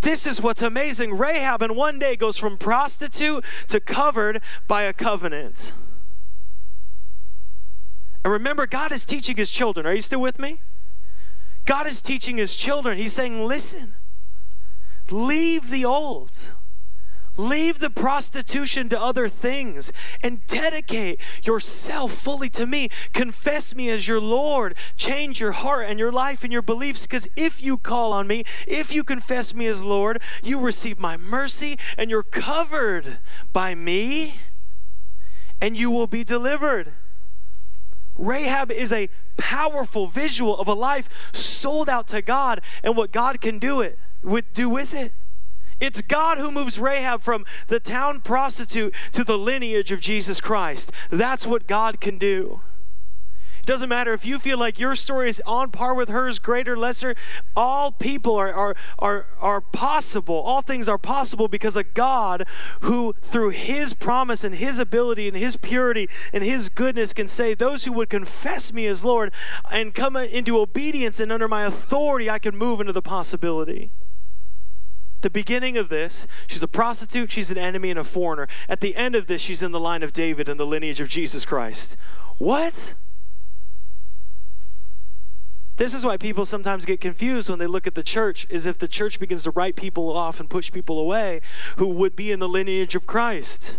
This 0.00 0.26
is 0.26 0.40
what's 0.40 0.62
amazing. 0.62 1.18
Rahab 1.18 1.60
in 1.60 1.76
one 1.76 1.98
day 1.98 2.16
goes 2.16 2.38
from 2.38 2.56
prostitute 2.56 3.44
to 3.68 3.80
covered 3.80 4.42
by 4.66 4.82
a 4.82 4.92
covenant. 4.92 5.72
And 8.24 8.32
remember, 8.32 8.66
God 8.66 8.92
is 8.92 9.04
teaching 9.04 9.36
his 9.36 9.50
children. 9.50 9.86
Are 9.86 9.94
you 9.94 10.02
still 10.02 10.20
with 10.20 10.38
me? 10.38 10.60
God 11.66 11.86
is 11.86 12.02
teaching 12.02 12.38
his 12.38 12.56
children. 12.56 12.98
He's 12.98 13.12
saying, 13.12 13.46
listen, 13.46 13.94
leave 15.10 15.70
the 15.70 15.84
old, 15.84 16.50
Leave 17.40 17.78
the 17.78 17.90
prostitution 17.90 18.88
to 18.90 19.00
other 19.00 19.28
things 19.28 19.92
and 20.22 20.46
dedicate 20.46 21.18
yourself 21.42 22.12
fully 22.12 22.50
to 22.50 22.66
me. 22.66 22.90
Confess 23.14 23.74
me 23.74 23.88
as 23.88 24.06
your 24.06 24.20
Lord. 24.20 24.76
Change 24.96 25.40
your 25.40 25.52
heart 25.52 25.88
and 25.88 25.98
your 25.98 26.12
life 26.12 26.44
and 26.44 26.52
your 26.52 26.60
beliefs 26.60 27.06
because 27.06 27.28
if 27.36 27.62
you 27.62 27.78
call 27.78 28.12
on 28.12 28.26
me, 28.26 28.44
if 28.66 28.92
you 28.92 29.02
confess 29.02 29.54
me 29.54 29.66
as 29.66 29.82
Lord, 29.82 30.20
you 30.42 30.60
receive 30.60 30.98
my 30.98 31.16
mercy 31.16 31.78
and 31.96 32.10
you're 32.10 32.22
covered 32.22 33.18
by 33.54 33.74
me 33.74 34.34
and 35.62 35.78
you 35.78 35.90
will 35.90 36.06
be 36.06 36.24
delivered. 36.24 36.92
Rahab 38.18 38.70
is 38.70 38.92
a 38.92 39.08
powerful 39.38 40.06
visual 40.08 40.58
of 40.58 40.68
a 40.68 40.74
life 40.74 41.08
sold 41.32 41.88
out 41.88 42.06
to 42.08 42.20
God 42.20 42.60
and 42.84 42.98
what 42.98 43.12
God 43.12 43.40
can 43.40 43.58
do 43.58 43.80
it 43.80 43.98
would 44.22 44.52
do 44.52 44.68
with 44.68 44.94
it. 44.94 45.12
It's 45.80 46.02
God 46.02 46.36
who 46.36 46.52
moves 46.52 46.78
Rahab 46.78 47.22
from 47.22 47.44
the 47.68 47.80
town 47.80 48.20
prostitute 48.20 48.94
to 49.12 49.24
the 49.24 49.38
lineage 49.38 49.90
of 49.90 50.00
Jesus 50.00 50.40
Christ. 50.40 50.92
That's 51.10 51.46
what 51.46 51.66
God 51.66 52.00
can 52.00 52.18
do. 52.18 52.60
It 53.60 53.66
doesn't 53.66 53.90
matter 53.90 54.14
if 54.14 54.24
you 54.24 54.38
feel 54.38 54.58
like 54.58 54.78
your 54.78 54.94
story 54.94 55.28
is 55.28 55.42
on 55.44 55.70
par 55.70 55.94
with 55.94 56.08
hers, 56.08 56.38
greater, 56.38 56.76
lesser. 56.76 57.14
All 57.54 57.92
people 57.92 58.34
are, 58.36 58.52
are, 58.52 58.74
are, 58.98 59.26
are 59.38 59.60
possible. 59.60 60.36
All 60.36 60.62
things 60.62 60.88
are 60.88 60.96
possible 60.96 61.46
because 61.46 61.76
of 61.76 61.92
God 61.92 62.46
who, 62.80 63.14
through 63.20 63.50
his 63.50 63.92
promise 63.92 64.44
and 64.44 64.54
his 64.54 64.78
ability 64.78 65.28
and 65.28 65.36
his 65.36 65.58
purity 65.58 66.08
and 66.32 66.42
his 66.42 66.70
goodness, 66.70 67.12
can 67.12 67.28
say, 67.28 67.52
Those 67.52 67.84
who 67.84 67.92
would 67.92 68.08
confess 68.08 68.72
me 68.72 68.86
as 68.86 69.04
Lord 69.04 69.30
and 69.70 69.94
come 69.94 70.16
into 70.16 70.58
obedience 70.58 71.20
and 71.20 71.30
under 71.30 71.46
my 71.46 71.64
authority, 71.64 72.30
I 72.30 72.38
can 72.38 72.56
move 72.56 72.80
into 72.80 72.94
the 72.94 73.02
possibility. 73.02 73.90
The 75.22 75.30
beginning 75.30 75.76
of 75.76 75.90
this, 75.90 76.26
she's 76.46 76.62
a 76.62 76.68
prostitute, 76.68 77.30
she's 77.30 77.50
an 77.50 77.58
enemy, 77.58 77.90
and 77.90 77.98
a 77.98 78.04
foreigner. 78.04 78.48
At 78.68 78.80
the 78.80 78.96
end 78.96 79.14
of 79.14 79.26
this, 79.26 79.42
she's 79.42 79.62
in 79.62 79.72
the 79.72 79.80
line 79.80 80.02
of 80.02 80.12
David 80.12 80.48
and 80.48 80.58
the 80.58 80.66
lineage 80.66 81.00
of 81.00 81.08
Jesus 81.08 81.44
Christ. 81.44 81.96
What? 82.38 82.94
This 85.76 85.94
is 85.94 86.04
why 86.04 86.16
people 86.16 86.44
sometimes 86.44 86.84
get 86.84 87.00
confused 87.00 87.50
when 87.50 87.58
they 87.58 87.66
look 87.66 87.86
at 87.86 87.94
the 87.94 88.02
church, 88.02 88.46
is 88.48 88.66
if 88.66 88.78
the 88.78 88.88
church 88.88 89.20
begins 89.20 89.42
to 89.44 89.50
write 89.50 89.76
people 89.76 90.14
off 90.14 90.40
and 90.40 90.48
push 90.48 90.70
people 90.70 90.98
away 90.98 91.40
who 91.76 91.88
would 91.88 92.16
be 92.16 92.32
in 92.32 92.38
the 92.38 92.48
lineage 92.48 92.94
of 92.94 93.06
Christ. 93.06 93.78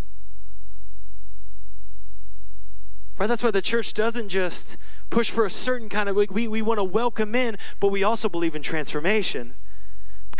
Right? 3.17 3.27
That's 3.27 3.43
why 3.43 3.51
the 3.51 3.61
church 3.61 3.93
doesn't 3.93 4.29
just 4.29 4.77
push 5.11 5.29
for 5.29 5.45
a 5.45 5.51
certain 5.51 5.89
kind 5.89 6.09
of, 6.09 6.15
we, 6.15 6.47
we 6.47 6.61
want 6.61 6.79
to 6.79 6.83
welcome 6.83 7.35
in, 7.35 7.57
but 7.79 7.89
we 7.89 8.03
also 8.03 8.29
believe 8.29 8.55
in 8.55 8.63
transformation 8.63 9.55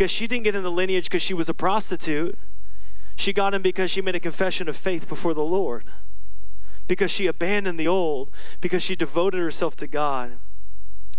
because 0.02 0.10
she 0.10 0.26
didn't 0.26 0.46
get 0.46 0.56
in 0.56 0.64
the 0.64 0.72
lineage 0.72 1.04
because 1.04 1.22
she 1.22 1.36
was 1.36 1.48
a 1.48 1.54
prostitute. 1.54 2.36
She 3.16 3.32
got 3.32 3.54
in 3.54 3.62
because 3.62 3.92
she 3.92 4.02
made 4.02 4.16
a 4.16 4.20
confession 4.20 4.68
of 4.68 4.76
faith 4.76 5.08
before 5.08 5.36
the 5.36 5.44
Lord, 5.44 5.84
because 6.88 7.12
she 7.12 7.28
abandoned 7.28 7.80
the 7.80 7.88
old, 7.88 8.32
because 8.62 8.82
she 8.82 8.96
devoted 8.96 9.38
herself 9.38 9.76
to 9.76 9.86
God. 9.86 10.40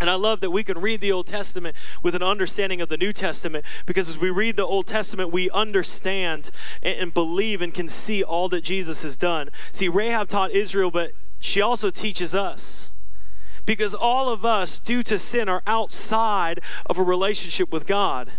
And 0.00 0.10
I 0.10 0.16
love 0.16 0.40
that 0.40 0.50
we 0.50 0.64
can 0.64 0.80
read 0.80 1.00
the 1.00 1.12
Old 1.12 1.28
Testament 1.28 1.76
with 2.02 2.16
an 2.16 2.24
understanding 2.24 2.80
of 2.80 2.88
the 2.88 2.96
New 2.96 3.12
Testament 3.12 3.64
because 3.86 4.08
as 4.08 4.18
we 4.18 4.30
read 4.30 4.56
the 4.56 4.66
Old 4.66 4.88
Testament, 4.88 5.30
we 5.30 5.48
understand 5.50 6.50
and, 6.82 7.14
believe 7.14 7.62
and 7.62 7.72
can 7.72 7.86
see 7.86 8.24
all 8.24 8.48
that 8.48 8.64
Jesus 8.64 9.04
has 9.04 9.16
done. 9.16 9.50
See, 9.70 9.86
Rahab 9.86 10.26
taught 10.26 10.50
Israel, 10.50 10.90
but 10.90 11.12
she 11.38 11.60
also 11.60 11.90
teaches 11.90 12.34
us 12.34 12.90
because 13.64 13.94
all 13.94 14.28
of 14.28 14.44
us, 14.44 14.80
due 14.80 15.04
to 15.04 15.20
sin, 15.20 15.48
are 15.48 15.62
outside 15.68 16.58
of 16.86 16.98
a 16.98 17.02
relationship 17.04 17.72
with 17.72 17.86
God 17.86 18.32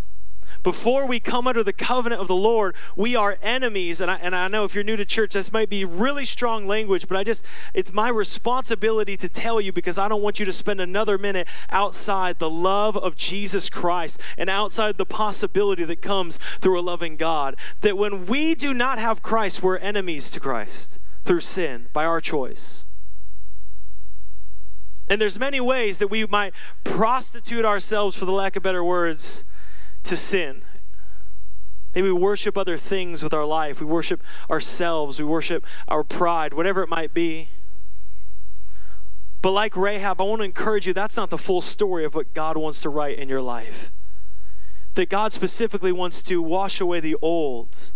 before 0.63 1.05
we 1.05 1.19
come 1.19 1.47
under 1.47 1.63
the 1.63 1.73
covenant 1.73 2.21
of 2.21 2.27
the 2.27 2.35
Lord, 2.35 2.75
we 2.95 3.15
are 3.15 3.37
enemies. 3.41 3.99
And 4.01 4.09
I, 4.09 4.15
and 4.15 4.33
I 4.35 4.47
know 4.47 4.63
if 4.63 4.73
you're 4.73 4.83
new 4.83 4.95
to 4.95 5.05
church, 5.05 5.33
this 5.33 5.51
might 5.51 5.69
be 5.69 5.83
really 5.83 6.25
strong 6.25 6.65
language, 6.65 7.07
but 7.07 7.17
I 7.17 7.23
just, 7.23 7.43
it's 7.73 7.93
my 7.93 8.09
responsibility 8.09 9.17
to 9.17 9.27
tell 9.27 9.59
you 9.59 9.73
because 9.73 9.97
I 9.97 10.07
don't 10.07 10.21
want 10.21 10.39
you 10.39 10.45
to 10.45 10.53
spend 10.53 10.79
another 10.79 11.17
minute 11.17 11.47
outside 11.69 12.39
the 12.39 12.49
love 12.49 12.95
of 12.95 13.17
Jesus 13.17 13.69
Christ 13.69 14.19
and 14.37 14.49
outside 14.49 14.97
the 14.97 15.05
possibility 15.05 15.83
that 15.83 16.01
comes 16.01 16.39
through 16.61 16.79
a 16.79 16.81
loving 16.81 17.17
God. 17.17 17.55
That 17.81 17.97
when 17.97 18.25
we 18.25 18.55
do 18.55 18.73
not 18.73 18.99
have 18.99 19.21
Christ, 19.21 19.61
we're 19.61 19.77
enemies 19.77 20.31
to 20.31 20.39
Christ 20.39 20.97
through 21.23 21.41
sin 21.41 21.87
by 21.93 22.05
our 22.05 22.21
choice. 22.21 22.85
And 25.09 25.21
there's 25.21 25.37
many 25.37 25.59
ways 25.59 25.99
that 25.99 26.09
we 26.09 26.25
might 26.25 26.53
prostitute 26.83 27.65
ourselves, 27.65 28.15
for 28.15 28.25
the 28.25 28.31
lack 28.31 28.55
of 28.55 28.63
better 28.63 28.83
words, 28.83 29.43
to 30.03 30.17
sin. 30.17 30.63
Maybe 31.95 32.07
we 32.07 32.13
worship 32.13 32.57
other 32.57 32.77
things 32.77 33.23
with 33.23 33.33
our 33.33 33.45
life. 33.45 33.79
We 33.79 33.85
worship 33.85 34.23
ourselves. 34.49 35.19
We 35.19 35.25
worship 35.25 35.65
our 35.87 36.03
pride, 36.03 36.53
whatever 36.53 36.81
it 36.81 36.89
might 36.89 37.13
be. 37.13 37.49
But 39.43 39.51
like 39.51 39.75
Rahab, 39.75 40.21
I 40.21 40.23
want 40.23 40.39
to 40.39 40.45
encourage 40.45 40.87
you 40.87 40.93
that's 40.93 41.17
not 41.17 41.29
the 41.29 41.37
full 41.37 41.61
story 41.61 42.05
of 42.05 42.15
what 42.15 42.33
God 42.33 42.57
wants 42.57 42.81
to 42.81 42.89
write 42.89 43.19
in 43.19 43.29
your 43.29 43.41
life. 43.41 43.91
That 44.95 45.09
God 45.09 45.33
specifically 45.33 45.91
wants 45.91 46.21
to 46.23 46.41
wash 46.41 46.79
away 46.79 46.99
the 46.99 47.17
old 47.21 47.91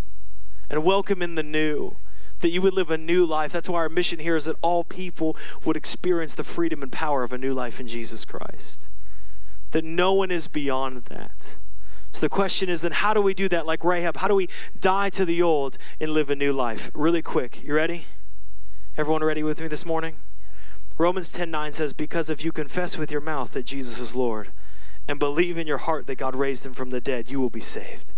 and 0.69 0.83
welcome 0.83 1.21
in 1.21 1.35
the 1.35 1.43
new. 1.43 1.95
That 2.41 2.49
you 2.49 2.61
would 2.61 2.73
live 2.73 2.91
a 2.91 2.97
new 2.97 3.25
life. 3.25 3.51
That's 3.51 3.69
why 3.69 3.79
our 3.79 3.89
mission 3.89 4.19
here 4.19 4.35
is 4.35 4.45
that 4.45 4.57
all 4.61 4.83
people 4.83 5.35
would 5.65 5.77
experience 5.77 6.35
the 6.35 6.43
freedom 6.43 6.83
and 6.83 6.91
power 6.91 7.23
of 7.23 7.33
a 7.33 7.37
new 7.37 7.53
life 7.53 7.79
in 7.79 7.87
Jesus 7.87 8.25
Christ. 8.25 8.89
That 9.71 9.85
no 9.85 10.13
one 10.13 10.29
is 10.29 10.47
beyond 10.47 11.05
that. 11.05 11.57
So 12.17 12.21
the 12.21 12.29
question 12.29 12.67
is 12.67 12.81
then 12.81 12.93
how 12.93 13.13
do 13.13 13.21
we 13.21 13.35
do 13.35 13.47
that 13.49 13.67
like 13.67 13.83
Rahab? 13.83 14.17
How 14.17 14.27
do 14.27 14.33
we 14.33 14.49
die 14.79 15.11
to 15.11 15.23
the 15.23 15.39
old 15.39 15.77
and 16.01 16.09
live 16.09 16.31
a 16.31 16.35
new 16.35 16.51
life? 16.51 16.89
Really 16.95 17.21
quick. 17.21 17.63
You 17.63 17.75
ready? 17.75 18.07
Everyone 18.97 19.23
ready 19.23 19.43
with 19.43 19.61
me 19.61 19.67
this 19.67 19.85
morning? 19.85 20.17
Romans 20.97 21.31
10 21.31 21.51
9 21.51 21.73
says, 21.73 21.93
Because 21.93 22.31
if 22.31 22.43
you 22.43 22.51
confess 22.51 22.97
with 22.97 23.11
your 23.11 23.21
mouth 23.21 23.51
that 23.51 23.67
Jesus 23.67 23.99
is 23.99 24.15
Lord 24.15 24.51
and 25.07 25.19
believe 25.19 25.59
in 25.59 25.67
your 25.67 25.77
heart 25.77 26.07
that 26.07 26.15
God 26.15 26.35
raised 26.35 26.65
him 26.65 26.73
from 26.73 26.89
the 26.89 26.99
dead, 26.99 27.29
you 27.29 27.39
will 27.39 27.51
be 27.51 27.61
saved. 27.61 28.13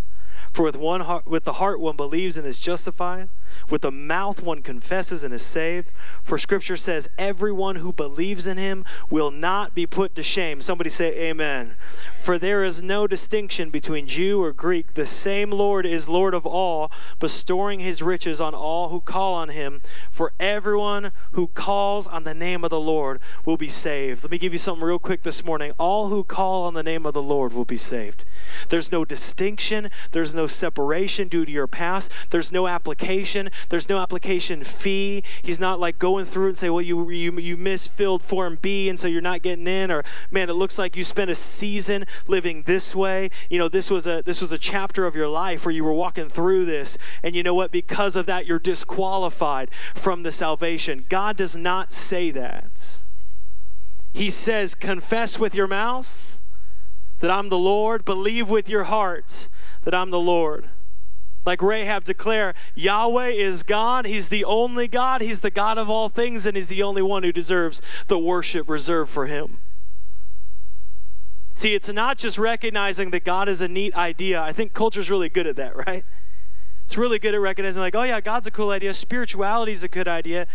For 0.52 0.64
with 0.64 0.76
one 0.76 1.02
heart, 1.02 1.26
with 1.26 1.44
the 1.44 1.54
heart 1.54 1.80
one 1.80 1.96
believes 1.96 2.36
and 2.36 2.46
is 2.46 2.58
justified, 2.58 3.28
with 3.68 3.82
the 3.82 3.92
mouth 3.92 4.42
one 4.42 4.62
confesses 4.62 5.22
and 5.22 5.32
is 5.32 5.42
saved. 5.44 5.92
For 6.22 6.38
scripture 6.38 6.76
says, 6.76 7.08
everyone 7.18 7.76
who 7.76 7.92
believes 7.92 8.46
in 8.46 8.58
him 8.58 8.84
will 9.08 9.30
not 9.30 9.74
be 9.74 9.86
put 9.86 10.14
to 10.16 10.22
shame. 10.22 10.60
Somebody 10.60 10.90
say 10.90 11.16
amen. 11.28 11.76
For 12.18 12.38
there 12.38 12.64
is 12.64 12.82
no 12.82 13.06
distinction 13.06 13.70
between 13.70 14.06
Jew 14.06 14.42
or 14.42 14.52
Greek. 14.52 14.94
The 14.94 15.06
same 15.06 15.50
Lord 15.50 15.86
is 15.86 16.08
Lord 16.08 16.34
of 16.34 16.44
all, 16.46 16.90
bestowing 17.18 17.80
his 17.80 18.02
riches 18.02 18.40
on 18.40 18.54
all 18.54 18.88
who 18.88 19.00
call 19.00 19.34
on 19.34 19.50
him. 19.50 19.80
For 20.10 20.32
everyone 20.40 21.12
who 21.32 21.46
calls 21.48 22.06
on 22.06 22.24
the 22.24 22.34
name 22.34 22.64
of 22.64 22.70
the 22.70 22.80
Lord 22.80 23.20
will 23.44 23.56
be 23.56 23.70
saved. 23.70 24.24
Let 24.24 24.30
me 24.30 24.38
give 24.38 24.52
you 24.52 24.58
something 24.58 24.84
real 24.84 24.98
quick 24.98 25.22
this 25.22 25.44
morning. 25.44 25.72
All 25.78 26.08
who 26.08 26.24
call 26.24 26.64
on 26.64 26.74
the 26.74 26.82
name 26.82 27.06
of 27.06 27.14
the 27.14 27.22
Lord 27.22 27.52
will 27.52 27.64
be 27.64 27.76
saved. 27.76 28.24
There's 28.68 28.92
no 28.92 29.04
distinction, 29.04 29.90
there's 30.12 30.34
no 30.34 30.39
separation 30.46 31.28
due 31.28 31.44
to 31.44 31.50
your 31.50 31.66
past, 31.66 32.10
there's 32.30 32.52
no 32.52 32.66
application, 32.66 33.50
there's 33.68 33.88
no 33.88 33.98
application 33.98 34.64
fee. 34.64 35.22
He's 35.42 35.60
not 35.60 35.80
like 35.80 35.98
going 35.98 36.24
through 36.24 36.48
and 36.48 36.58
say, 36.58 36.70
well, 36.70 36.82
you, 36.82 37.10
you, 37.10 37.32
you 37.38 37.56
misfilled 37.56 38.22
Form 38.22 38.58
B 38.60 38.88
and 38.88 38.98
so 38.98 39.08
you're 39.08 39.20
not 39.20 39.42
getting 39.42 39.66
in, 39.66 39.90
or 39.90 40.04
man, 40.30 40.48
it 40.48 40.54
looks 40.54 40.78
like 40.78 40.96
you 40.96 41.04
spent 41.04 41.30
a 41.30 41.34
season 41.34 42.04
living 42.26 42.62
this 42.66 42.94
way. 42.94 43.30
You 43.48 43.58
know, 43.58 43.68
this 43.68 43.90
was 43.90 44.06
a 44.06 44.22
this 44.22 44.40
was 44.40 44.52
a 44.52 44.58
chapter 44.58 45.06
of 45.06 45.14
your 45.14 45.28
life 45.28 45.64
where 45.64 45.74
you 45.74 45.84
were 45.84 45.92
walking 45.92 46.28
through 46.28 46.64
this, 46.64 46.98
and 47.22 47.34
you 47.34 47.42
know 47.42 47.54
what? 47.54 47.70
Because 47.70 48.16
of 48.16 48.26
that, 48.26 48.46
you're 48.46 48.58
disqualified 48.58 49.70
from 49.94 50.22
the 50.22 50.32
salvation. 50.32 51.06
God 51.08 51.36
does 51.36 51.56
not 51.56 51.92
say 51.92 52.30
that. 52.30 53.00
He 54.12 54.30
says, 54.30 54.74
confess 54.74 55.38
with 55.38 55.54
your 55.54 55.68
mouth 55.68 56.39
that 57.20 57.30
I'm 57.30 57.48
the 57.48 57.58
Lord, 57.58 58.04
believe 58.04 58.48
with 58.48 58.68
your 58.68 58.84
heart 58.84 59.48
that 59.84 59.94
I'm 59.94 60.10
the 60.10 60.20
Lord. 60.20 60.68
Like 61.46 61.62
Rahab 61.62 62.04
declare, 62.04 62.54
Yahweh 62.74 63.28
is 63.28 63.62
God. 63.62 64.04
He's 64.04 64.28
the 64.28 64.44
only 64.44 64.88
God. 64.88 65.22
He's 65.22 65.40
the 65.40 65.50
God 65.50 65.78
of 65.78 65.88
all 65.88 66.08
things, 66.10 66.44
and 66.44 66.56
He's 66.56 66.68
the 66.68 66.82
only 66.82 67.02
one 67.02 67.22
who 67.22 67.32
deserves 67.32 67.80
the 68.08 68.18
worship 68.18 68.68
reserved 68.68 69.10
for 69.10 69.26
Him. 69.26 69.58
See, 71.54 71.74
it's 71.74 71.88
not 71.88 72.18
just 72.18 72.38
recognizing 72.38 73.10
that 73.10 73.24
God 73.24 73.48
is 73.48 73.60
a 73.60 73.68
neat 73.68 73.94
idea. 73.94 74.40
I 74.40 74.52
think 74.52 74.74
culture's 74.74 75.10
really 75.10 75.28
good 75.28 75.46
at 75.46 75.56
that, 75.56 75.74
right? 75.86 76.04
It's 76.84 76.96
really 76.98 77.18
good 77.18 77.34
at 77.34 77.40
recognizing, 77.40 77.80
like, 77.80 77.94
oh, 77.94 78.02
yeah, 78.02 78.20
God's 78.20 78.46
a 78.46 78.50
cool 78.50 78.70
idea. 78.70 78.92
Spirituality 78.92 79.72
is 79.72 79.82
a 79.82 79.88
good 79.88 80.08
idea. 80.08 80.46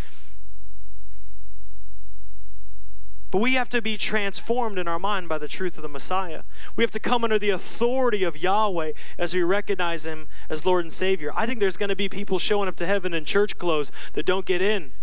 But 3.35 3.41
we 3.41 3.55
have 3.55 3.67
to 3.71 3.81
be 3.81 3.97
transformed 3.97 4.79
in 4.79 4.87
our 4.87 4.97
mind 4.97 5.27
by 5.27 5.37
the 5.39 5.49
truth 5.49 5.75
of 5.75 5.81
the 5.81 5.89
Messiah. 5.89 6.43
We 6.77 6.85
have 6.85 6.91
to 6.91 7.01
come 7.01 7.25
under 7.25 7.37
the 7.37 7.49
authority 7.49 8.23
of 8.23 8.41
Yahweh 8.41 8.93
as 9.17 9.33
we 9.33 9.43
recognize 9.43 10.05
Him 10.05 10.29
as 10.49 10.65
Lord 10.65 10.85
and 10.85 10.93
Savior. 10.93 11.33
I 11.35 11.45
think 11.45 11.59
there's 11.59 11.75
going 11.75 11.89
to 11.89 11.97
be 11.97 12.07
people 12.07 12.39
showing 12.39 12.69
up 12.69 12.77
to 12.77 12.85
heaven 12.85 13.13
in 13.13 13.25
church 13.25 13.57
clothes 13.57 13.91
that 14.13 14.25
don't 14.25 14.45
get 14.45 14.61
in 14.61 14.93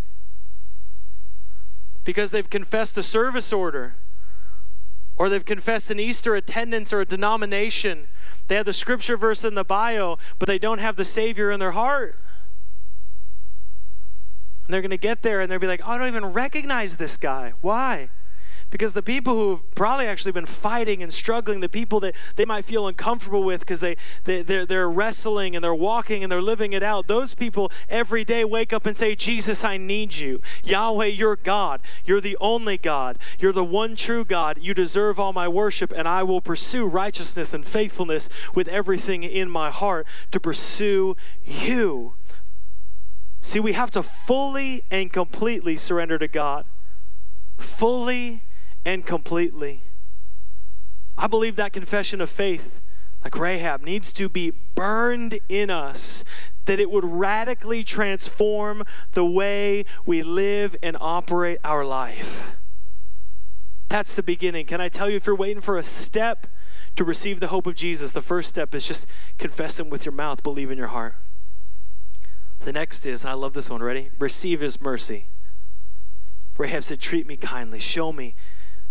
because 2.04 2.30
they've 2.30 2.48
confessed 2.48 2.96
a 2.96 3.02
service 3.02 3.52
order 3.52 3.96
Or 5.16 5.28
they've 5.28 5.44
confessed 5.44 5.90
an 5.90 6.00
Easter 6.00 6.34
attendance 6.34 6.90
or 6.90 7.02
a 7.02 7.04
denomination. 7.04 8.08
They 8.48 8.54
have 8.54 8.64
the 8.64 8.72
scripture 8.72 9.18
verse 9.18 9.44
in 9.44 9.56
the 9.56 9.62
bio, 9.62 10.16
but 10.38 10.46
they 10.46 10.58
don't 10.58 10.78
have 10.78 10.96
the 10.96 11.04
Savior 11.04 11.50
in 11.50 11.60
their 11.60 11.72
heart. 11.72 12.18
And 14.66 14.72
they're 14.72 14.80
going 14.80 14.88
to 14.88 14.96
get 14.96 15.20
there 15.20 15.42
and 15.42 15.52
they'll 15.52 15.58
be 15.58 15.66
like, 15.66 15.82
oh, 15.84 15.90
I 15.90 15.98
don't 15.98 16.08
even 16.08 16.32
recognize 16.32 16.96
this 16.96 17.18
guy. 17.18 17.52
Why? 17.60 18.08
Because 18.72 18.94
the 18.94 19.02
people 19.02 19.34
who've 19.34 19.74
probably 19.74 20.06
actually 20.06 20.32
been 20.32 20.46
fighting 20.46 21.02
and 21.02 21.12
struggling, 21.12 21.60
the 21.60 21.68
people 21.68 22.00
that 22.00 22.14
they 22.36 22.46
might 22.46 22.64
feel 22.64 22.86
uncomfortable 22.86 23.44
with 23.44 23.60
because 23.60 23.80
they, 23.80 23.98
they, 24.24 24.40
they're, 24.40 24.64
they're 24.64 24.88
wrestling 24.88 25.54
and 25.54 25.62
they're 25.62 25.74
walking 25.74 26.22
and 26.22 26.32
they're 26.32 26.40
living 26.40 26.72
it 26.72 26.82
out, 26.82 27.06
those 27.06 27.34
people 27.34 27.70
every 27.90 28.24
day 28.24 28.46
wake 28.46 28.72
up 28.72 28.86
and 28.86 28.96
say, 28.96 29.14
Jesus, 29.14 29.62
I 29.62 29.76
need 29.76 30.16
you. 30.16 30.40
Yahweh, 30.64 31.04
you're 31.04 31.36
God. 31.36 31.82
You're 32.06 32.22
the 32.22 32.38
only 32.40 32.78
God. 32.78 33.18
You're 33.38 33.52
the 33.52 33.62
one 33.62 33.94
true 33.94 34.24
God. 34.24 34.58
You 34.58 34.72
deserve 34.72 35.20
all 35.20 35.34
my 35.34 35.48
worship, 35.48 35.92
and 35.94 36.08
I 36.08 36.22
will 36.22 36.40
pursue 36.40 36.86
righteousness 36.86 37.52
and 37.52 37.66
faithfulness 37.66 38.30
with 38.54 38.68
everything 38.68 39.22
in 39.22 39.50
my 39.50 39.70
heart 39.70 40.06
to 40.30 40.40
pursue 40.40 41.14
you. 41.44 42.14
See, 43.42 43.60
we 43.60 43.74
have 43.74 43.90
to 43.90 44.02
fully 44.02 44.82
and 44.90 45.12
completely 45.12 45.76
surrender 45.76 46.16
to 46.16 46.26
God. 46.26 46.64
Fully 47.58 48.44
and 48.84 49.06
completely. 49.06 49.82
I 51.16 51.26
believe 51.26 51.56
that 51.56 51.72
confession 51.72 52.20
of 52.20 52.30
faith, 52.30 52.80
like 53.22 53.36
Rahab, 53.36 53.82
needs 53.82 54.12
to 54.14 54.28
be 54.28 54.52
burned 54.74 55.38
in 55.48 55.70
us, 55.70 56.24
that 56.66 56.80
it 56.80 56.90
would 56.90 57.04
radically 57.04 57.84
transform 57.84 58.84
the 59.12 59.24
way 59.24 59.84
we 60.06 60.22
live 60.22 60.76
and 60.82 60.96
operate 61.00 61.58
our 61.64 61.84
life. 61.84 62.56
That's 63.88 64.14
the 64.14 64.22
beginning. 64.22 64.66
Can 64.66 64.80
I 64.80 64.88
tell 64.88 65.10
you, 65.10 65.16
if 65.16 65.26
you're 65.26 65.36
waiting 65.36 65.60
for 65.60 65.76
a 65.76 65.84
step 65.84 66.46
to 66.96 67.04
receive 67.04 67.40
the 67.40 67.48
hope 67.48 67.66
of 67.66 67.74
Jesus, 67.74 68.12
the 68.12 68.22
first 68.22 68.48
step 68.48 68.74
is 68.74 68.88
just 68.88 69.06
confess 69.38 69.78
Him 69.78 69.90
with 69.90 70.06
your 70.06 70.12
mouth, 70.12 70.42
believe 70.42 70.70
in 70.70 70.78
your 70.78 70.88
heart. 70.88 71.16
The 72.60 72.72
next 72.72 73.04
is, 73.04 73.22
and 73.22 73.30
I 73.30 73.34
love 73.34 73.52
this 73.52 73.68
one, 73.68 73.82
ready? 73.82 74.10
Receive 74.18 74.60
His 74.60 74.80
mercy. 74.80 75.26
Rahab 76.56 76.84
said, 76.84 77.00
Treat 77.00 77.26
me 77.26 77.36
kindly, 77.36 77.80
show 77.80 78.12
me 78.12 78.34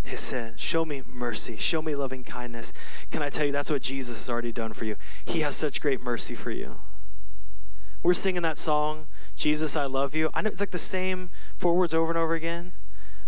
hesed. 0.03 0.59
Show 0.59 0.85
me 0.85 1.03
mercy. 1.05 1.57
Show 1.57 1.81
me 1.81 1.95
loving 1.95 2.23
kindness. 2.23 2.73
Can 3.11 3.21
I 3.21 3.29
tell 3.29 3.45
you, 3.45 3.51
that's 3.51 3.69
what 3.69 3.81
Jesus 3.81 4.17
has 4.17 4.29
already 4.29 4.51
done 4.51 4.73
for 4.73 4.85
you? 4.85 4.95
He 5.25 5.41
has 5.41 5.55
such 5.55 5.81
great 5.81 6.01
mercy 6.01 6.35
for 6.35 6.51
you. 6.51 6.79
We're 8.03 8.15
singing 8.15 8.41
that 8.41 8.57
song, 8.57 9.07
Jesus, 9.35 9.75
I 9.75 9.85
love 9.85 10.15
you. 10.15 10.29
I 10.33 10.41
know 10.41 10.49
it's 10.49 10.59
like 10.59 10.71
the 10.71 10.77
same 10.79 11.29
four 11.57 11.75
words 11.75 11.93
over 11.93 12.11
and 12.11 12.17
over 12.17 12.33
again. 12.33 12.73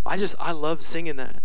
I 0.06 0.18
just, 0.18 0.36
I 0.40 0.52
love 0.52 0.82
singing 0.82 1.16
that. 1.18 1.44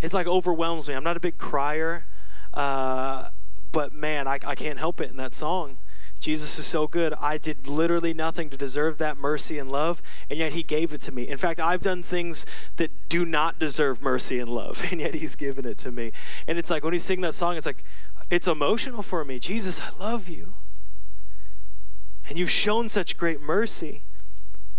It's 0.00 0.12
like 0.12 0.26
overwhelms 0.26 0.86
me. 0.86 0.94
I'm 0.94 1.04
not 1.04 1.16
a 1.16 1.20
big 1.20 1.38
crier, 1.38 2.04
uh, 2.52 3.30
but 3.72 3.94
man, 3.94 4.28
I, 4.28 4.38
I 4.46 4.54
can't 4.54 4.78
help 4.78 5.00
it 5.00 5.10
in 5.10 5.16
that 5.16 5.34
song. 5.34 5.78
Jesus 6.18 6.58
is 6.58 6.66
so 6.66 6.86
good. 6.86 7.14
I 7.20 7.38
did 7.38 7.68
literally 7.68 8.14
nothing 8.14 8.50
to 8.50 8.56
deserve 8.56 8.98
that 8.98 9.16
mercy 9.16 9.58
and 9.58 9.70
love, 9.70 10.02
and 10.28 10.38
yet 10.38 10.52
He 10.52 10.62
gave 10.62 10.92
it 10.92 11.00
to 11.02 11.12
me. 11.12 11.28
In 11.28 11.38
fact, 11.38 11.60
I've 11.60 11.82
done 11.82 12.02
things 12.02 12.46
that 12.76 13.08
do 13.08 13.24
not 13.24 13.58
deserve 13.58 14.02
mercy 14.02 14.38
and 14.38 14.50
love, 14.50 14.86
and 14.90 15.00
yet 15.00 15.14
He's 15.14 15.36
given 15.36 15.64
it 15.64 15.78
to 15.78 15.92
me. 15.92 16.12
And 16.46 16.58
it's 16.58 16.70
like 16.70 16.84
when 16.84 16.92
He's 16.92 17.04
singing 17.04 17.22
that 17.22 17.34
song, 17.34 17.56
it's 17.56 17.66
like, 17.66 17.84
it's 18.30 18.48
emotional 18.48 19.02
for 19.02 19.24
me. 19.24 19.38
Jesus, 19.38 19.80
I 19.80 19.90
love 20.00 20.28
you. 20.28 20.54
And 22.28 22.38
you've 22.38 22.50
shown 22.50 22.88
such 22.88 23.16
great 23.16 23.40
mercy. 23.40 24.02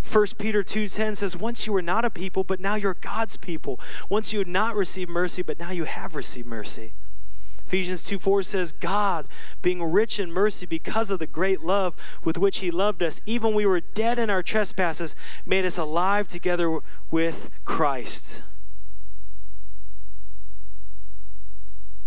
1 0.02 0.38
Peter 0.38 0.64
2:10 0.64 1.16
says, 1.16 1.36
"Once 1.36 1.66
you 1.66 1.74
were 1.74 1.82
not 1.82 2.06
a 2.06 2.10
people, 2.10 2.44
but 2.44 2.60
now 2.60 2.76
you're 2.76 2.94
God's 2.94 3.38
people. 3.38 3.80
Once 4.10 4.32
you 4.32 4.40
had 4.40 4.48
not 4.48 4.76
received 4.76 5.10
mercy, 5.10 5.42
but 5.42 5.60
now 5.60 5.72
you 5.72 5.86
have 5.86 6.16
received 6.16 6.48
mercy." 6.48 6.94
Ephesians 7.68 8.02
2 8.04 8.18
4 8.18 8.44
says, 8.44 8.72
God, 8.72 9.28
being 9.62 9.84
rich 9.84 10.22
in 10.22 10.32
mercy 10.32 10.66
because 10.66 11.12
of 11.12 11.20
the 11.20 11.28
great 11.28 11.62
love 11.62 11.96
with 12.24 12.38
which 12.38 12.60
He 12.60 12.72
loved 12.72 13.04
us, 13.04 13.20
even 13.26 13.54
we 13.54 13.66
were 13.66 13.82
dead 13.82 14.18
in 14.18 14.30
our 14.30 14.42
trespasses, 14.42 15.16
made 15.46 15.66
us 15.66 15.78
alive 15.78 16.30
together 16.30 16.80
with 17.12 17.50
Christ. 17.66 18.42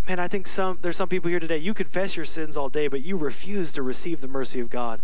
Man, 0.08 0.18
I 0.18 0.28
think 0.28 0.48
some 0.48 0.78
there's 0.80 0.96
some 0.96 1.10
people 1.10 1.28
here 1.28 1.38
today. 1.38 1.58
You 1.58 1.74
confess 1.74 2.16
your 2.16 2.24
sins 2.24 2.56
all 2.56 2.70
day, 2.70 2.88
but 2.88 3.04
you 3.04 3.18
refuse 3.18 3.70
to 3.72 3.82
receive 3.82 4.22
the 4.22 4.28
mercy 4.28 4.60
of 4.60 4.70
God. 4.70 5.02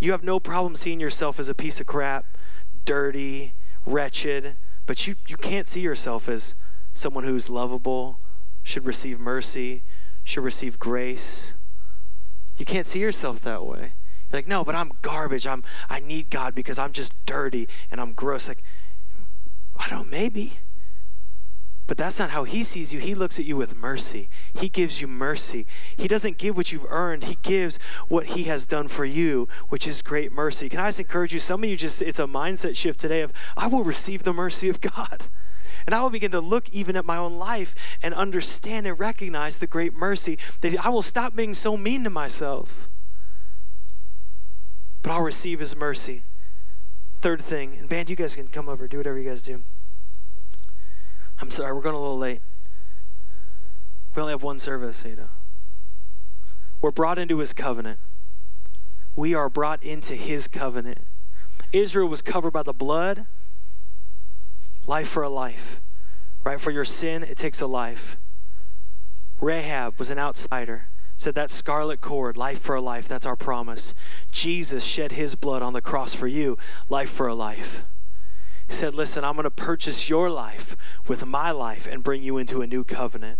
You 0.00 0.10
have 0.10 0.24
no 0.24 0.40
problem 0.40 0.74
seeing 0.74 0.98
yourself 0.98 1.38
as 1.38 1.48
a 1.48 1.54
piece 1.54 1.80
of 1.80 1.86
crap, 1.86 2.26
dirty, 2.84 3.54
wretched, 3.86 4.56
but 4.84 5.06
you, 5.06 5.14
you 5.28 5.36
can't 5.36 5.68
see 5.68 5.80
yourself 5.80 6.28
as 6.28 6.56
someone 6.92 7.22
who's 7.22 7.48
lovable, 7.48 8.18
should 8.68 8.84
receive 8.84 9.18
mercy, 9.18 9.82
should 10.24 10.44
receive 10.44 10.78
grace. 10.78 11.54
You 12.58 12.66
can't 12.66 12.86
see 12.86 13.00
yourself 13.00 13.40
that 13.40 13.64
way. 13.64 13.94
You're 14.30 14.38
like, 14.40 14.46
no, 14.46 14.62
but 14.62 14.74
I'm 14.74 14.92
garbage. 15.00 15.46
I'm 15.46 15.64
I 15.88 16.00
need 16.00 16.28
God 16.28 16.54
because 16.54 16.78
I'm 16.78 16.92
just 16.92 17.14
dirty 17.24 17.66
and 17.90 17.98
I'm 17.98 18.12
gross. 18.12 18.46
Like, 18.46 18.62
I 19.74 19.88
don't 19.88 20.10
maybe. 20.10 20.58
But 21.86 21.96
that's 21.96 22.18
not 22.18 22.28
how 22.28 22.44
he 22.44 22.62
sees 22.62 22.92
you. 22.92 23.00
He 23.00 23.14
looks 23.14 23.38
at 23.38 23.46
you 23.46 23.56
with 23.56 23.74
mercy. 23.74 24.28
He 24.52 24.68
gives 24.68 25.00
you 25.00 25.08
mercy. 25.08 25.66
He 25.96 26.06
doesn't 26.06 26.36
give 26.36 26.54
what 26.54 26.70
you've 26.70 26.84
earned. 26.90 27.24
He 27.24 27.38
gives 27.42 27.78
what 28.08 28.26
he 28.26 28.42
has 28.44 28.66
done 28.66 28.88
for 28.88 29.06
you, 29.06 29.48
which 29.70 29.86
is 29.86 30.02
great 30.02 30.30
mercy. 30.30 30.68
Can 30.68 30.80
I 30.80 30.88
just 30.88 31.00
encourage 31.00 31.32
you? 31.32 31.40
Some 31.40 31.64
of 31.64 31.70
you 31.70 31.76
just, 31.78 32.02
it's 32.02 32.18
a 32.18 32.26
mindset 32.26 32.76
shift 32.76 33.00
today 33.00 33.22
of, 33.22 33.32
I 33.56 33.66
will 33.66 33.82
receive 33.82 34.24
the 34.24 34.34
mercy 34.34 34.68
of 34.68 34.82
God. 34.82 35.28
And 35.88 35.94
I 35.94 36.02
will 36.02 36.10
begin 36.10 36.32
to 36.32 36.40
look 36.40 36.68
even 36.68 36.96
at 36.96 37.06
my 37.06 37.16
own 37.16 37.38
life 37.38 37.96
and 38.02 38.12
understand 38.12 38.86
and 38.86 39.00
recognize 39.00 39.56
the 39.56 39.66
great 39.66 39.94
mercy 39.94 40.36
that 40.60 40.84
I 40.84 40.90
will 40.90 41.00
stop 41.00 41.34
being 41.34 41.54
so 41.54 41.78
mean 41.78 42.04
to 42.04 42.10
myself. 42.10 42.90
But 45.00 45.12
I'll 45.12 45.22
receive 45.22 45.60
his 45.60 45.74
mercy. 45.74 46.24
Third 47.22 47.40
thing, 47.40 47.78
and 47.78 47.88
band, 47.88 48.10
you 48.10 48.16
guys 48.16 48.34
can 48.34 48.48
come 48.48 48.68
over, 48.68 48.86
do 48.86 48.98
whatever 48.98 49.18
you 49.18 49.30
guys 49.30 49.40
do. 49.40 49.64
I'm 51.40 51.50
sorry, 51.50 51.72
we're 51.72 51.80
going 51.80 51.94
a 51.94 51.98
little 51.98 52.18
late. 52.18 52.42
We 54.14 54.20
only 54.20 54.34
have 54.34 54.42
one 54.42 54.58
service, 54.58 55.06
you 55.08 55.16
know. 55.16 55.30
We're 56.82 56.90
brought 56.90 57.18
into 57.18 57.38
his 57.38 57.54
covenant. 57.54 57.98
We 59.16 59.34
are 59.34 59.48
brought 59.48 59.82
into 59.82 60.16
his 60.16 60.48
covenant. 60.48 61.06
Israel 61.72 62.08
was 62.08 62.20
covered 62.20 62.52
by 62.52 62.62
the 62.62 62.74
blood 62.74 63.24
life 64.88 65.08
for 65.08 65.22
a 65.22 65.28
life, 65.28 65.80
right? 66.44 66.60
For 66.60 66.70
your 66.70 66.84
sin, 66.84 67.22
it 67.22 67.36
takes 67.36 67.60
a 67.60 67.66
life. 67.66 68.16
Rahab 69.40 69.98
was 69.98 70.10
an 70.10 70.18
outsider, 70.18 70.86
said 71.16 71.34
that 71.34 71.50
scarlet 71.50 72.00
cord, 72.00 72.36
life 72.36 72.58
for 72.60 72.74
a 72.74 72.80
life, 72.80 73.06
that's 73.06 73.26
our 73.26 73.36
promise. 73.36 73.94
Jesus 74.32 74.84
shed 74.84 75.12
his 75.12 75.34
blood 75.34 75.62
on 75.62 75.74
the 75.74 75.82
cross 75.82 76.14
for 76.14 76.26
you, 76.26 76.56
life 76.88 77.10
for 77.10 77.28
a 77.28 77.34
life. 77.34 77.84
He 78.66 78.74
said, 78.74 78.94
Listen, 78.94 79.24
I'm 79.24 79.34
going 79.34 79.44
to 79.44 79.50
purchase 79.50 80.08
your 80.08 80.30
life 80.30 80.76
with 81.06 81.24
my 81.24 81.50
life 81.50 81.86
and 81.86 82.02
bring 82.02 82.22
you 82.22 82.38
into 82.38 82.62
a 82.62 82.66
new 82.66 82.82
covenant. 82.82 83.38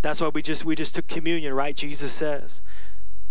That's 0.00 0.20
why 0.20 0.28
we 0.28 0.42
just 0.42 0.64
we 0.64 0.76
just 0.76 0.94
took 0.94 1.08
communion, 1.08 1.54
right? 1.54 1.74
Jesus 1.74 2.12
says 2.12 2.62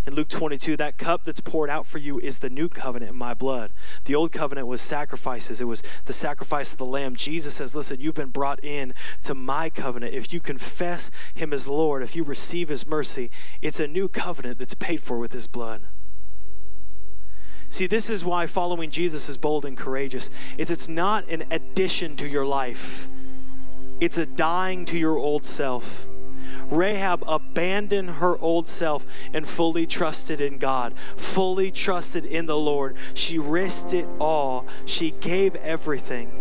in 0.07 0.15
Luke 0.15 0.29
22, 0.29 0.77
that 0.77 0.97
cup 0.97 1.25
that's 1.25 1.41
poured 1.41 1.69
out 1.69 1.85
for 1.85 1.97
you 1.97 2.17
is 2.19 2.37
the 2.37 2.49
new 2.49 2.69
covenant 2.69 3.11
in 3.11 3.17
my 3.17 3.33
blood. 3.33 3.73
The 4.05 4.15
old 4.15 4.31
covenant 4.31 4.65
was 4.65 4.79
sacrifices, 4.79 5.59
it 5.59 5.65
was 5.65 5.83
the 6.05 6.13
sacrifice 6.13 6.71
of 6.71 6.77
the 6.77 6.85
lamb. 6.85 7.17
Jesus 7.17 7.55
says, 7.55 7.75
Listen, 7.75 7.99
you've 7.99 8.15
been 8.15 8.29
brought 8.29 8.63
in 8.63 8.93
to 9.23 9.35
my 9.35 9.69
covenant. 9.69 10.13
If 10.13 10.31
you 10.31 10.39
confess 10.39 11.11
him 11.35 11.51
as 11.51 11.67
Lord, 11.67 12.03
if 12.03 12.15
you 12.15 12.23
receive 12.23 12.69
his 12.69 12.87
mercy, 12.87 13.29
it's 13.61 13.81
a 13.81 13.87
new 13.87 14.07
covenant 14.07 14.59
that's 14.59 14.75
paid 14.75 15.03
for 15.03 15.19
with 15.19 15.33
his 15.33 15.45
blood. 15.45 15.81
See, 17.67 17.85
this 17.85 18.09
is 18.09 18.23
why 18.23 18.47
following 18.47 18.89
Jesus 18.89 19.27
is 19.27 19.35
bold 19.35 19.65
and 19.65 19.77
courageous. 19.77 20.29
It's 20.57 20.71
it's 20.71 20.87
not 20.87 21.27
an 21.27 21.43
addition 21.51 22.15
to 22.15 22.27
your 22.29 22.45
life. 22.45 23.09
It's 23.99 24.17
a 24.17 24.25
dying 24.25 24.85
to 24.85 24.97
your 24.97 25.17
old 25.17 25.45
self. 25.45 26.07
Rahab 26.69 27.23
abandoned 27.27 28.11
her 28.11 28.37
old 28.39 28.67
self 28.67 29.05
and 29.33 29.47
fully 29.47 29.85
trusted 29.85 30.41
in 30.41 30.57
God, 30.57 30.93
fully 31.15 31.71
trusted 31.71 32.25
in 32.25 32.45
the 32.45 32.57
Lord. 32.57 32.95
She 33.13 33.39
risked 33.39 33.93
it 33.93 34.07
all, 34.19 34.65
she 34.85 35.11
gave 35.21 35.55
everything. 35.55 36.31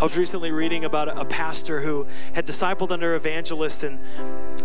I 0.00 0.04
was 0.04 0.16
recently 0.18 0.50
reading 0.50 0.84
about 0.84 1.16
a 1.16 1.24
pastor 1.24 1.80
who 1.80 2.06
had 2.34 2.46
discipled 2.46 2.90
under 2.90 3.14
evangelist 3.14 3.84
and 3.84 4.00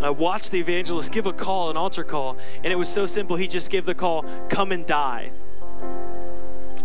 uh, 0.03 0.11
watched 0.11 0.51
the 0.51 0.59
evangelist 0.59 1.11
give 1.11 1.27
a 1.27 1.33
call, 1.33 1.69
an 1.69 1.77
altar 1.77 2.03
call, 2.03 2.35
and 2.63 2.73
it 2.73 2.75
was 2.75 2.89
so 2.89 3.05
simple. 3.05 3.35
He 3.35 3.47
just 3.47 3.69
gave 3.69 3.85
the 3.85 3.95
call, 3.95 4.25
"Come 4.49 4.71
and 4.71 4.85
die." 4.85 5.31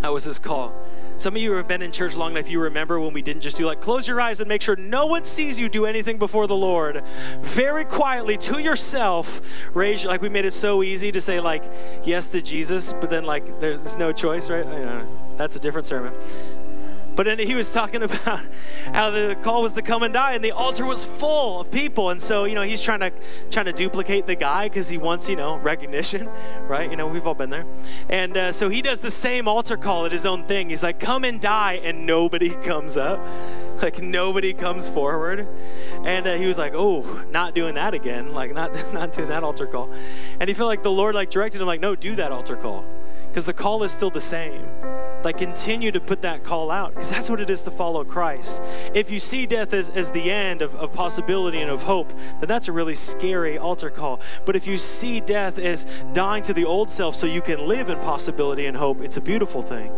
That 0.02 0.12
was 0.12 0.24
his 0.24 0.38
call. 0.38 0.72
Some 1.16 1.36
of 1.36 1.42
you 1.42 1.52
have 1.52 1.68
been 1.68 1.82
in 1.82 1.92
church 1.92 2.16
long 2.16 2.32
enough, 2.32 2.50
you 2.50 2.60
remember 2.60 2.98
when 2.98 3.12
we 3.12 3.22
didn't 3.22 3.42
just 3.42 3.56
do 3.56 3.66
like 3.66 3.80
close 3.80 4.08
your 4.08 4.20
eyes 4.20 4.40
and 4.40 4.48
make 4.48 4.62
sure 4.62 4.76
no 4.76 5.06
one 5.06 5.24
sees 5.24 5.60
you 5.60 5.68
do 5.68 5.86
anything 5.86 6.18
before 6.18 6.46
the 6.46 6.56
Lord. 6.56 7.02
Very 7.40 7.84
quietly 7.84 8.36
to 8.38 8.60
yourself, 8.60 9.40
raise 9.74 10.04
like 10.04 10.22
we 10.22 10.28
made 10.28 10.44
it 10.44 10.52
so 10.52 10.82
easy 10.82 11.12
to 11.12 11.20
say 11.20 11.40
like 11.40 11.64
yes 12.04 12.30
to 12.32 12.42
Jesus, 12.42 12.92
but 12.92 13.10
then 13.10 13.24
like 13.24 13.60
there's 13.60 13.96
no 13.96 14.12
choice, 14.12 14.50
right? 14.50 14.66
That's 15.36 15.56
a 15.56 15.60
different 15.60 15.86
sermon. 15.86 16.12
But 17.16 17.38
he 17.38 17.54
was 17.54 17.72
talking 17.72 18.02
about 18.02 18.40
how 18.92 19.10
the 19.10 19.36
call 19.42 19.62
was 19.62 19.72
to 19.74 19.82
come 19.82 20.02
and 20.02 20.12
die, 20.12 20.32
and 20.32 20.44
the 20.44 20.52
altar 20.52 20.86
was 20.86 21.04
full 21.04 21.60
of 21.60 21.70
people. 21.70 22.10
And 22.10 22.20
so, 22.20 22.44
you 22.44 22.54
know, 22.54 22.62
he's 22.62 22.80
trying 22.80 23.00
to 23.00 23.12
trying 23.50 23.66
to 23.66 23.72
duplicate 23.72 24.26
the 24.26 24.34
guy 24.34 24.68
because 24.68 24.88
he 24.88 24.98
wants, 24.98 25.28
you 25.28 25.36
know, 25.36 25.56
recognition, 25.56 26.28
right? 26.62 26.90
You 26.90 26.96
know, 26.96 27.06
we've 27.06 27.26
all 27.26 27.34
been 27.34 27.50
there. 27.50 27.66
And 28.08 28.36
uh, 28.36 28.52
so 28.52 28.68
he 28.68 28.82
does 28.82 29.00
the 29.00 29.10
same 29.10 29.48
altar 29.48 29.76
call 29.76 30.06
at 30.06 30.12
his 30.12 30.26
own 30.26 30.44
thing. 30.44 30.70
He's 30.70 30.82
like, 30.82 30.98
"Come 30.98 31.24
and 31.24 31.40
die," 31.40 31.80
and 31.82 32.06
nobody 32.06 32.50
comes 32.64 32.96
up. 32.96 33.20
Like 33.82 34.00
nobody 34.02 34.52
comes 34.52 34.88
forward. 34.88 35.46
And 36.04 36.26
uh, 36.26 36.34
he 36.34 36.46
was 36.46 36.58
like, 36.58 36.72
"Oh, 36.74 37.24
not 37.30 37.54
doing 37.54 37.74
that 37.74 37.94
again. 37.94 38.32
Like 38.32 38.52
not 38.52 38.74
not 38.92 39.12
doing 39.12 39.28
that 39.28 39.44
altar 39.44 39.66
call." 39.66 39.92
And 40.40 40.48
he 40.48 40.54
felt 40.54 40.68
like 40.68 40.82
the 40.82 40.92
Lord 40.92 41.14
like 41.14 41.30
directed 41.30 41.60
him, 41.60 41.66
like, 41.66 41.80
"No, 41.80 41.94
do 41.94 42.16
that 42.16 42.32
altar 42.32 42.56
call," 42.56 42.84
because 43.28 43.46
the 43.46 43.52
call 43.52 43.82
is 43.82 43.92
still 43.92 44.10
the 44.10 44.20
same 44.20 44.66
like 45.24 45.38
continue 45.38 45.90
to 45.90 46.00
put 46.00 46.22
that 46.22 46.44
call 46.44 46.70
out 46.70 46.94
because 46.94 47.10
that's 47.10 47.30
what 47.30 47.40
it 47.40 47.50
is 47.50 47.62
to 47.62 47.70
follow 47.70 48.04
christ. 48.04 48.60
If 48.94 49.10
you 49.10 49.18
see 49.18 49.46
death 49.46 49.72
as, 49.72 49.90
as 49.90 50.10
the 50.10 50.30
end 50.30 50.62
of, 50.62 50.74
of 50.76 50.92
possibility 50.92 51.60
and 51.60 51.70
of 51.70 51.82
hope 51.82 52.12
then 52.40 52.48
that's 52.48 52.68
a 52.68 52.72
really 52.72 52.96
scary 52.96 53.58
altar 53.58 53.90
call. 53.90 54.20
But 54.44 54.56
if 54.56 54.66
you 54.66 54.78
see 54.78 55.20
death 55.20 55.58
as 55.58 55.86
dying 56.12 56.42
to 56.44 56.54
the 56.54 56.64
old 56.64 56.90
self 56.90 57.14
so 57.14 57.26
you 57.26 57.40
can 57.40 57.66
live 57.66 57.88
in 57.88 57.98
possibility 58.00 58.66
and 58.66 58.76
hope 58.76 59.00
it's 59.00 59.16
a 59.16 59.20
beautiful 59.20 59.62
thing 59.62 59.90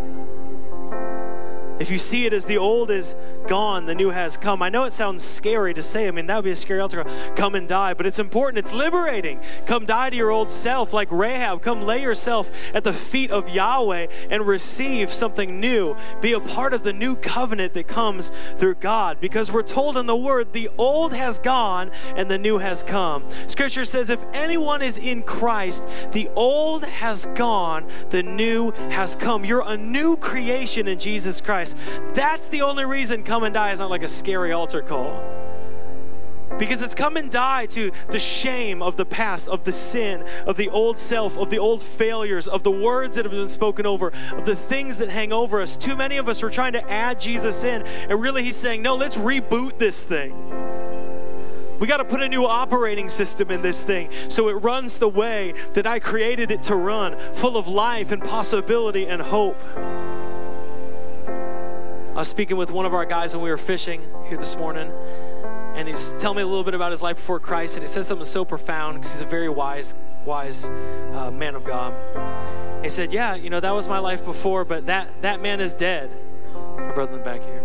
if 1.78 1.90
you 1.90 1.98
see 1.98 2.26
it 2.26 2.32
as 2.32 2.46
the 2.46 2.58
old 2.58 2.90
is 2.90 3.14
gone, 3.46 3.86
the 3.86 3.94
new 3.94 4.10
has 4.10 4.36
come. 4.36 4.62
I 4.62 4.68
know 4.68 4.84
it 4.84 4.92
sounds 4.92 5.22
scary 5.22 5.74
to 5.74 5.82
say. 5.82 6.08
I 6.08 6.10
mean, 6.10 6.26
that 6.26 6.36
would 6.36 6.44
be 6.44 6.50
a 6.50 6.56
scary 6.56 6.80
altar. 6.80 7.04
Come 7.36 7.54
and 7.54 7.68
die. 7.68 7.94
But 7.94 8.06
it's 8.06 8.18
important. 8.18 8.58
It's 8.58 8.72
liberating. 8.72 9.40
Come 9.66 9.86
die 9.86 10.10
to 10.10 10.16
your 10.16 10.30
old 10.30 10.50
self 10.50 10.92
like 10.92 11.10
Rahab. 11.10 11.62
Come 11.62 11.82
lay 11.82 12.02
yourself 12.02 12.50
at 12.72 12.84
the 12.84 12.92
feet 12.92 13.30
of 13.30 13.48
Yahweh 13.48 14.06
and 14.30 14.46
receive 14.46 15.12
something 15.12 15.60
new. 15.60 15.96
Be 16.20 16.32
a 16.32 16.40
part 16.40 16.72
of 16.72 16.82
the 16.82 16.92
new 16.92 17.16
covenant 17.16 17.74
that 17.74 17.88
comes 17.88 18.32
through 18.56 18.76
God. 18.76 19.20
Because 19.20 19.52
we're 19.52 19.62
told 19.62 19.96
in 19.96 20.06
the 20.06 20.16
word, 20.16 20.52
the 20.52 20.70
old 20.78 21.12
has 21.12 21.38
gone 21.38 21.90
and 22.16 22.30
the 22.30 22.38
new 22.38 22.58
has 22.58 22.82
come. 22.82 23.24
Scripture 23.46 23.84
says, 23.84 24.10
if 24.10 24.24
anyone 24.32 24.82
is 24.82 24.98
in 24.98 25.22
Christ, 25.22 25.88
the 26.12 26.28
old 26.36 26.84
has 26.84 27.26
gone, 27.34 27.86
the 28.10 28.22
new 28.22 28.70
has 28.90 29.14
come. 29.14 29.44
You're 29.44 29.64
a 29.66 29.76
new 29.76 30.16
creation 30.16 30.88
in 30.88 30.98
Jesus 30.98 31.40
Christ. 31.40 31.65
Christ. 31.74 32.14
That's 32.14 32.48
the 32.48 32.62
only 32.62 32.84
reason 32.84 33.22
come 33.22 33.44
and 33.44 33.54
die 33.54 33.72
is 33.72 33.80
not 33.80 33.90
like 33.90 34.02
a 34.02 34.08
scary 34.08 34.52
altar 34.52 34.82
call. 34.82 35.22
Because 36.58 36.80
it's 36.80 36.94
come 36.94 37.16
and 37.16 37.30
die 37.30 37.66
to 37.66 37.90
the 38.06 38.18
shame 38.18 38.80
of 38.80 38.96
the 38.96 39.04
past, 39.04 39.48
of 39.48 39.64
the 39.64 39.72
sin, 39.72 40.24
of 40.46 40.56
the 40.56 40.70
old 40.70 40.96
self, 40.96 41.36
of 41.36 41.50
the 41.50 41.58
old 41.58 41.82
failures, 41.82 42.48
of 42.48 42.62
the 42.62 42.70
words 42.70 43.16
that 43.16 43.26
have 43.26 43.32
been 43.32 43.48
spoken 43.48 43.84
over, 43.84 44.12
of 44.32 44.46
the 44.46 44.56
things 44.56 44.98
that 44.98 45.10
hang 45.10 45.32
over 45.32 45.60
us. 45.60 45.76
Too 45.76 45.94
many 45.94 46.16
of 46.16 46.28
us 46.28 46.42
are 46.42 46.48
trying 46.48 46.72
to 46.72 46.90
add 46.90 47.20
Jesus 47.20 47.62
in, 47.62 47.82
and 47.82 48.20
really 48.20 48.42
He's 48.42 48.56
saying, 48.56 48.80
No, 48.80 48.94
let's 48.94 49.18
reboot 49.18 49.78
this 49.78 50.04
thing. 50.04 50.34
We 51.78 51.86
got 51.86 51.98
to 51.98 52.06
put 52.06 52.22
a 52.22 52.28
new 52.28 52.46
operating 52.46 53.10
system 53.10 53.50
in 53.50 53.60
this 53.60 53.84
thing 53.84 54.08
so 54.30 54.48
it 54.48 54.54
runs 54.54 54.96
the 54.96 55.10
way 55.10 55.52
that 55.74 55.86
I 55.86 55.98
created 55.98 56.50
it 56.50 56.62
to 56.64 56.76
run, 56.76 57.18
full 57.34 57.58
of 57.58 57.68
life 57.68 58.12
and 58.12 58.22
possibility 58.22 59.06
and 59.06 59.20
hope. 59.20 59.58
I 62.16 62.20
was 62.20 62.28
speaking 62.28 62.56
with 62.56 62.70
one 62.70 62.86
of 62.86 62.94
our 62.94 63.04
guys 63.04 63.34
when 63.34 63.44
we 63.44 63.50
were 63.50 63.58
fishing 63.58 64.00
here 64.26 64.38
this 64.38 64.56
morning, 64.56 64.90
and 65.74 65.86
he's 65.86 66.14
telling 66.14 66.38
me 66.38 66.42
a 66.42 66.46
little 66.46 66.64
bit 66.64 66.72
about 66.72 66.90
his 66.90 67.02
life 67.02 67.16
before 67.16 67.38
Christ, 67.38 67.76
and 67.76 67.84
he 67.84 67.88
said 67.88 68.06
something 68.06 68.24
so 68.24 68.42
profound 68.42 68.96
because 68.96 69.12
he's 69.12 69.20
a 69.20 69.26
very 69.26 69.50
wise, 69.50 69.94
wise 70.24 70.70
uh, 71.12 71.30
man 71.30 71.54
of 71.54 71.66
God. 71.66 71.92
he 72.82 72.88
said, 72.88 73.12
"Yeah, 73.12 73.34
you 73.34 73.50
know 73.50 73.60
that 73.60 73.74
was 73.74 73.86
my 73.86 73.98
life 73.98 74.24
before, 74.24 74.64
but 74.64 74.86
that 74.86 75.10
that 75.20 75.42
man 75.42 75.60
is 75.60 75.74
dead." 75.74 76.10
My 76.78 76.90
brother 76.92 77.12
in 77.12 77.18
the 77.18 77.24
back 77.24 77.42
here. 77.42 77.60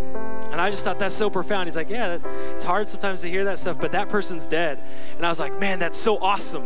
And 0.51 0.59
I 0.59 0.69
just 0.69 0.83
thought 0.83 0.99
that's 0.99 1.15
so 1.15 1.29
profound. 1.29 1.67
He's 1.67 1.77
like, 1.77 1.89
yeah, 1.89 2.17
it's 2.53 2.65
hard 2.65 2.89
sometimes 2.89 3.21
to 3.21 3.29
hear 3.29 3.45
that 3.45 3.57
stuff, 3.57 3.79
but 3.79 3.93
that 3.93 4.09
person's 4.09 4.47
dead. 4.47 4.79
And 5.15 5.25
I 5.25 5.29
was 5.29 5.39
like, 5.39 5.57
man, 5.61 5.79
that's 5.79 5.97
so 5.97 6.17
awesome. 6.17 6.65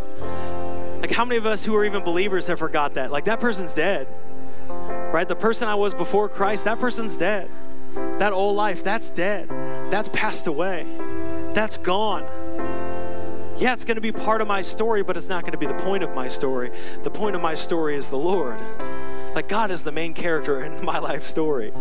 Like, 1.01 1.11
how 1.11 1.23
many 1.23 1.37
of 1.37 1.45
us 1.45 1.63
who 1.63 1.75
are 1.75 1.85
even 1.85 2.03
believers 2.03 2.47
have 2.47 2.57
forgot 2.57 2.95
that? 2.95 3.11
Like, 3.11 3.25
that 3.25 3.39
person's 3.39 3.75
dead, 3.75 4.07
right? 5.13 5.27
The 5.27 5.35
person 5.35 5.67
I 5.67 5.75
was 5.75 5.93
before 5.93 6.29
Christ, 6.29 6.65
that 6.65 6.79
person's 6.79 7.15
dead. 7.15 7.49
That 7.95 8.33
old 8.33 8.55
life, 8.55 8.83
that's 8.83 9.09
dead. 9.09 9.49
That's 9.91 10.09
passed 10.09 10.47
away. 10.47 10.85
That's 11.53 11.77
gone. 11.77 12.23
Yeah, 13.57 13.73
it's 13.73 13.85
going 13.85 13.95
to 13.95 14.01
be 14.01 14.11
part 14.11 14.41
of 14.41 14.47
my 14.47 14.61
story, 14.61 15.01
but 15.01 15.15
it's 15.15 15.29
not 15.29 15.43
going 15.43 15.53
to 15.53 15.57
be 15.57 15.65
the 15.65 15.81
point 15.83 16.03
of 16.03 16.13
my 16.13 16.27
story. 16.27 16.71
The 17.03 17.09
point 17.09 17.35
of 17.35 17.41
my 17.41 17.55
story 17.55 17.95
is 17.95 18.09
the 18.09 18.17
Lord. 18.17 18.59
Like, 19.33 19.47
God 19.47 19.71
is 19.71 19.83
the 19.83 19.91
main 19.91 20.13
character 20.13 20.63
in 20.63 20.83
my 20.85 20.99
life 20.99 21.23
story. 21.23 21.71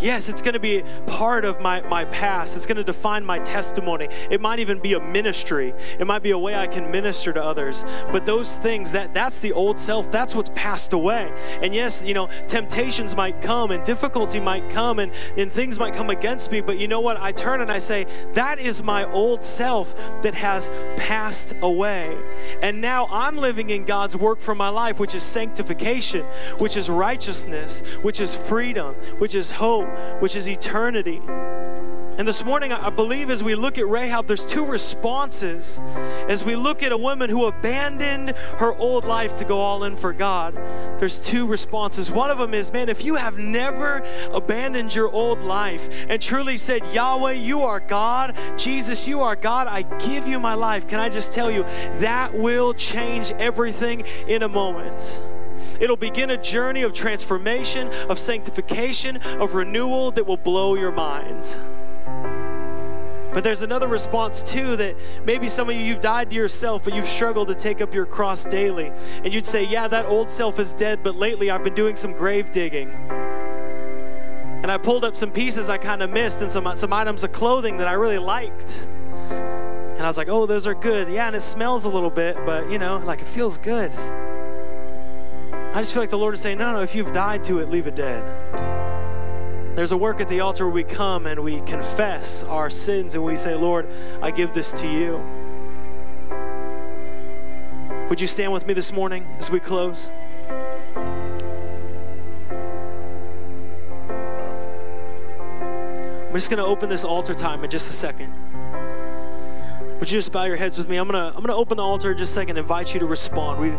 Yes, 0.00 0.30
it's 0.30 0.40
going 0.40 0.54
to 0.54 0.60
be 0.60 0.82
part 1.06 1.44
of 1.44 1.60
my, 1.60 1.82
my 1.82 2.06
past. 2.06 2.56
It's 2.56 2.64
going 2.64 2.78
to 2.78 2.84
define 2.84 3.24
my 3.24 3.38
testimony. 3.40 4.08
It 4.30 4.40
might 4.40 4.58
even 4.58 4.78
be 4.78 4.94
a 4.94 5.00
ministry. 5.00 5.74
It 5.98 6.06
might 6.06 6.22
be 6.22 6.30
a 6.30 6.38
way 6.38 6.54
I 6.54 6.66
can 6.66 6.90
minister 6.90 7.34
to 7.34 7.42
others. 7.42 7.84
But 8.10 8.24
those 8.24 8.56
things, 8.56 8.92
that 8.92 9.12
that's 9.12 9.40
the 9.40 9.52
old 9.52 9.78
self. 9.78 10.10
That's 10.10 10.34
what's 10.34 10.50
passed 10.54 10.94
away. 10.94 11.30
And 11.62 11.74
yes, 11.74 12.02
you 12.02 12.14
know, 12.14 12.28
temptations 12.46 13.14
might 13.14 13.42
come 13.42 13.70
and 13.72 13.84
difficulty 13.84 14.40
might 14.40 14.70
come 14.70 15.00
and, 15.00 15.12
and 15.36 15.52
things 15.52 15.78
might 15.78 15.92
come 15.92 16.08
against 16.08 16.50
me. 16.50 16.62
But 16.62 16.78
you 16.78 16.88
know 16.88 17.00
what? 17.00 17.18
I 17.18 17.32
turn 17.32 17.60
and 17.60 17.70
I 17.70 17.78
say, 17.78 18.06
that 18.32 18.58
is 18.58 18.82
my 18.82 19.04
old 19.04 19.44
self 19.44 19.94
that 20.22 20.34
has 20.34 20.70
passed 20.96 21.52
away. 21.60 22.16
And 22.62 22.80
now 22.80 23.06
I'm 23.10 23.36
living 23.36 23.68
in 23.68 23.84
God's 23.84 24.16
work 24.16 24.40
for 24.40 24.54
my 24.54 24.70
life, 24.70 24.98
which 24.98 25.14
is 25.14 25.22
sanctification, 25.22 26.24
which 26.58 26.78
is 26.78 26.88
righteousness, 26.88 27.82
which 28.00 28.18
is 28.18 28.34
freedom, 28.34 28.94
which 29.18 29.34
is 29.34 29.50
hope 29.50 29.89
which 30.20 30.36
is 30.36 30.48
eternity. 30.48 31.20
And 32.18 32.28
this 32.28 32.44
morning, 32.44 32.70
I 32.70 32.90
believe 32.90 33.30
as 33.30 33.42
we 33.42 33.54
look 33.54 33.78
at 33.78 33.88
Rahab, 33.88 34.26
there's 34.26 34.44
two 34.44 34.66
responses. 34.66 35.80
As 36.28 36.44
we 36.44 36.54
look 36.54 36.82
at 36.82 36.92
a 36.92 36.96
woman 36.96 37.30
who 37.30 37.46
abandoned 37.46 38.30
her 38.58 38.74
old 38.74 39.06
life 39.06 39.34
to 39.36 39.46
go 39.46 39.58
all 39.58 39.84
in 39.84 39.96
for 39.96 40.12
God, 40.12 40.54
there's 40.98 41.18
two 41.18 41.46
responses. 41.46 42.10
One 42.10 42.30
of 42.30 42.36
them 42.36 42.52
is, 42.52 42.74
man, 42.74 42.90
if 42.90 43.06
you 43.06 43.14
have 43.14 43.38
never 43.38 44.04
abandoned 44.34 44.94
your 44.94 45.10
old 45.10 45.40
life 45.40 45.88
and 46.10 46.20
truly 46.20 46.58
said, 46.58 46.82
Yahweh, 46.92 47.32
you 47.32 47.62
are 47.62 47.80
God, 47.80 48.36
Jesus, 48.58 49.08
you 49.08 49.20
are 49.20 49.34
God, 49.34 49.66
I 49.66 49.80
give 50.04 50.26
you 50.26 50.38
my 50.38 50.52
life, 50.52 50.88
can 50.88 51.00
I 51.00 51.08
just 51.08 51.32
tell 51.32 51.50
you, 51.50 51.62
that 52.00 52.34
will 52.34 52.74
change 52.74 53.32
everything 53.32 54.00
in 54.28 54.42
a 54.42 54.48
moment. 54.48 55.22
It'll 55.80 55.96
begin 55.96 56.30
a 56.30 56.36
journey 56.36 56.82
of 56.82 56.92
transformation, 56.92 57.88
of 58.08 58.18
sanctification, 58.18 59.16
of 59.16 59.54
renewal 59.54 60.10
that 60.12 60.26
will 60.26 60.36
blow 60.36 60.74
your 60.74 60.92
mind. 60.92 61.46
But 63.32 63.44
there's 63.44 63.62
another 63.62 63.86
response 63.86 64.42
too 64.42 64.76
that 64.76 64.96
maybe 65.24 65.46
some 65.48 65.70
of 65.70 65.76
you, 65.76 65.82
you've 65.82 66.00
died 66.00 66.30
to 66.30 66.36
yourself, 66.36 66.82
but 66.82 66.94
you've 66.94 67.08
struggled 67.08 67.48
to 67.48 67.54
take 67.54 67.80
up 67.80 67.94
your 67.94 68.04
cross 68.04 68.44
daily. 68.44 68.92
And 69.22 69.32
you'd 69.32 69.46
say, 69.46 69.64
Yeah, 69.64 69.86
that 69.88 70.06
old 70.06 70.28
self 70.28 70.58
is 70.58 70.74
dead, 70.74 71.02
but 71.04 71.14
lately 71.14 71.50
I've 71.50 71.62
been 71.62 71.74
doing 71.74 71.94
some 71.94 72.12
grave 72.12 72.50
digging. 72.50 72.90
And 74.62 74.70
I 74.70 74.78
pulled 74.78 75.04
up 75.04 75.14
some 75.14 75.30
pieces 75.30 75.70
I 75.70 75.78
kind 75.78 76.02
of 76.02 76.10
missed 76.10 76.42
and 76.42 76.50
some, 76.50 76.76
some 76.76 76.92
items 76.92 77.22
of 77.22 77.32
clothing 77.32 77.76
that 77.76 77.86
I 77.86 77.92
really 77.92 78.18
liked. 78.18 78.84
And 79.30 80.02
I 80.02 80.08
was 80.08 80.18
like, 80.18 80.28
Oh, 80.28 80.46
those 80.46 80.66
are 80.66 80.74
good. 80.74 81.08
Yeah, 81.08 81.28
and 81.28 81.36
it 81.36 81.42
smells 81.42 81.84
a 81.84 81.88
little 81.88 82.10
bit, 82.10 82.34
but 82.44 82.68
you 82.68 82.78
know, 82.78 82.98
like 82.98 83.20
it 83.20 83.28
feels 83.28 83.58
good. 83.58 83.92
I 85.72 85.80
just 85.80 85.92
feel 85.92 86.02
like 86.02 86.10
the 86.10 86.18
Lord 86.18 86.34
is 86.34 86.40
saying, 86.40 86.58
no, 86.58 86.72
no, 86.72 86.82
if 86.82 86.96
you've 86.96 87.12
died 87.12 87.44
to 87.44 87.60
it, 87.60 87.70
leave 87.70 87.86
it 87.86 87.94
dead. 87.94 88.24
There's 89.76 89.92
a 89.92 89.96
work 89.96 90.20
at 90.20 90.28
the 90.28 90.40
altar 90.40 90.66
where 90.66 90.74
we 90.74 90.82
come 90.82 91.28
and 91.28 91.44
we 91.44 91.60
confess 91.60 92.42
our 92.42 92.68
sins 92.68 93.14
and 93.14 93.22
we 93.22 93.36
say, 93.36 93.54
Lord, 93.54 93.88
I 94.20 94.32
give 94.32 94.52
this 94.52 94.72
to 94.80 94.88
you. 94.88 95.22
Would 98.08 98.20
you 98.20 98.26
stand 98.26 98.52
with 98.52 98.66
me 98.66 98.74
this 98.74 98.92
morning 98.92 99.24
as 99.38 99.48
we 99.48 99.60
close? 99.60 100.10
I'm 106.26 106.34
just 106.34 106.50
going 106.50 106.58
to 106.58 106.64
open 106.64 106.88
this 106.88 107.04
altar 107.04 107.32
time 107.32 107.62
in 107.62 107.70
just 107.70 107.88
a 107.88 107.92
second. 107.92 108.32
Would 110.00 110.10
you 110.10 110.18
just 110.18 110.32
bow 110.32 110.44
your 110.44 110.56
heads 110.56 110.78
with 110.78 110.88
me? 110.88 110.96
I'm 110.96 111.06
going 111.06 111.20
to 111.20 111.28
I'm 111.28 111.44
going 111.44 111.48
to 111.48 111.54
open 111.54 111.76
the 111.76 111.84
altar 111.84 112.10
in 112.10 112.18
just 112.18 112.32
a 112.32 112.34
second 112.34 112.56
and 112.56 112.64
invite 112.64 112.92
you 112.92 112.98
to 112.98 113.06
respond. 113.06 113.60
We 113.60 113.70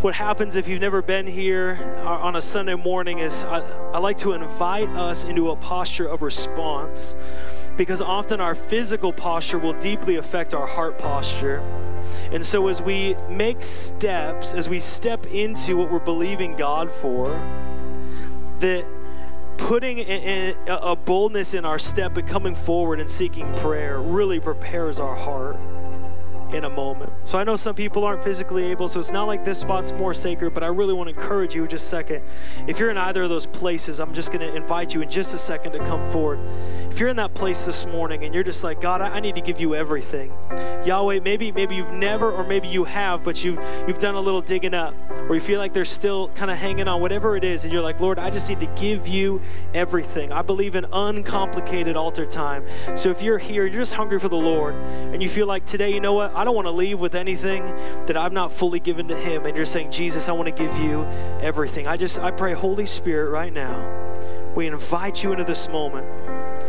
what 0.00 0.14
happens 0.14 0.54
if 0.54 0.68
you've 0.68 0.80
never 0.80 1.02
been 1.02 1.26
here 1.26 1.76
uh, 2.04 2.08
on 2.08 2.36
a 2.36 2.42
Sunday 2.42 2.76
morning 2.76 3.18
is 3.18 3.42
I, 3.42 3.58
I, 3.92 3.98
like 3.98 4.16
to 4.18 4.32
invite 4.32 4.88
us 4.90 5.24
into 5.24 5.50
a 5.50 5.56
posture 5.56 6.06
of 6.06 6.22
response 6.22 7.16
because 7.76 8.00
often 8.00 8.40
our 8.40 8.54
physical 8.54 9.12
posture 9.12 9.58
will 9.58 9.72
deeply 9.72 10.14
affect 10.14 10.54
our 10.54 10.68
heart 10.68 10.98
posture. 10.98 11.58
And 12.30 12.46
so, 12.46 12.68
as 12.68 12.80
we 12.80 13.16
make 13.28 13.64
steps, 13.64 14.54
as 14.54 14.68
we 14.68 14.78
step 14.78 15.26
into 15.26 15.76
what 15.76 15.90
we're 15.90 15.98
believing 15.98 16.54
God 16.54 16.90
for, 16.90 17.26
that 18.60 18.84
putting 19.56 19.98
a, 19.98 20.54
a 20.68 20.94
boldness 20.94 21.54
in 21.54 21.64
our 21.64 21.78
step 21.80 22.16
and 22.16 22.28
coming 22.28 22.54
forward 22.54 23.00
and 23.00 23.10
seeking 23.10 23.52
prayer 23.56 24.00
really 24.00 24.38
prepares 24.38 25.00
our 25.00 25.16
heart. 25.16 25.56
In 26.52 26.64
a 26.64 26.70
moment. 26.70 27.12
So 27.24 27.38
I 27.38 27.44
know 27.44 27.56
some 27.56 27.74
people 27.74 28.04
aren't 28.04 28.22
physically 28.22 28.64
able, 28.64 28.88
so 28.88 29.00
it's 29.00 29.12
not 29.12 29.26
like 29.26 29.44
this 29.44 29.60
spot's 29.60 29.92
more 29.92 30.14
sacred, 30.14 30.54
but 30.54 30.62
I 30.62 30.68
really 30.68 30.94
want 30.94 31.12
to 31.12 31.20
encourage 31.20 31.54
you 31.54 31.66
just 31.66 31.86
a 31.86 31.88
second. 31.88 32.22
If 32.66 32.78
you're 32.78 32.90
in 32.90 32.98
either 32.98 33.24
of 33.24 33.28
those 33.28 33.46
places, 33.46 34.00
I'm 34.00 34.14
just 34.14 34.32
going 34.32 34.40
to 34.40 34.54
invite 34.54 34.94
you 34.94 35.02
in 35.02 35.10
just 35.10 35.34
a 35.34 35.38
second 35.38 35.72
to 35.72 35.78
come 35.78 36.10
forward. 36.10 36.38
If 36.90 36.98
you're 36.98 37.10
in 37.10 37.16
that 37.16 37.34
place 37.34 37.64
this 37.64 37.86
morning 37.86 38.24
and 38.24 38.34
you're 38.34 38.42
just 38.42 38.64
like, 38.64 38.80
God, 38.80 39.00
I 39.00 39.20
need 39.20 39.34
to 39.34 39.40
give 39.40 39.60
you 39.60 39.74
everything. 39.74 40.32
Yahweh, 40.84 41.20
maybe 41.20 41.52
maybe 41.52 41.74
you've 41.74 41.92
never 41.92 42.30
or 42.30 42.44
maybe 42.44 42.68
you 42.68 42.84
have, 42.84 43.22
but 43.24 43.44
you've 43.44 43.58
you've 43.86 43.98
done 43.98 44.14
a 44.14 44.20
little 44.20 44.40
digging 44.40 44.74
up, 44.74 44.94
or 45.28 45.34
you 45.34 45.40
feel 45.40 45.58
like 45.58 45.72
they're 45.72 45.84
still 45.84 46.28
kind 46.28 46.50
of 46.50 46.56
hanging 46.56 46.88
on, 46.88 47.00
whatever 47.00 47.36
it 47.36 47.44
is, 47.44 47.64
and 47.64 47.72
you're 47.72 47.82
like, 47.82 48.00
Lord, 48.00 48.18
I 48.18 48.30
just 48.30 48.48
need 48.48 48.60
to 48.60 48.66
give 48.80 49.06
you 49.06 49.42
everything. 49.74 50.32
I 50.32 50.42
believe 50.42 50.76
in 50.76 50.86
uncomplicated 50.92 51.96
altar 51.96 52.24
time. 52.24 52.64
So 52.96 53.10
if 53.10 53.22
you're 53.22 53.38
here, 53.38 53.66
you're 53.66 53.82
just 53.82 53.94
hungry 53.94 54.18
for 54.18 54.28
the 54.28 54.36
Lord, 54.36 54.74
and 54.74 55.22
you 55.22 55.28
feel 55.28 55.46
like 55.46 55.64
today, 55.66 55.92
you 55.92 56.00
know 56.00 56.14
what? 56.14 56.32
I 56.38 56.44
don't 56.44 56.54
want 56.54 56.66
to 56.66 56.72
leave 56.72 57.00
with 57.00 57.16
anything 57.16 57.64
that 58.06 58.16
I've 58.16 58.32
not 58.32 58.52
fully 58.52 58.78
given 58.78 59.08
to 59.08 59.16
Him, 59.16 59.44
and 59.44 59.56
you're 59.56 59.66
saying, 59.66 59.90
Jesus, 59.90 60.28
I 60.28 60.32
want 60.32 60.46
to 60.46 60.54
give 60.54 60.78
you 60.78 61.02
everything. 61.42 61.88
I 61.88 61.96
just 61.96 62.20
I 62.20 62.30
pray, 62.30 62.52
Holy 62.52 62.86
Spirit, 62.86 63.30
right 63.30 63.52
now, 63.52 64.54
we 64.54 64.68
invite 64.68 65.24
you 65.24 65.32
into 65.32 65.42
this 65.42 65.68
moment. 65.68 66.06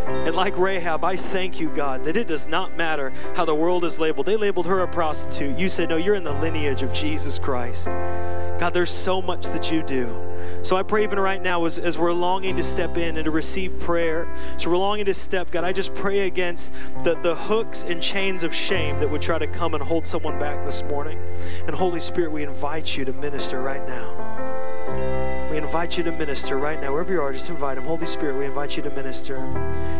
And 0.10 0.36
like 0.36 0.58
Rahab, 0.58 1.04
I 1.04 1.16
thank 1.16 1.60
you, 1.60 1.70
God, 1.76 2.04
that 2.04 2.18
it 2.18 2.28
does 2.28 2.48
not 2.48 2.76
matter 2.78 3.12
how 3.36 3.46
the 3.46 3.56
world 3.56 3.84
is 3.84 4.00
labeled. 4.00 4.26
They 4.26 4.38
labeled 4.38 4.68
her 4.68 4.82
a 4.82 4.88
prostitute. 4.88 5.58
You 5.58 5.70
said, 5.70 5.90
no, 5.90 5.98
you're 5.98 6.16
in 6.16 6.24
the 6.24 6.34
lineage 6.34 6.82
of 6.82 6.94
Jesus 6.94 7.40
Christ. 7.40 7.88
God, 7.88 8.74
there's 8.74 8.92
so 8.92 9.22
much 9.22 9.46
that 9.48 9.72
you 9.72 9.82
do. 9.82 10.26
So 10.64 10.76
I 10.76 10.84
pray 10.84 11.04
even 11.04 11.18
right 11.20 11.42
now 11.42 11.64
as, 11.64 11.80
as 11.80 11.98
we're 11.98 12.12
longing 12.12 12.58
to 12.58 12.64
step 12.64 12.98
in 12.98 13.16
and 13.16 13.26
to 13.26 13.32
receive 13.32 13.80
prayer, 13.80 14.28
so 14.58 14.70
we're 14.70 14.78
longing 14.78 15.06
to 15.06 15.14
step, 15.14 15.50
God, 15.52 15.64
I 15.64 15.72
just 15.72 15.96
pray 15.96 16.28
against 16.28 16.74
the, 17.06 17.16
the 17.16 17.36
hooks 17.36 17.84
and 17.84 18.02
chains 18.02 18.44
of 18.44 18.54
shame 18.54 19.00
that 19.00 19.10
would 19.10 19.22
try 19.22 19.40
to 19.40 19.48
come 19.48 19.74
and 19.74 19.82
hold 19.82 20.06
someone 20.06 20.38
back 20.38 20.66
this 20.66 20.84
morning. 20.84 21.18
And 21.66 21.76
Holy 21.76 22.02
Spirit, 22.02 22.34
we 22.34 22.44
invite 22.44 22.98
you 22.98 23.06
to 23.06 23.14
minister 23.14 23.62
right 23.62 23.88
now. 23.88 25.29
Invite 25.60 25.98
you 25.98 26.04
to 26.06 26.12
minister 26.14 26.58
right 26.58 26.82
now. 26.82 26.94
Wherever 26.94 27.12
you 27.12 27.22
are, 27.22 27.34
just 27.34 27.50
invite 27.50 27.78
him. 27.78 27.84
Holy 27.84 28.08
Spirit, 28.08 28.38
we 28.38 28.46
invite 28.46 28.78
you 28.78 28.82
to 28.82 28.90
minister. 28.92 29.36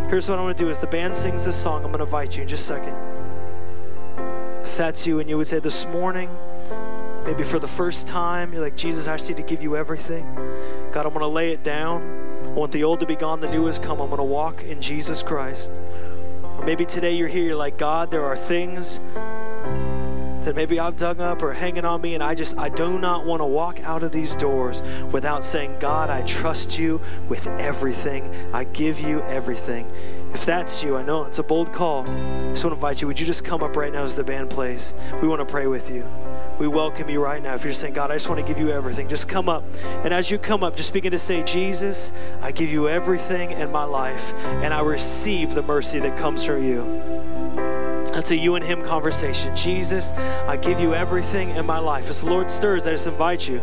Here's 0.10 0.30
what 0.30 0.40
I 0.40 0.42
want 0.42 0.58
to 0.58 0.64
do 0.64 0.70
as 0.70 0.80
the 0.80 0.88
band 0.88 1.16
sings 1.16 1.44
this 1.46 1.62
song, 1.62 1.84
I'm 1.84 1.92
going 1.92 2.00
to 2.00 2.06
invite 2.06 2.38
you 2.38 2.44
in 2.44 2.48
just 2.48 2.64
a 2.64 2.74
second. 2.76 2.96
If 4.66 4.78
that's 4.78 5.06
you 5.06 5.20
and 5.20 5.30
you 5.30 5.38
would 5.38 5.48
say 5.48 5.60
this 5.60 5.86
morning, 5.88 6.30
maybe 7.26 7.44
for 7.44 7.60
the 7.60 7.68
first 7.68 8.08
time, 8.08 8.54
you're 8.54 8.64
like, 8.64 8.78
Jesus, 8.78 9.08
I 9.08 9.18
just 9.18 9.30
need 9.30 9.36
to 9.36 9.44
give 9.44 9.62
you 9.62 9.76
everything. 9.76 10.24
God, 10.92 11.06
I'm 11.06 11.14
going 11.14 11.20
to 11.20 11.28
lay 11.28 11.52
it 11.52 11.64
down. 11.64 12.02
I 12.46 12.48
want 12.54 12.72
the 12.72 12.84
old 12.86 13.02
to 13.02 13.06
be 13.06 13.16
gone, 13.16 13.42
the 13.42 13.52
new 13.52 13.66
has 13.66 13.78
come. 13.78 14.00
I'm 14.02 14.08
going 14.08 14.18
to 14.18 14.24
walk 14.24 14.64
in 14.64 14.82
Jesus 14.82 15.22
Christ. 15.22 15.72
Or 16.42 16.64
maybe 16.66 16.86
today 16.86 17.12
you're 17.12 17.28
here, 17.28 17.44
you're 17.44 17.56
like, 17.56 17.78
God, 17.78 18.10
there 18.12 18.24
are 18.24 18.38
things 18.38 19.00
that 20.50 20.56
maybe 20.56 20.80
I've 20.80 20.98
dug 20.98 21.20
up 21.20 21.44
or 21.44 21.54
hanging 21.54 21.86
on 21.86 22.02
me, 22.02 22.16
and 22.16 22.24
I 22.24 22.34
just, 22.34 22.58
I 22.58 22.70
do 22.70 22.98
not 22.98 23.24
want 23.24 23.40
to 23.40 23.46
walk 23.46 23.80
out 23.84 24.02
of 24.02 24.12
these 24.12 24.34
doors 24.34 24.82
without 25.12 25.44
saying, 25.44 25.78
God, 25.80 26.10
I 26.10 26.24
trust 26.24 26.80
you 26.80 27.00
with 27.28 27.46
everything. 27.60 28.34
I 28.52 28.64
give 28.64 29.00
you 29.00 29.22
everything. 29.22 29.86
If 30.34 30.48
that's 30.48 30.82
you, 30.84 30.98
I 30.98 31.04
know 31.04 31.26
it's 31.26 31.38
a 31.38 31.44
bold 31.44 31.72
call. 31.72 32.02
I 32.02 32.06
just 32.50 32.64
want 32.64 32.72
to 32.72 32.72
invite 32.72 33.00
you. 33.00 33.06
Would 33.06 33.20
you 33.20 33.28
just 33.28 33.46
come 33.46 33.62
up 33.62 33.76
right 33.76 33.94
now 33.94 34.04
as 34.04 34.16
the 34.16 34.24
band 34.24 34.50
plays? 34.50 34.96
We 35.22 35.28
want 35.28 35.40
to 35.40 35.46
pray 35.46 35.68
with 35.68 35.92
you. 35.92 36.04
We 36.58 36.68
welcome 36.68 37.12
you 37.12 37.24
right 37.24 37.44
now. 37.44 37.54
If 37.54 37.64
you're 37.64 37.72
saying, 37.72 37.94
God, 37.94 38.10
I 38.10 38.16
just 38.16 38.28
want 38.28 38.42
to 38.42 38.48
give 38.48 38.58
you 38.60 38.72
everything, 38.72 39.08
just 39.08 39.30
come 39.30 39.50
up. 39.50 39.64
And 40.04 40.12
as 40.12 40.32
you 40.32 40.40
come 40.40 40.64
up, 40.64 40.76
just 40.76 40.94
begin 40.94 41.12
to 41.12 41.20
say, 41.20 41.44
Jesus, 41.44 42.12
I 42.42 42.52
give 42.54 42.72
you 42.72 42.90
everything 42.90 43.52
in 43.52 43.72
my 43.72 43.84
life, 43.84 44.34
and 44.64 44.74
I 44.74 44.82
receive 44.82 45.54
the 45.54 45.62
mercy 45.62 46.00
that 46.00 46.18
comes 46.18 46.44
from 46.44 46.64
you. 46.64 47.69
That's 48.20 48.32
a 48.32 48.36
you 48.36 48.56
and 48.56 48.66
him 48.66 48.84
conversation. 48.84 49.56
Jesus, 49.56 50.12
I 50.12 50.58
give 50.58 50.82
you 50.82 50.94
everything 50.94 51.52
in 51.52 51.66
my 51.66 51.80
life. 51.80 52.10
As 52.10 52.20
the 52.20 52.30
Lord 52.30 52.52
stirs, 52.52 52.86
I 52.86 52.92
just 52.92 53.08
invite 53.08 53.48
you 53.48 53.62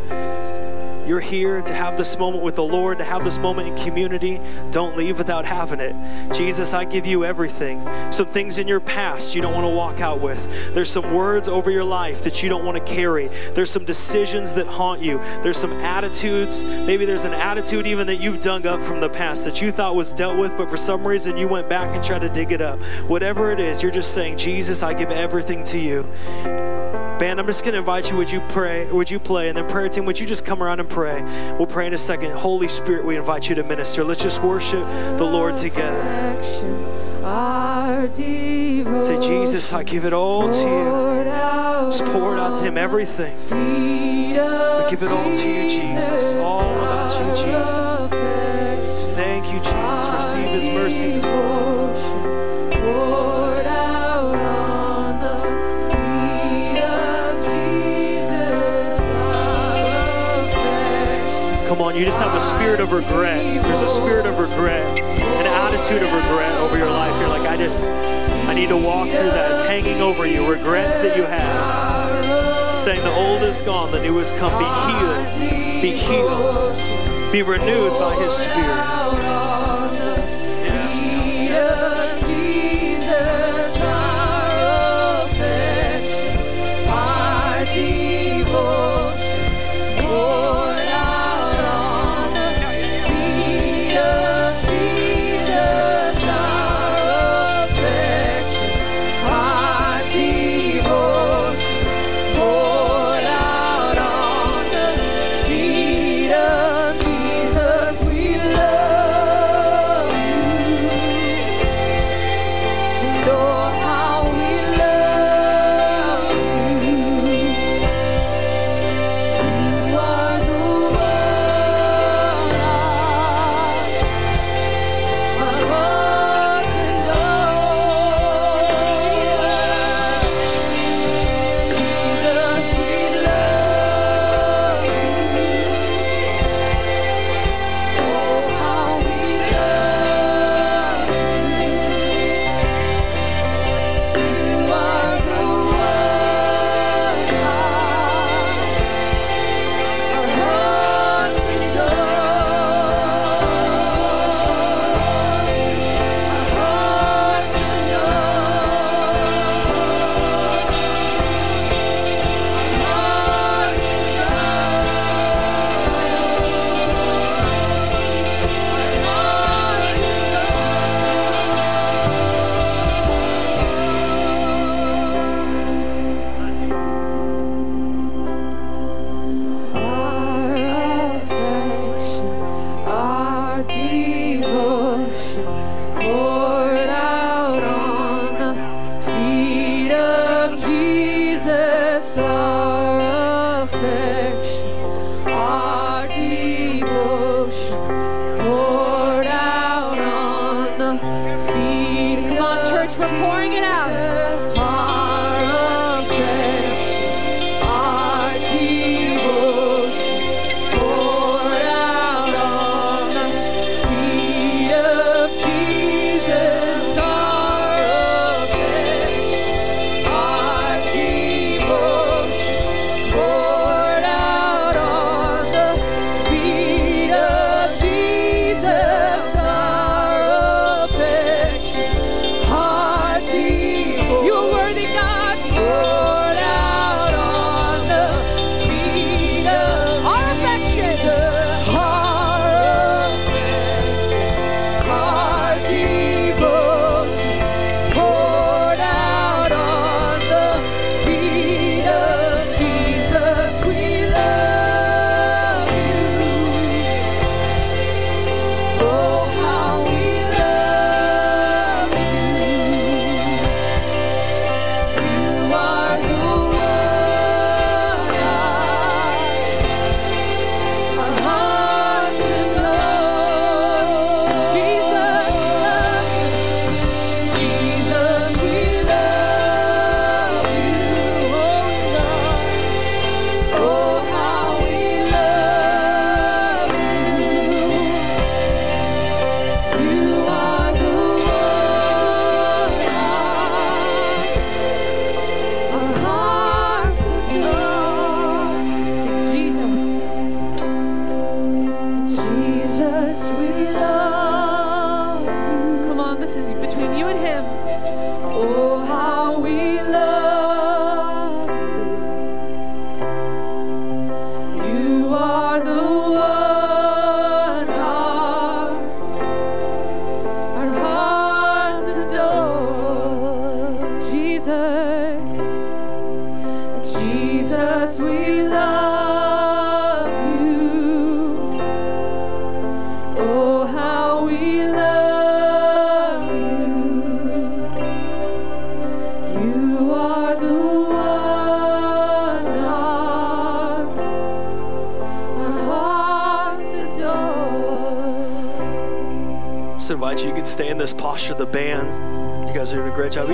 you're 1.07 1.21
here 1.21 1.63
to 1.63 1.75
have 1.75 1.97
this 1.97 2.19
moment 2.19 2.43
with 2.43 2.57
the 2.57 2.65
Lord, 2.65 2.99
to 2.99 3.05
have 3.05 3.25
this 3.25 3.39
moment 3.39 3.69
in 3.69 3.77
community. 3.85 4.41
Don't 4.71 4.97
leave 4.97 5.19
without 5.19 5.45
having 5.45 5.81
it. 5.81 5.95
Jesus, 6.35 6.75
I 6.75 6.85
give 6.85 7.07
you 7.07 7.25
everything. 7.25 7.81
Some 8.13 8.27
things 8.27 8.59
in 8.59 8.67
your 8.67 8.81
past 8.81 9.35
you 9.35 9.41
don't 9.43 9.55
want 9.55 9.65
to 9.65 9.71
walk 9.71 10.01
out 10.01 10.21
with. 10.21 10.75
There's 10.75 10.91
some 10.91 11.15
words 11.15 11.49
over 11.49 11.71
your 11.71 11.85
life 11.85 12.23
that 12.25 12.43
you 12.43 12.49
don't 12.49 12.65
want 12.65 12.77
to 12.79 12.95
carry. 12.95 13.29
There's 13.53 13.71
some 13.71 13.85
decisions 13.85 14.53
that 14.55 14.67
haunt 14.67 15.01
you. 15.01 15.19
There's 15.43 15.59
some 15.59 15.73
attitudes. 15.73 16.65
Maybe 16.65 17.05
there's 17.05 17.25
an 17.25 17.35
attitude 17.35 17.87
even 17.87 18.07
that 18.09 18.17
you've 18.17 18.41
dug 18.41 18.67
up 18.67 18.83
from 18.83 19.01
the 19.01 19.09
past 19.09 19.45
that 19.45 19.63
you 19.63 19.71
thought 19.71 19.95
was 19.95 20.13
dealt 20.13 20.39
with, 20.39 20.57
but 20.57 20.69
for 20.69 20.77
some 20.77 21.07
reason 21.07 21.37
you 21.37 21.49
went 21.49 21.69
back 21.69 21.95
and 21.95 22.05
tried 22.05 22.21
to 22.21 22.29
dig 22.29 22.53
it 22.53 22.61
up. 22.61 22.79
Whatever 23.07 23.51
it 23.51 23.61
is, 23.61 23.83
you're 23.83 23.93
just 23.93 24.15
saying, 24.15 24.39
Jesus, 24.39 24.83
I 24.83 24.95
give 24.95 25.11
everything 25.11 25.65
to 25.65 25.79
you. 25.79 26.76
Band, 27.19 27.41
I'm 27.41 27.47
just 27.47 27.65
going 27.65 27.73
to 27.73 27.79
invite 27.79 28.11
you. 28.11 28.17
Would 28.19 28.31
you 28.31 28.41
pray? 28.51 28.85
Would 28.93 29.11
you 29.11 29.19
play? 29.19 29.49
And 29.49 29.57
then 29.57 29.67
prayer 29.71 29.89
team, 29.89 30.05
would 30.05 30.21
you 30.21 30.27
just 30.27 30.45
come 30.45 30.63
around 30.63 30.81
and 30.81 30.89
pray? 30.89 31.23
We'll 31.57 31.67
pray 31.67 31.87
in 31.87 31.95
a 31.95 31.99
second. 31.99 32.33
Holy 32.33 32.69
Spirit, 32.69 33.07
we 33.07 33.17
invite 33.17 33.49
you 33.49 33.55
to 33.55 33.63
minister. 33.63 34.05
Let's 34.05 34.23
just 34.23 34.43
worship 34.43 34.85
the 35.17 35.25
Lord 35.25 35.57
together. 35.57 36.43
Say, 39.03 39.19
Jesus, 39.19 39.73
I 39.73 39.83
give 39.83 40.05
it 40.05 40.13
all 40.13 40.49
to 40.49 40.59
you. 40.59 41.25
Just 41.91 42.05
pour 42.13 42.35
it 42.37 42.39
out 42.39 42.57
to 42.59 42.65
Him, 42.65 42.77
everything. 42.77 43.35
We 43.51 44.35
give 44.91 45.03
it 45.03 45.11
all 45.11 45.33
to 45.33 45.49
you, 45.49 45.71
Jesus. 45.71 46.35
All 46.35 46.71
about 46.75 47.11
you, 47.19 47.31
Jesus. 47.31 48.11
Thank 49.17 49.47
you, 49.47 49.59
Jesus. 49.61 50.09
Receive 50.15 50.51
His 50.51 50.69
mercy 50.69 51.13
this 51.13 51.25
morning. 51.25 51.76
Come 61.67 61.83
on, 61.83 61.97
you 61.97 62.05
just 62.05 62.21
have 62.21 62.33
a 62.33 62.41
spirit 62.41 62.81
of 62.81 62.93
regret. 62.93 63.63
There's 63.63 63.81
a 63.81 63.89
spirit 63.89 64.25
of 64.25 64.39
regret, 64.39 64.87
an 64.99 65.47
attitude 65.47 66.01
of 66.01 66.13
regret 66.13 66.57
over 66.59 66.79
your 66.79 66.91
life. 66.91 67.19
You're 67.19 67.29
like, 67.29 67.43
I 67.43 67.57
just, 67.57 67.91
I 67.91 68.55
need 68.55 68.69
to 68.69 68.77
walk 68.77 69.09
through 69.09 69.31
that. 69.31 69.51
It's 69.51 69.63
hanging 69.63 70.01
over 70.01 70.27
you. 70.27 70.49
Regrets 70.49 71.03
that 71.03 71.17
you 71.17 71.25
have. 71.25 72.79
Saying 72.79 73.03
the 73.03 73.13
old 73.13 73.43
is 73.43 73.63
gone, 73.63 73.91
the 73.91 74.01
new 74.01 74.17
has 74.19 74.33
come. 74.33 74.57
Be 74.63 74.69
healed. 74.93 75.83
Be 75.83 75.91
healed. 75.91 77.33
Be 77.33 77.43
renewed 77.43 77.99
by 77.99 78.15
His 78.15 78.33
Spirit. 78.33 79.46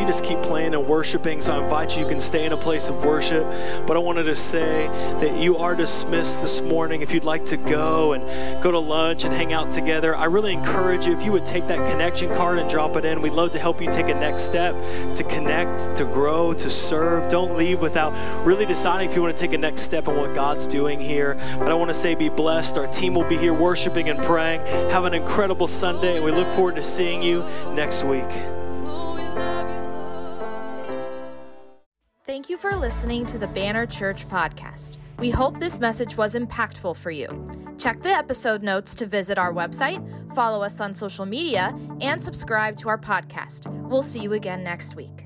You 0.00 0.06
just 0.06 0.24
keep 0.24 0.42
playing 0.42 0.74
and 0.74 0.86
worshiping. 0.86 1.40
So 1.40 1.52
I 1.52 1.62
invite 1.62 1.96
you, 1.96 2.02
you 2.02 2.08
can 2.08 2.18
stay 2.18 2.44
in 2.44 2.52
a 2.52 2.56
place 2.56 2.88
of 2.88 3.04
worship. 3.04 3.44
But 3.86 3.96
I 3.96 4.00
wanted 4.00 4.24
to 4.24 4.34
say 4.34 4.88
that 5.20 5.40
you 5.40 5.58
are 5.58 5.76
dismissed 5.76 6.40
this 6.40 6.60
morning. 6.60 7.02
If 7.02 7.12
you'd 7.12 7.24
like 7.24 7.44
to 7.46 7.56
go 7.56 8.14
and 8.14 8.62
go 8.62 8.70
to 8.70 8.78
lunch 8.78 9.24
and 9.24 9.32
hang 9.32 9.52
out 9.52 9.70
together, 9.70 10.16
I 10.16 10.24
really 10.24 10.52
encourage 10.52 11.06
you 11.06 11.12
if 11.12 11.24
you 11.24 11.30
would 11.32 11.46
take 11.46 11.66
that 11.68 11.78
connection 11.90 12.28
card 12.30 12.58
and 12.58 12.68
drop 12.68 12.96
it 12.96 13.04
in. 13.04 13.22
We'd 13.22 13.34
love 13.34 13.50
to 13.52 13.58
help 13.58 13.80
you 13.80 13.90
take 13.90 14.08
a 14.08 14.14
next 14.14 14.42
step 14.42 14.74
to 15.14 15.24
connect, 15.24 15.94
to 15.96 16.04
grow, 16.04 16.52
to 16.54 16.70
serve. 16.70 17.30
Don't 17.30 17.56
leave 17.56 17.80
without 17.80 18.12
really 18.46 18.66
deciding 18.66 19.08
if 19.08 19.14
you 19.14 19.22
want 19.22 19.36
to 19.36 19.40
take 19.40 19.52
a 19.52 19.58
next 19.58 19.82
step 19.82 20.08
in 20.08 20.16
what 20.16 20.34
God's 20.34 20.66
doing 20.66 21.00
here. 21.00 21.34
But 21.58 21.68
I 21.68 21.74
want 21.74 21.90
to 21.90 21.94
say 21.94 22.14
be 22.14 22.28
blessed. 22.28 22.78
Our 22.78 22.86
team 22.88 23.14
will 23.14 23.28
be 23.28 23.36
here 23.36 23.54
worshiping 23.54 24.08
and 24.08 24.18
praying. 24.18 24.60
Have 24.90 25.04
an 25.04 25.14
incredible 25.14 25.68
Sunday, 25.68 26.16
and 26.16 26.24
we 26.24 26.32
look 26.32 26.48
forward 26.48 26.76
to 26.76 26.82
seeing 26.82 27.22
you 27.22 27.44
next 27.74 28.04
week. 28.04 28.28
Thank 32.42 32.50
you 32.50 32.58
for 32.58 32.76
listening 32.76 33.24
to 33.26 33.38
the 33.38 33.46
Banner 33.46 33.86
Church 33.86 34.28
podcast. 34.28 34.96
We 35.18 35.30
hope 35.30 35.60
this 35.60 35.78
message 35.78 36.16
was 36.16 36.34
impactful 36.34 36.96
for 36.96 37.12
you. 37.12 37.48
Check 37.78 38.02
the 38.02 38.08
episode 38.08 38.64
notes 38.64 38.96
to 38.96 39.06
visit 39.06 39.38
our 39.38 39.52
website, 39.52 40.02
follow 40.34 40.60
us 40.64 40.80
on 40.80 40.92
social 40.92 41.24
media, 41.24 41.72
and 42.00 42.20
subscribe 42.20 42.76
to 42.78 42.88
our 42.88 42.98
podcast. 42.98 43.72
We'll 43.88 44.02
see 44.02 44.18
you 44.22 44.32
again 44.32 44.64
next 44.64 44.96
week. 44.96 45.24